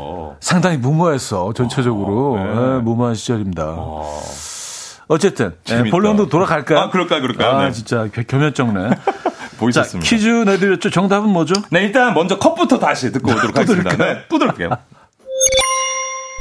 상당히 0.40 0.76
무모했어, 0.78 1.52
전체적으로. 1.55 2.36
네. 2.36 2.42
예, 2.76 2.80
무모한 2.80 3.14
시절입니다. 3.14 3.76
어쨌든, 5.07 5.55
예, 5.68 5.70
재밌다. 5.76 5.90
본론도 5.90 6.28
돌아갈까요? 6.28 6.78
아, 6.78 6.90
그럴까요, 6.90 7.20
그럴까요? 7.20 7.50
아, 7.59 7.64
네. 7.64 7.72
진짜 7.72 8.07
겨- 8.12 8.22
겸연쩍네. 8.26 8.88
자, 8.90 8.96
보이셨습니다. 9.59 10.09
퀴즈 10.09 10.26
내드렸죠. 10.28 10.90
정답은 10.90 11.28
뭐죠? 11.28 11.55
네, 11.70 11.82
일단 11.84 12.14
먼저 12.14 12.38
컵부터 12.38 12.78
다시 12.78 13.12
듣고 13.12 13.30
오도록 13.30 13.57
하겠습니다. 13.57 13.96
네, 13.96 14.24
또 14.28 14.38
들을게요. 14.38 14.70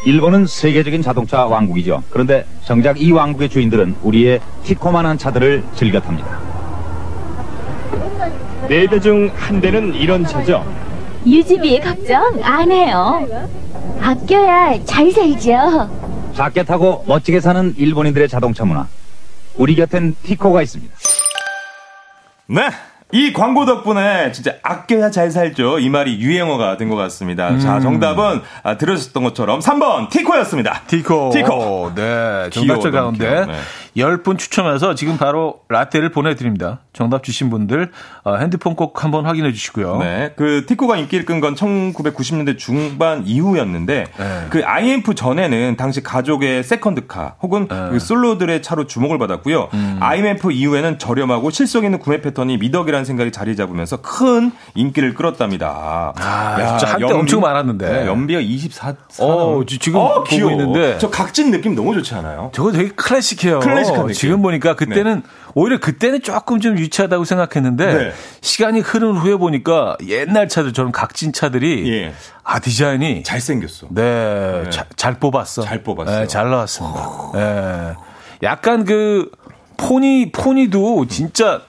일본은 0.05 0.45
세계적인 0.45 1.01
자동차 1.01 1.45
왕국이죠. 1.45 2.03
그런데 2.09 2.45
정작 2.65 3.01
이 3.01 3.11
왕국의 3.11 3.49
주인들은 3.49 3.95
우리의 4.03 4.41
티코만한 4.63 5.17
차들을 5.17 5.63
즐겨 5.75 5.99
탑니다. 6.01 6.39
네 8.67 8.87
대 8.87 8.99
중 8.99 9.29
한 9.35 9.61
대는 9.61 9.93
이런 9.93 10.25
차죠. 10.25 10.65
유지비 11.25 11.79
걱정 11.81 12.21
안 12.43 12.69
해요. 12.71 13.25
아껴야 14.01 14.83
잘 14.85 15.09
살죠. 15.11 15.89
작게 16.33 16.63
타고 16.63 17.03
멋지게 17.07 17.39
사는 17.39 17.73
일본인들의 17.77 18.27
자동차 18.27 18.65
문화. 18.65 18.87
우리 19.55 19.75
곁엔 19.75 20.15
티코가 20.23 20.61
있습니다. 20.63 20.93
네. 22.47 22.61
이 23.13 23.31
광고 23.31 23.65
덕분에 23.65 24.31
진짜 24.31 24.55
아껴야 24.63 25.11
잘 25.11 25.29
살죠. 25.31 25.77
이 25.77 25.87
말이 25.89 26.19
유행어가 26.19 26.77
된 26.77 26.89
것 26.89 26.95
같습니다. 26.95 27.57
자, 27.59 27.79
정답은 27.79 28.41
아, 28.63 28.75
들으셨던 28.77 29.23
것처럼 29.23 29.59
3번 29.61 30.09
티코였습니다. 30.09 30.81
티코. 30.87 31.29
티코. 31.33 31.91
네. 31.95 32.49
정답자 32.51 32.89
가운데. 32.91 33.45
네. 33.45 33.53
10분 33.97 34.37
추첨해서 34.37 34.95
지금 34.95 35.17
바로 35.17 35.59
라떼를 35.69 36.09
보내드립니다. 36.11 36.79
정답 36.93 37.23
주신 37.23 37.49
분들 37.49 37.91
어, 38.23 38.35
핸드폰 38.35 38.75
꼭 38.75 39.03
한번 39.03 39.25
확인해 39.25 39.51
주시고요. 39.51 39.97
네. 39.97 40.33
그 40.35 40.65
티코가 40.67 40.97
인기를 40.97 41.25
끈 41.25 41.43
건 41.43 41.55
1990년대 41.55 42.57
중반 42.57 43.23
이후였는데 43.25 44.05
네. 44.17 44.45
그 44.49 44.63
IMF 44.63 45.13
전에는 45.15 45.75
당시 45.77 46.01
가족의 46.01 46.63
second 46.63 47.11
car 47.11 47.35
혹은 47.41 47.67
네. 47.67 47.89
그 47.91 47.99
솔로들의 47.99 48.61
차로 48.61 48.87
주목을 48.87 49.17
받았고요. 49.17 49.69
음. 49.73 49.97
IMF 49.99 50.51
이후에는 50.51 50.99
저렴하고 50.99 51.49
실속 51.49 51.83
있는 51.83 51.99
구매 51.99 52.21
패턴이 52.21 52.57
미덕이라는 52.59 53.03
생각이 53.05 53.31
자리 53.31 53.55
잡으면서 53.55 53.97
큰 53.97 54.51
인기를 54.75 55.13
끌었답니다. 55.15 56.13
아, 56.15 56.77
진짜 56.77 56.93
한때 56.93 57.13
엄청 57.13 57.41
많았는데. 57.41 57.89
네, 57.91 58.07
연비가 58.07 58.39
24. 58.39 58.93
어, 59.19 59.61
지- 59.67 59.79
지금 59.79 59.99
어, 59.99 60.07
보고 60.13 60.23
귀여워. 60.23 60.51
있는데. 60.51 60.97
저 60.99 61.09
각진 61.09 61.51
느낌 61.51 61.75
너무 61.75 61.93
좋지 61.95 62.15
않아요? 62.15 62.51
저거 62.53 62.71
되게 62.71 62.89
클래식해요. 62.89 63.59
클래식한 63.59 63.75
느낌. 63.81 63.82
지금 64.13 64.41
보니까 64.41 64.75
그때는 64.75 65.23
오히려 65.55 65.79
그때는 65.79 66.21
조금 66.21 66.59
좀 66.59 66.77
유치하다고 66.77 67.25
생각했는데 67.25 67.93
네. 67.93 68.13
시간이 68.41 68.79
흐른 68.79 69.13
후에 69.13 69.35
보니까 69.35 69.97
옛날 70.07 70.47
차들처럼 70.47 70.91
각진 70.91 71.33
차들이 71.33 71.91
예. 71.91 72.13
아 72.43 72.59
디자인이 72.59 73.23
잘 73.23 73.39
생겼어. 73.39 73.87
네, 73.91 74.61
네. 74.63 74.69
자- 74.69 74.85
잘 74.95 75.15
뽑았어. 75.19 75.61
잘 75.63 75.83
뽑았어요. 75.83 76.19
네, 76.21 76.27
잘 76.27 76.49
나왔습니다. 76.49 77.09
네. 77.33 77.93
약간 78.43 78.83
그 78.85 79.29
포니 79.77 80.31
포니도 80.31 81.05
진짜 81.07 81.61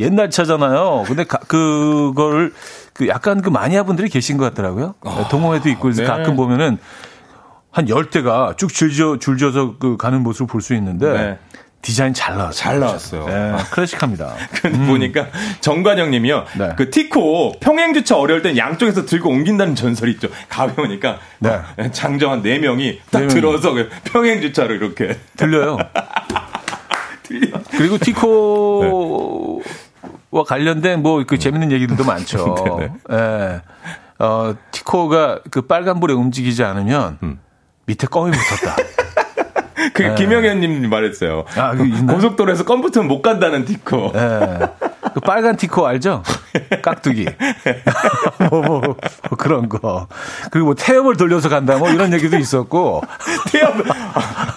옛날 0.00 0.30
차잖아요. 0.30 1.04
근데 1.06 1.24
가- 1.24 1.38
그거를 1.38 2.52
그 2.92 3.08
약간 3.08 3.42
그 3.42 3.48
마니아분들이 3.48 4.08
계신 4.08 4.36
것 4.36 4.44
같더라고요. 4.44 4.94
네, 5.04 5.28
동호회도 5.30 5.68
있고 5.70 5.82
그래서 5.82 6.02
네. 6.02 6.08
가끔 6.08 6.36
보면은 6.36 6.78
한 7.70 7.88
열대가 7.88 8.54
쭉 8.56 8.72
줄져 8.72 9.18
줄져서 9.18 9.76
그 9.80 9.96
가는 9.96 10.22
모습을 10.22 10.46
볼 10.46 10.60
수 10.62 10.74
있는데 10.74 11.12
네. 11.12 11.38
디자인 11.84 12.14
잘 12.14 12.36
나왔어요. 12.36 12.52
잘 12.52 12.80
나왔어요. 12.80 13.26
네, 13.26 13.56
클래식합니다. 13.70 14.34
근데 14.62 14.78
보니까 14.88 15.26
정관영 15.60 16.10
님이요. 16.10 16.46
네. 16.58 16.70
그 16.76 16.88
티코 16.90 17.58
평행주차 17.60 18.16
어려울 18.16 18.40
땐 18.40 18.56
양쪽에서 18.56 19.04
들고 19.04 19.28
옮긴다는 19.28 19.74
전설이 19.74 20.12
있죠. 20.12 20.28
가벼우니까 20.48 21.18
네. 21.40 21.50
어, 21.50 21.90
장정한 21.92 22.40
네명이딱 22.42 23.04
네 23.12 23.18
명이. 23.20 23.34
들어서 23.34 23.72
그 23.72 23.90
평행주차로 24.04 24.74
이렇게 24.74 25.18
들려요. 25.36 25.76
들려. 27.22 27.58
그리고 27.70 27.98
티코 27.98 29.62
와 30.30 30.42
관련된 30.44 31.02
뭐 31.02 31.22
그 31.26 31.38
재밌는 31.38 31.70
얘기들도 31.70 32.02
많죠. 32.04 32.54
네네. 32.78 32.92
예. 33.12 33.60
어, 34.18 34.54
티코가 34.70 35.40
그 35.50 35.62
빨간불에 35.62 36.14
움직이지 36.14 36.64
않으면 36.64 37.18
음. 37.22 37.40
밑에 37.86 38.06
껌이 38.06 38.30
붙었다. 38.32 38.76
그 39.92 40.14
김영현 40.14 40.60
님 40.60 40.88
말했어요. 40.88 41.44
네. 41.54 41.60
아, 41.60 41.72
그거 41.72 41.84
있나요? 41.84 42.06
고속도로에서 42.06 42.64
껌 42.64 42.80
붙으면 42.80 43.08
못 43.08 43.22
간다는 43.22 43.64
티코. 43.64 44.12
예. 44.14 44.58
그 45.12 45.20
빨간 45.20 45.56
티코 45.56 45.86
알죠? 45.86 46.22
깍두기. 46.82 47.26
뭐, 48.50 48.62
뭐, 48.62 48.80
뭐 48.80 48.96
그런 49.38 49.68
거. 49.68 50.08
그리고 50.50 50.66
뭐 50.66 50.74
태엽을 50.74 51.16
돌려서 51.16 51.48
간다 51.48 51.76
뭐 51.76 51.90
이런 51.90 52.12
얘기도 52.12 52.36
있었고. 52.36 53.02
태엽. 53.50 53.74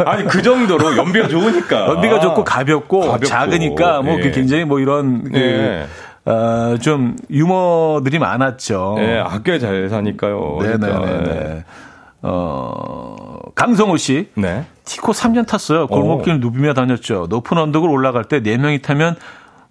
아니 0.05 0.25
그 0.25 0.41
정도로 0.41 0.97
연비가 0.97 1.27
좋으니까. 1.27 1.87
연비가 1.87 2.19
좋고 2.19 2.43
가볍고, 2.43 3.01
가볍고. 3.01 3.25
작으니까 3.25 4.01
뭐그 4.01 4.27
예. 4.27 4.31
굉장히 4.31 4.65
뭐 4.65 4.79
이런 4.79 5.23
그, 5.31 5.37
예. 5.39 5.87
어, 6.25 6.77
좀 6.81 7.15
유머들이 7.29 8.19
많았죠. 8.19 8.95
네, 8.97 9.19
아껴 9.19 9.57
잘 9.59 9.87
사니까요. 9.89 10.59
네네네. 10.61 11.63
어, 12.23 13.39
강성호 13.55 13.97
씨. 13.97 14.29
네. 14.35 14.65
티코 14.87 15.11
3년 15.11 15.45
탔어요. 15.45 15.87
골목길 15.87 16.39
누비며 16.39 16.73
다녔죠. 16.73 17.27
높은 17.29 17.57
언덕을 17.57 17.89
올라갈 17.89 18.23
때 18.23 18.41
4명이 18.41 18.81
타면 18.81 19.15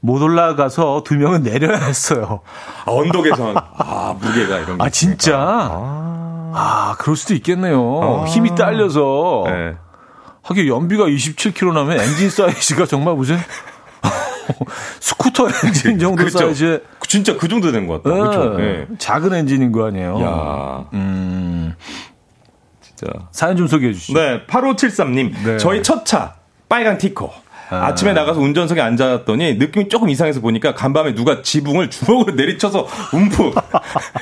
못 0.01 0.23
올라가서 0.23 1.03
2명은 1.05 1.43
내려야 1.43 1.79
했어요. 1.79 2.41
아, 2.85 2.91
언덕에선 2.93 3.57
아 3.57 4.15
무게가 4.21 4.59
이런 4.59 4.79
게. 4.79 4.85
아, 4.85 4.91
진짜? 4.91 5.37
아, 5.41 6.95
그럴 6.99 7.17
수도 7.17 7.35
있겠네요. 7.35 8.25
힘이 8.29 8.55
딸려서. 8.55 9.45
네. 9.47 9.75
하긴 10.43 10.69
연비가 10.69 11.05
27km 11.07 11.73
나면 11.73 11.99
엔진 11.99 12.31
사이즈가 12.31 12.87
정말 12.87 13.15
무슨 13.17 13.37
스쿠터 15.01 15.49
엔진 15.65 15.99
정도 15.99 16.17
그렇죠. 16.19 16.39
사이즈의 16.39 16.83
진짜 17.09 17.37
그 17.37 17.49
정도 17.49 17.73
된 17.73 17.87
것 17.89 18.03
같다. 18.03 18.15
그렇죠. 18.15 18.61
예, 18.63 18.87
작은 18.99 19.35
엔진인 19.35 19.73
거 19.73 19.87
아니에요. 19.87 20.21
야, 20.21 20.85
음, 20.93 21.75
진짜. 22.97 23.13
사연 23.31 23.57
좀 23.57 23.67
소개해 23.67 23.93
주시죠. 23.93 24.19
네, 24.19 24.45
8573님. 24.47 25.33
네. 25.45 25.59
저희 25.59 25.83
첫 25.83 26.05
차, 26.07 26.35
빨간 26.69 26.99
티코. 26.99 27.31
아침에 27.69 28.13
나가서 28.13 28.39
운전석에 28.41 28.81
앉았더니 28.81 29.55
느낌이 29.55 29.89
조금 29.89 30.09
이상해서 30.09 30.41
보니까 30.41 30.75
간밤에 30.75 31.15
누가 31.15 31.43
지붕을 31.43 31.91
주먹으로 31.91 32.37
내리쳐서 32.37 32.87
움푹. 33.13 33.57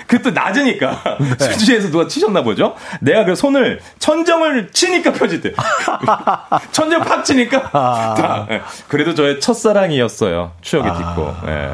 그 0.07 0.19
또 0.19 0.31
낮으니까 0.31 1.19
네. 1.39 1.45
수지에서 1.53 1.91
누가 1.91 2.09
치셨나 2.09 2.43
보죠. 2.43 2.75
내가 3.01 3.25
그 3.25 3.35
손을 3.35 3.81
천정을 3.99 4.71
치니까 4.73 5.13
펴지대. 5.13 5.53
천정 6.73 7.03
팍 7.03 7.25
치니까 7.25 7.71
아. 7.73 8.15
다. 8.17 8.47
예. 8.51 8.63
그래도 8.89 9.15
저의 9.15 9.41
첫사랑이었어요. 9.41 10.53
추억의 10.63 10.93
티코. 10.95 11.35
예. 11.49 11.73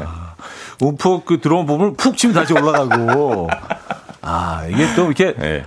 움푹 0.81 1.25
그 1.25 1.39
들어온 1.39 1.65
부분을 1.65 1.93
푹 1.95 2.17
치면 2.17 2.33
다시 2.33 2.53
올라가고. 2.53 3.49
아, 4.21 4.65
이게 4.69 4.93
또 4.95 5.05
이렇게 5.05 5.33
예. 5.41 5.65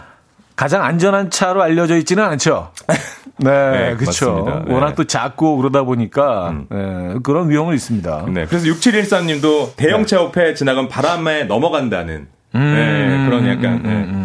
가장 0.57 0.85
안전한 0.85 1.31
차로 1.31 1.63
알려져 1.63 1.97
있지는 1.97 2.25
않죠. 2.25 2.71
네, 3.39 3.71
네, 3.71 3.97
그렇죠. 3.97 4.63
네. 4.67 4.73
워낙 4.73 4.95
또 4.95 5.05
작고 5.05 5.57
그러다 5.57 5.83
보니까 5.83 6.55
예, 6.73 7.19
그런 7.25 7.51
위험은 7.51 7.75
있습니다. 7.75 8.27
네. 8.29 8.47
그래서 8.47 8.67
6713님도 8.67 9.75
대형차 9.77 10.17
옆에 10.17 10.55
지나간 10.55 10.89
바람에 10.89 11.45
넘어간다는 11.45 12.29
네, 12.53 13.25
그런 13.27 13.49
약간 13.49 13.83
네. 13.83 14.25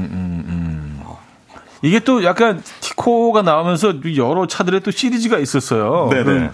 이게 1.81 1.99
또 1.99 2.23
약간 2.23 2.61
티코가 2.81 3.41
나오면서 3.41 3.95
여러 4.17 4.45
차들의 4.45 4.81
또 4.81 4.91
시리즈가 4.91 5.39
있었어요. 5.39 6.09
네 6.11 6.23
네. 6.23 6.51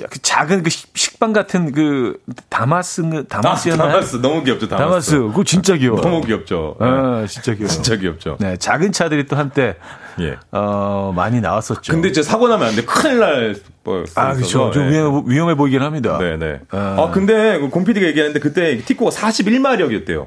약간 0.00 0.18
작은 0.22 0.62
그 0.64 0.70
식- 0.70 0.90
식빵 0.96 1.32
같은 1.32 1.70
그 1.72 2.18
다마스 2.48 3.02
아, 3.02 3.22
다마스였나요? 3.28 3.90
다마스 3.92 4.16
너무 4.16 4.42
귀엽죠. 4.42 4.68
다마스. 4.68 5.10
다마스. 5.10 5.18
그거 5.18 5.44
진짜 5.44 5.76
귀여워. 5.76 6.00
너무 6.00 6.20
귀엽죠. 6.22 6.76
네. 6.80 6.86
아, 6.86 7.26
진짜 7.28 7.54
귀여워. 7.54 7.68
진짜 7.68 7.96
귀엽죠. 7.96 8.36
네, 8.40 8.56
작은 8.56 8.90
차들이 8.92 9.26
또 9.26 9.36
한때 9.36 9.76
예. 10.20 10.36
어, 10.50 11.12
많이 11.14 11.40
나왔었죠. 11.40 11.92
근데 11.92 12.08
이제 12.08 12.22
사고 12.22 12.48
나면 12.48 12.68
안 12.68 12.74
돼. 12.74 12.84
큰일 12.84 13.20
날 13.20 13.56
뻔했어요. 13.84 14.24
아, 14.26 14.32
그렇죠. 14.34 14.70
좀 14.72 14.84
네. 14.90 14.96
위험해, 14.98 15.22
위험해 15.26 15.54
보이긴 15.54 15.82
합니다. 15.82 16.18
네 16.18 16.36
네. 16.38 16.60
아. 16.70 16.96
아, 16.98 17.10
근데 17.12 17.58
공 17.58 17.84
PD가 17.84 18.06
얘기하는데 18.06 18.38
그때 18.40 18.78
티코가 18.78 19.10
41마력이었대요. 19.12 20.26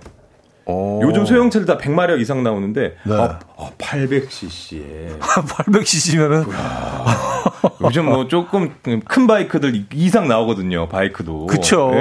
오. 0.70 1.00
요즘 1.04 1.26
소형차들 1.26 1.66
다 1.66 1.78
100마력 1.78 2.20
이상 2.20 2.44
나오는데 2.44 2.98
네. 3.06 3.14
아, 3.16 3.40
800cc에 3.78 5.18
800cc면은 5.20 6.46
요즘 7.82 8.06
뭐 8.06 8.28
조금 8.28 8.74
큰 9.06 9.28
바이크들 9.28 9.86
이상 9.94 10.28
나오거든요. 10.28 10.88
바이크도. 10.90 11.48
그쵸. 11.48 11.92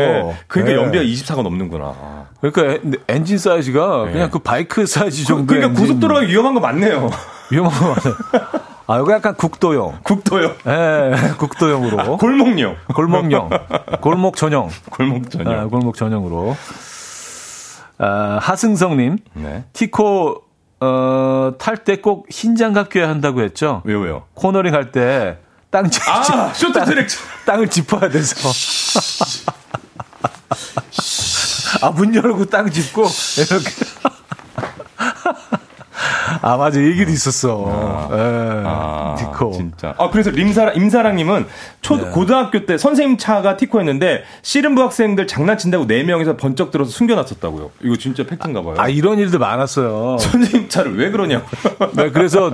그러니까 0.49 0.75
네. 0.77 0.83
연비가 0.83 1.05
24가 1.05 1.43
넘는구나. 1.43 2.27
그러니까 2.41 2.75
엔- 2.85 2.95
엔진 3.09 3.39
사이즈가 3.39 4.05
그냥 4.05 4.31
그 4.31 4.39
바이크 4.39 4.87
사이즈 4.87 5.25
정도 5.25 5.47
그러니까 5.55 5.79
고속도로가 5.81 6.21
위험한 6.23 6.55
거 6.55 6.61
맞네요. 6.61 7.11
위험한 7.51 7.73
거 7.79 7.87
맞아요. 7.89 8.17
아, 8.89 9.01
이거 9.01 9.13
약간 9.13 9.35
국도용. 9.35 9.99
국도요. 10.05 10.53
예, 10.69 11.11
국도용으로. 11.39 12.19
골목용. 12.19 12.77
골목용. 12.95 13.51
골목 14.01 14.37
전용. 14.37 14.69
골목 14.91 15.29
전용. 15.31 15.53
아, 15.53 15.65
골목 15.67 15.97
전용으로. 15.97 16.57
아, 17.99 18.39
하승성님. 18.41 19.19
네. 19.35 19.65
티코, 19.73 20.43
어, 20.81 21.53
탈 21.59 21.79
때 21.79 21.97
꼭 21.97 22.25
흰 22.31 22.55
장갑 22.55 22.91
껴야 22.91 23.09
한다고 23.09 23.41
했죠? 23.41 23.81
왜요, 23.85 24.01
왜요? 24.01 24.23
코너링 24.35 24.75
할 24.75 24.93
때 24.93 25.39
땅, 25.77 25.91
짚- 25.91 26.09
아, 26.09 26.53
쇼트 26.55 26.85
트랙. 26.87 27.07
땅을 27.45 27.69
짚어야 27.69 28.09
돼서. 28.09 28.49
아, 31.83 31.91
문 31.91 32.15
열고 32.15 32.47
땅 32.47 32.71
짚고, 32.71 33.07
이렇게. 33.37 33.71
아, 36.41 36.57
맞아. 36.57 36.81
얘기도 36.81 37.11
있었어. 37.11 38.09
예. 38.13 38.63
아, 38.65 39.17
티코. 39.19 39.53
진짜. 39.53 39.95
아, 39.99 40.09
그래서 40.11 40.31
림사랑, 40.31 40.77
임사랑님은 40.77 41.47
초, 41.83 41.97
네. 41.99 42.09
고등학교 42.11 42.65
때 42.65 42.79
선생님 42.79 43.19
차가 43.19 43.57
티코였는데 43.59 44.23
씨름부 44.43 44.83
학생들 44.83 45.27
장난친다고 45.27 45.87
4명이서 45.87 46.39
번쩍 46.39 46.71
들어서 46.71 46.91
숨겨놨었다고요. 46.91 47.71
이거 47.83 47.97
진짜 47.97 48.25
팩트인가 48.25 48.63
봐요. 48.63 48.77
아, 48.79 48.89
이런 48.89 49.19
일도 49.19 49.39
많았어요. 49.39 50.17
선생님 50.19 50.69
차를 50.71 50.97
왜 50.97 51.11
그러냐고. 51.11 51.47
네, 51.93 52.11
그래서, 52.11 52.51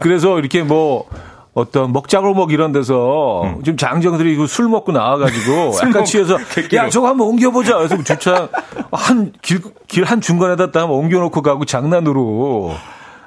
그래서 0.00 0.38
이렇게 0.38 0.62
뭐, 0.62 1.08
어떤 1.56 1.90
먹자골목 1.94 2.52
이런 2.52 2.70
데서 2.72 3.56
좀 3.64 3.78
장정들이 3.78 4.34
이거 4.34 4.46
술 4.46 4.68
먹고 4.68 4.92
나와가지고 4.92 5.72
술 5.72 5.88
약간 5.88 6.00
먹- 6.02 6.04
취해서. 6.04 6.36
야 6.74 6.90
저거 6.90 7.08
한번 7.08 7.28
옮겨보자 7.28 7.78
그래서 7.78 7.96
주차 8.04 8.48
한 8.92 9.32
길 9.40 9.62
길 9.88 10.04
한 10.04 10.20
중간에다 10.20 10.70
딱 10.70 10.82
한번 10.82 10.98
옮겨놓고 10.98 11.40
가고 11.40 11.64
장난으로 11.64 12.74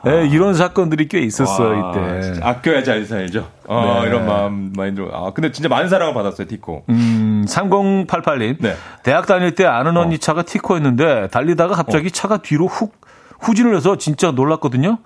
예, 0.08 0.28
이런 0.28 0.54
사건들이 0.54 1.08
꽤 1.08 1.20
있었어요 1.22 1.84
와, 1.84 1.92
이때 1.92 2.40
아껴야 2.42 2.84
잘 2.84 3.04
살죠. 3.04 3.48
어, 3.68 4.00
네. 4.04 4.08
이런 4.10 4.26
마음 4.28 4.72
마인드로. 4.78 5.10
아, 5.14 5.32
근데 5.34 5.52
진짜 5.52 5.68
많은 5.68 5.90
사랑을 5.90 6.14
받았어요, 6.14 6.48
티코. 6.48 6.84
음, 6.88 7.44
3088님 7.50 8.58
네. 8.62 8.76
대학 9.04 9.26
다닐 9.26 9.56
때 9.56 9.66
아는 9.66 9.98
언니 9.98 10.18
차가 10.20 10.44
티코였는데 10.44 11.30
달리다가 11.32 11.74
갑자기 11.76 12.12
차가 12.12 12.38
뒤로 12.38 12.68
훅 12.68 12.94
후진을 13.42 13.76
해서 13.76 13.98
진짜 13.98 14.32
놀랐거든요 14.32 15.00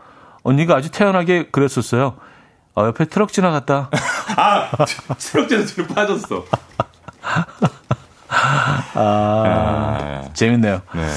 언니가 0.43 0.75
아주 0.75 0.91
태연하게 0.91 1.47
그랬었어요 1.51 2.15
어, 2.75 2.85
옆에 2.87 3.05
트럭 3.05 3.31
지나갔다 3.31 3.89
아, 4.35 4.71
트럭에서 5.17 5.65
뒤로 5.75 5.87
빠졌어. 5.87 6.45
아, 8.95 10.23
재밌네요 10.33 10.81
네. 10.95 11.07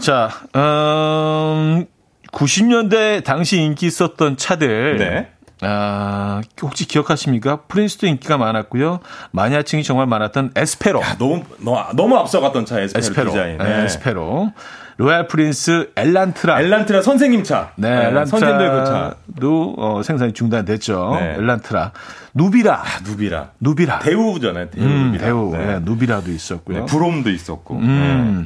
자, 0.00 0.30
음, 0.56 1.86
90년대 2.32 3.22
당시 3.24 3.60
인기 3.60 3.86
있었던 3.86 4.36
차들. 4.36 4.96
네. 4.98 5.30
아, 5.62 6.40
혹시 6.62 6.88
기억하십니까? 6.88 7.62
프린스도 7.68 8.06
인기가 8.06 8.38
많았고요. 8.38 9.00
마니아층이 9.32 9.82
정말 9.82 10.06
많았던 10.06 10.52
에스페로. 10.56 11.02
너무, 11.18 11.42
너무, 11.58 11.78
너무 11.94 12.16
앞서갔던 12.16 12.64
차, 12.64 12.80
에스페로, 12.80 12.98
에스페로. 13.04 13.30
디자인. 13.30 13.58
네, 13.58 13.64
네. 13.64 13.84
에스페로. 13.84 14.52
로얄 15.00 15.28
프린스 15.28 15.92
엘란트라. 15.96 16.60
엘란트라 16.60 17.00
선생님 17.00 17.42
차. 17.42 17.72
네, 17.76 18.12
선생님들 18.26 18.70
그 18.70 18.84
차. 18.84 19.14
엘란트라도 19.30 19.74
어, 19.78 20.02
생산이 20.02 20.34
중단됐죠. 20.34 21.16
네. 21.18 21.34
엘란트라. 21.38 21.92
누비라. 22.34 22.74
아, 22.74 22.84
누비라. 23.02 23.52
누비라. 23.60 24.00
대우잖아요, 24.00 24.68
대우. 24.68 24.84
음, 24.84 25.06
누비라. 25.06 25.24
대우. 25.24 25.52
네. 25.56 25.66
네, 25.66 25.78
누비라도 25.80 26.30
있었고요. 26.30 26.80
네, 26.80 26.84
브로엄도 26.84 27.30
있었고. 27.30 27.76
음. 27.76 28.44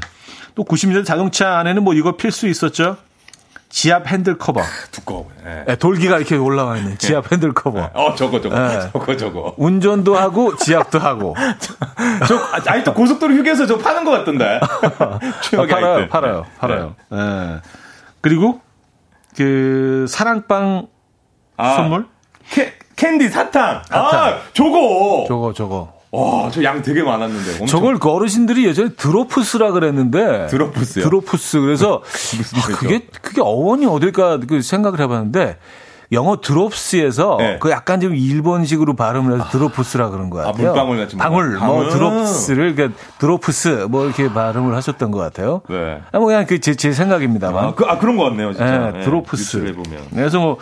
또 0.55 0.65
90년대 0.65 1.05
자동차 1.05 1.59
안에는 1.59 1.83
뭐 1.83 1.93
이거 1.93 2.17
필수 2.17 2.47
있었죠. 2.47 2.99
지압 3.75 4.07
핸들 4.07 4.39
커버. 4.39 4.63
두꺼워. 4.93 5.29
예. 5.45 5.65
예, 5.69 5.75
돌기가 5.75 6.19
이렇게 6.19 6.37
올라와 6.37 6.77
있는 6.77 6.97
지압 6.97 7.33
핸들 7.33 7.53
커버. 7.53 7.91
어, 7.93 8.15
저거, 8.15 8.41
저거. 8.41 8.57
예. 8.57 8.89
저거, 8.93 9.17
저거. 9.17 9.55
운전도 9.57 10.17
하고 10.17 10.57
지압도 10.57 11.01
하고. 11.01 11.35
저, 12.29 12.37
아, 12.37 12.61
아니, 12.67 12.85
또 12.85 12.95
고속도로 12.95 13.35
휴게소 13.35 13.67
저 13.67 13.77
파는 13.77 14.05
것 14.05 14.13
같던데. 14.13 14.61
아, 14.63 15.19
팔아요, 15.67 15.95
아이템. 15.95 16.09
팔아요, 16.09 16.41
네. 16.43 16.49
팔아요. 16.61 16.95
예. 17.13 17.61
그리고 18.21 18.61
그 19.37 20.07
사랑방 20.09 20.87
아, 21.57 21.75
선물? 21.75 22.07
캐, 22.49 22.75
캔디 22.95 23.29
사탕. 23.29 23.83
아, 23.91 24.11
사탕. 24.11 24.39
저거. 24.53 25.25
저거 25.27 25.53
저거. 25.53 25.94
와, 26.15 26.51
저 26.51 26.63
양 26.63 26.81
되게 26.83 27.03
많았는데. 27.03 27.51
엄청 27.61 27.67
저걸 27.67 27.99
그 27.99 28.09
어르신들이 28.11 28.65
예전에 28.67 28.91
드로프스라 28.97 29.73
그랬는데 29.73 30.47
드로프스요? 30.47 31.05
드로프스 31.05 31.61
그래서 31.61 32.03
아? 32.57 32.67
그게 32.77 33.07
그게 33.23 33.41
어원이 33.41 33.87
어딜까 33.87 34.39
그 34.49 34.63
생각을 34.63 35.01
해봤는데 35.01 35.59
영어 36.13 36.41
드롭스에서 36.41 37.37
네. 37.39 37.57
그 37.61 37.71
약간 37.71 37.99
좀 38.01 38.15
일본식으로 38.15 38.95
발음을 38.95 39.35
해서 39.35 39.49
드로프스라 39.51 40.11
그런 40.11 40.31
것 40.31 40.41
아, 40.41 40.53
같아요. 40.53 40.69
물방울 40.69 40.97
뭔가. 40.99 41.17
방울, 41.19 41.51
뭐 41.51 41.59
방울. 41.61 41.89
드롭스를 41.89 42.75
그러니까 42.77 42.99
드로프스 43.19 43.87
뭐 43.91 44.05
이렇게 44.05 44.33
발음을 44.33 44.77
하셨던 44.77 45.11
것 45.11 45.19
같아요. 45.19 45.63
네. 45.69 46.01
아, 46.13 46.19
뭐 46.19 46.27
그냥 46.27 46.47
그제제 46.47 46.93
생각입니다만. 46.93 47.65
아, 47.65 47.75
그, 47.75 47.85
아, 47.87 47.99
그런 47.99 48.17
거 48.17 48.25
같네요, 48.25 48.53
진짜. 48.53 48.93
예, 48.95 48.99
예, 49.01 49.05
드로프스. 49.05 49.61
보면. 49.75 50.03
그래서 50.15 50.39
뭐, 50.39 50.59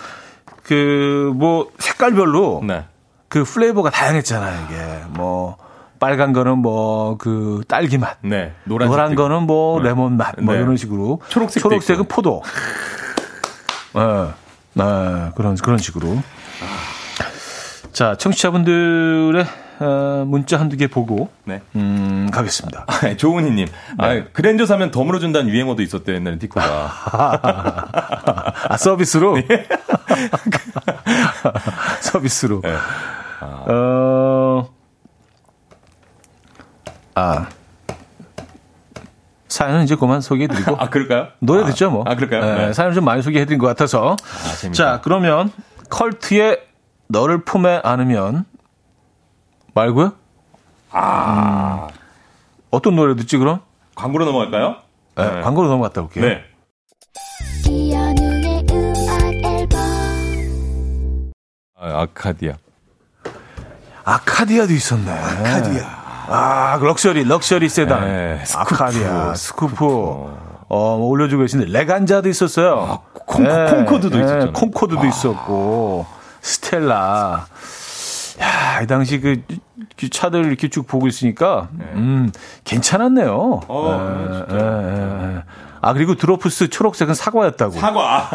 그, 0.63 1.33
뭐, 1.35 1.69
색깔별로 1.79 2.63
네. 2.67 2.85
그 3.33 3.45
플레이버가 3.45 3.89
다양했잖아요, 3.89 4.67
이게. 4.67 4.77
뭐, 5.09 5.57
빨간 5.99 6.35
거는 6.35 6.59
뭐, 6.59 7.17
그, 7.17 7.63
딸기 7.67 7.97
맛. 7.97 8.19
네. 8.21 8.53
노란 8.65 9.15
거는 9.15 9.45
뭐, 9.45 9.81
네. 9.81 9.89
레몬 9.89 10.19
맛. 10.19 10.39
뭐, 10.39 10.55
네. 10.55 10.61
이런 10.61 10.77
식으로. 10.77 11.23
초록색도 11.31 11.67
초록색은 11.67 12.03
있고. 12.03 12.15
포도. 12.15 12.43
네. 13.97 14.03
네. 14.75 15.31
그런, 15.35 15.57
그런 15.57 15.79
식으로. 15.79 16.23
자, 17.95 18.17
청취자분들의 18.19 19.47
어, 19.81 20.25
문자 20.27 20.61
한두 20.61 20.77
개 20.77 20.87
보고, 20.87 21.31
네. 21.45 21.63
음, 21.75 22.29
가겠습니다. 22.31 22.85
아, 22.87 23.17
조은희님. 23.17 23.67
아, 23.97 24.25
그랜저 24.35 24.67
사면 24.67 24.91
덤으로 24.91 25.21
준다는 25.21 25.49
유행어도 25.49 25.81
있었대, 25.83 26.13
옛날에 26.17 26.39
티코가. 26.39 26.93
아, 28.69 28.77
서비스로? 28.77 29.39
예. 29.51 29.67
서비스로. 32.03 32.61
네. 32.61 32.77
어, 33.45 34.69
아. 37.15 37.49
사연은 39.49 39.85
이제 39.85 39.97
그만 39.97 40.21
소개해드리고. 40.21 40.77
아, 40.81 40.89
그럴까요? 40.89 41.29
노래 41.41 41.63
아, 41.63 41.67
듣죠, 41.67 41.91
뭐. 41.91 42.05
아, 42.07 42.15
그럴까요? 42.15 42.41
네, 42.43 42.67
네. 42.67 42.73
사연을 42.73 42.95
좀 42.95 43.05
많이 43.05 43.23
소개해드린 43.23 43.59
것 43.59 43.67
같아서. 43.67 44.17
재밌다. 44.61 44.73
자, 44.73 45.01
그러면 45.03 45.53
컬트의 45.91 46.63
너를 47.09 47.45
품에 47.45 47.81
안으면 47.85 48.47
말고요? 49.75 50.13
아, 50.91 51.89
어떤 52.71 52.97
노래 52.97 53.15
듣지, 53.17 53.37
그럼? 53.37 53.61
광고로 53.95 54.25
넘어갈까요? 54.25 54.77
네, 55.17 55.41
광고로 55.43 55.69
넘어갔다 55.69 56.01
올게요. 56.03 56.25
네. 56.25 56.45
아, 61.79 62.03
아카디아. 62.03 62.55
아카디아도 64.05 64.73
있었네. 64.73 65.11
아카디아. 65.11 66.03
아, 66.29 66.79
luxury, 66.81 67.25
luxury 67.25 67.69
세단. 67.69 68.01
네, 68.05 68.43
스쿠프. 68.45 68.75
아카디아, 68.75 69.35
스쿠프. 69.35 69.85
어, 69.85 70.97
뭐 70.99 71.09
올려주고 71.09 71.43
계신데, 71.43 71.67
레간자도 71.67 72.29
있었어요. 72.29 73.01
콩- 73.13 73.45
콩코드도 73.45 74.17
네, 74.17 74.25
있었잖아요. 74.25 74.53
콩코드도 74.53 75.05
있었고, 75.05 76.07
스텔라. 76.41 77.47
야, 78.41 78.81
이 78.83 78.87
당시 78.87 79.21
그, 79.21 79.43
그 79.99 80.09
차들 80.09 80.47
이렇게 80.47 80.69
쭉 80.69 80.87
보고 80.87 81.07
있으니까, 81.07 81.69
음, 81.95 82.31
괜찮았네요. 82.65 83.61
어, 83.69 84.27
예, 84.29 84.33
진짜. 84.33 85.45
아, 85.85 85.93
그리고 85.93 86.15
드로프스 86.15 86.71
초록색은 86.71 87.15
사과였다고. 87.15 87.73
사과. 87.73 88.31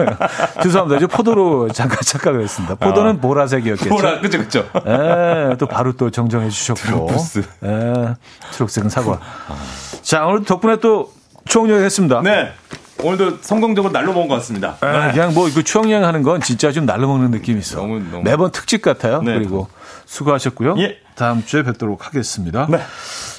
죄송합니다. 0.62 0.96
이제 0.96 1.06
포도로 1.06 1.70
잠깐 1.70 1.98
착각을 2.02 2.42
했습니다. 2.42 2.74
포도는 2.76 3.20
보라색이었겠죠. 3.20 3.90
뭐라, 3.90 4.20
그죠, 4.20 4.38
그죠. 4.38 4.66
예, 4.86 5.54
또 5.58 5.66
바로 5.66 5.92
또 5.92 6.10
정정해 6.10 6.48
주셨고. 6.48 6.80
드로프스. 6.80 7.42
예, 7.64 8.14
초록색은 8.52 8.88
사과. 8.88 9.20
자, 10.00 10.24
오늘 10.24 10.44
덕분에 10.44 10.76
또 10.76 11.12
추억 11.44 11.68
여행 11.68 11.84
했습니다. 11.84 12.22
네. 12.22 12.52
오늘도 13.02 13.38
성공적으로 13.42 13.92
날로 13.92 14.14
먹은 14.14 14.26
것 14.28 14.36
같습니다. 14.36 14.76
예, 14.82 15.12
그냥 15.12 15.34
뭐 15.34 15.48
이거 15.48 15.60
추억 15.60 15.90
여행 15.90 16.02
하는 16.02 16.22
건 16.22 16.40
진짜 16.40 16.72
좀 16.72 16.86
날로 16.86 17.08
먹는 17.08 17.30
느낌이 17.30 17.58
있어. 17.58 17.76
너무, 17.76 17.98
너무. 18.10 18.22
매번 18.22 18.50
특집 18.50 18.80
같아요. 18.80 19.20
네. 19.20 19.34
그리고 19.34 19.68
수고하셨고요. 20.06 20.76
예. 20.78 20.96
다음 21.16 21.44
주에 21.44 21.62
뵙도록 21.62 22.06
하겠습니다. 22.06 22.66
네. 22.70 22.78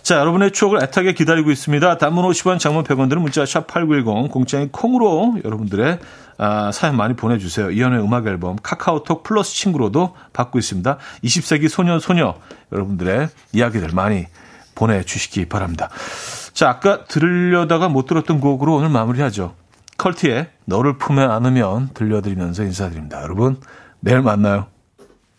자, 0.02 0.18
여러분의 0.20 0.52
추억을 0.52 0.84
애타게 0.84 1.14
기다리고 1.14 1.52
있습니다. 1.52 1.98
단문 1.98 2.28
50원, 2.30 2.60
장문 2.60 2.84
100원 2.84 3.08
들은 3.08 3.22
문자 3.22 3.46
샵 3.46 3.68
8910 3.68 4.32
공짜인 4.32 4.70
콩으로 4.72 5.38
여러분들의 5.46 6.00
아, 6.40 6.72
사연 6.72 6.98
많이 6.98 7.16
보내주세요. 7.16 7.72
이연의 7.72 8.02
음악 8.02 8.28
앨범 8.28 8.58
카카오톡 8.62 9.24
플러스 9.24 9.56
친구로도 9.56 10.16
받고 10.34 10.60
있습니다. 10.60 10.98
20세기 11.24 11.70
소년 11.70 12.00
소녀 12.00 12.36
여러분들의 12.72 13.30
이야기들 13.54 13.90
많이 13.94 14.26
보내주시기 14.76 15.46
바랍니다. 15.46 15.90
자, 16.54 16.70
아까 16.70 17.06
들으려다가 17.06 17.90
못 17.90 18.06
들었던 18.08 18.40
곡으로 18.40 18.76
오늘 18.76 18.90
마무리하죠. 18.90 19.56
컬티의 19.98 20.50
너를 20.66 20.98
품에 20.98 21.24
안으면 21.24 21.90
들려드리면서 21.94 22.64
인사드립니다. 22.64 23.22
여러분, 23.22 23.60
내일 24.00 24.22
만나요. 24.22 24.68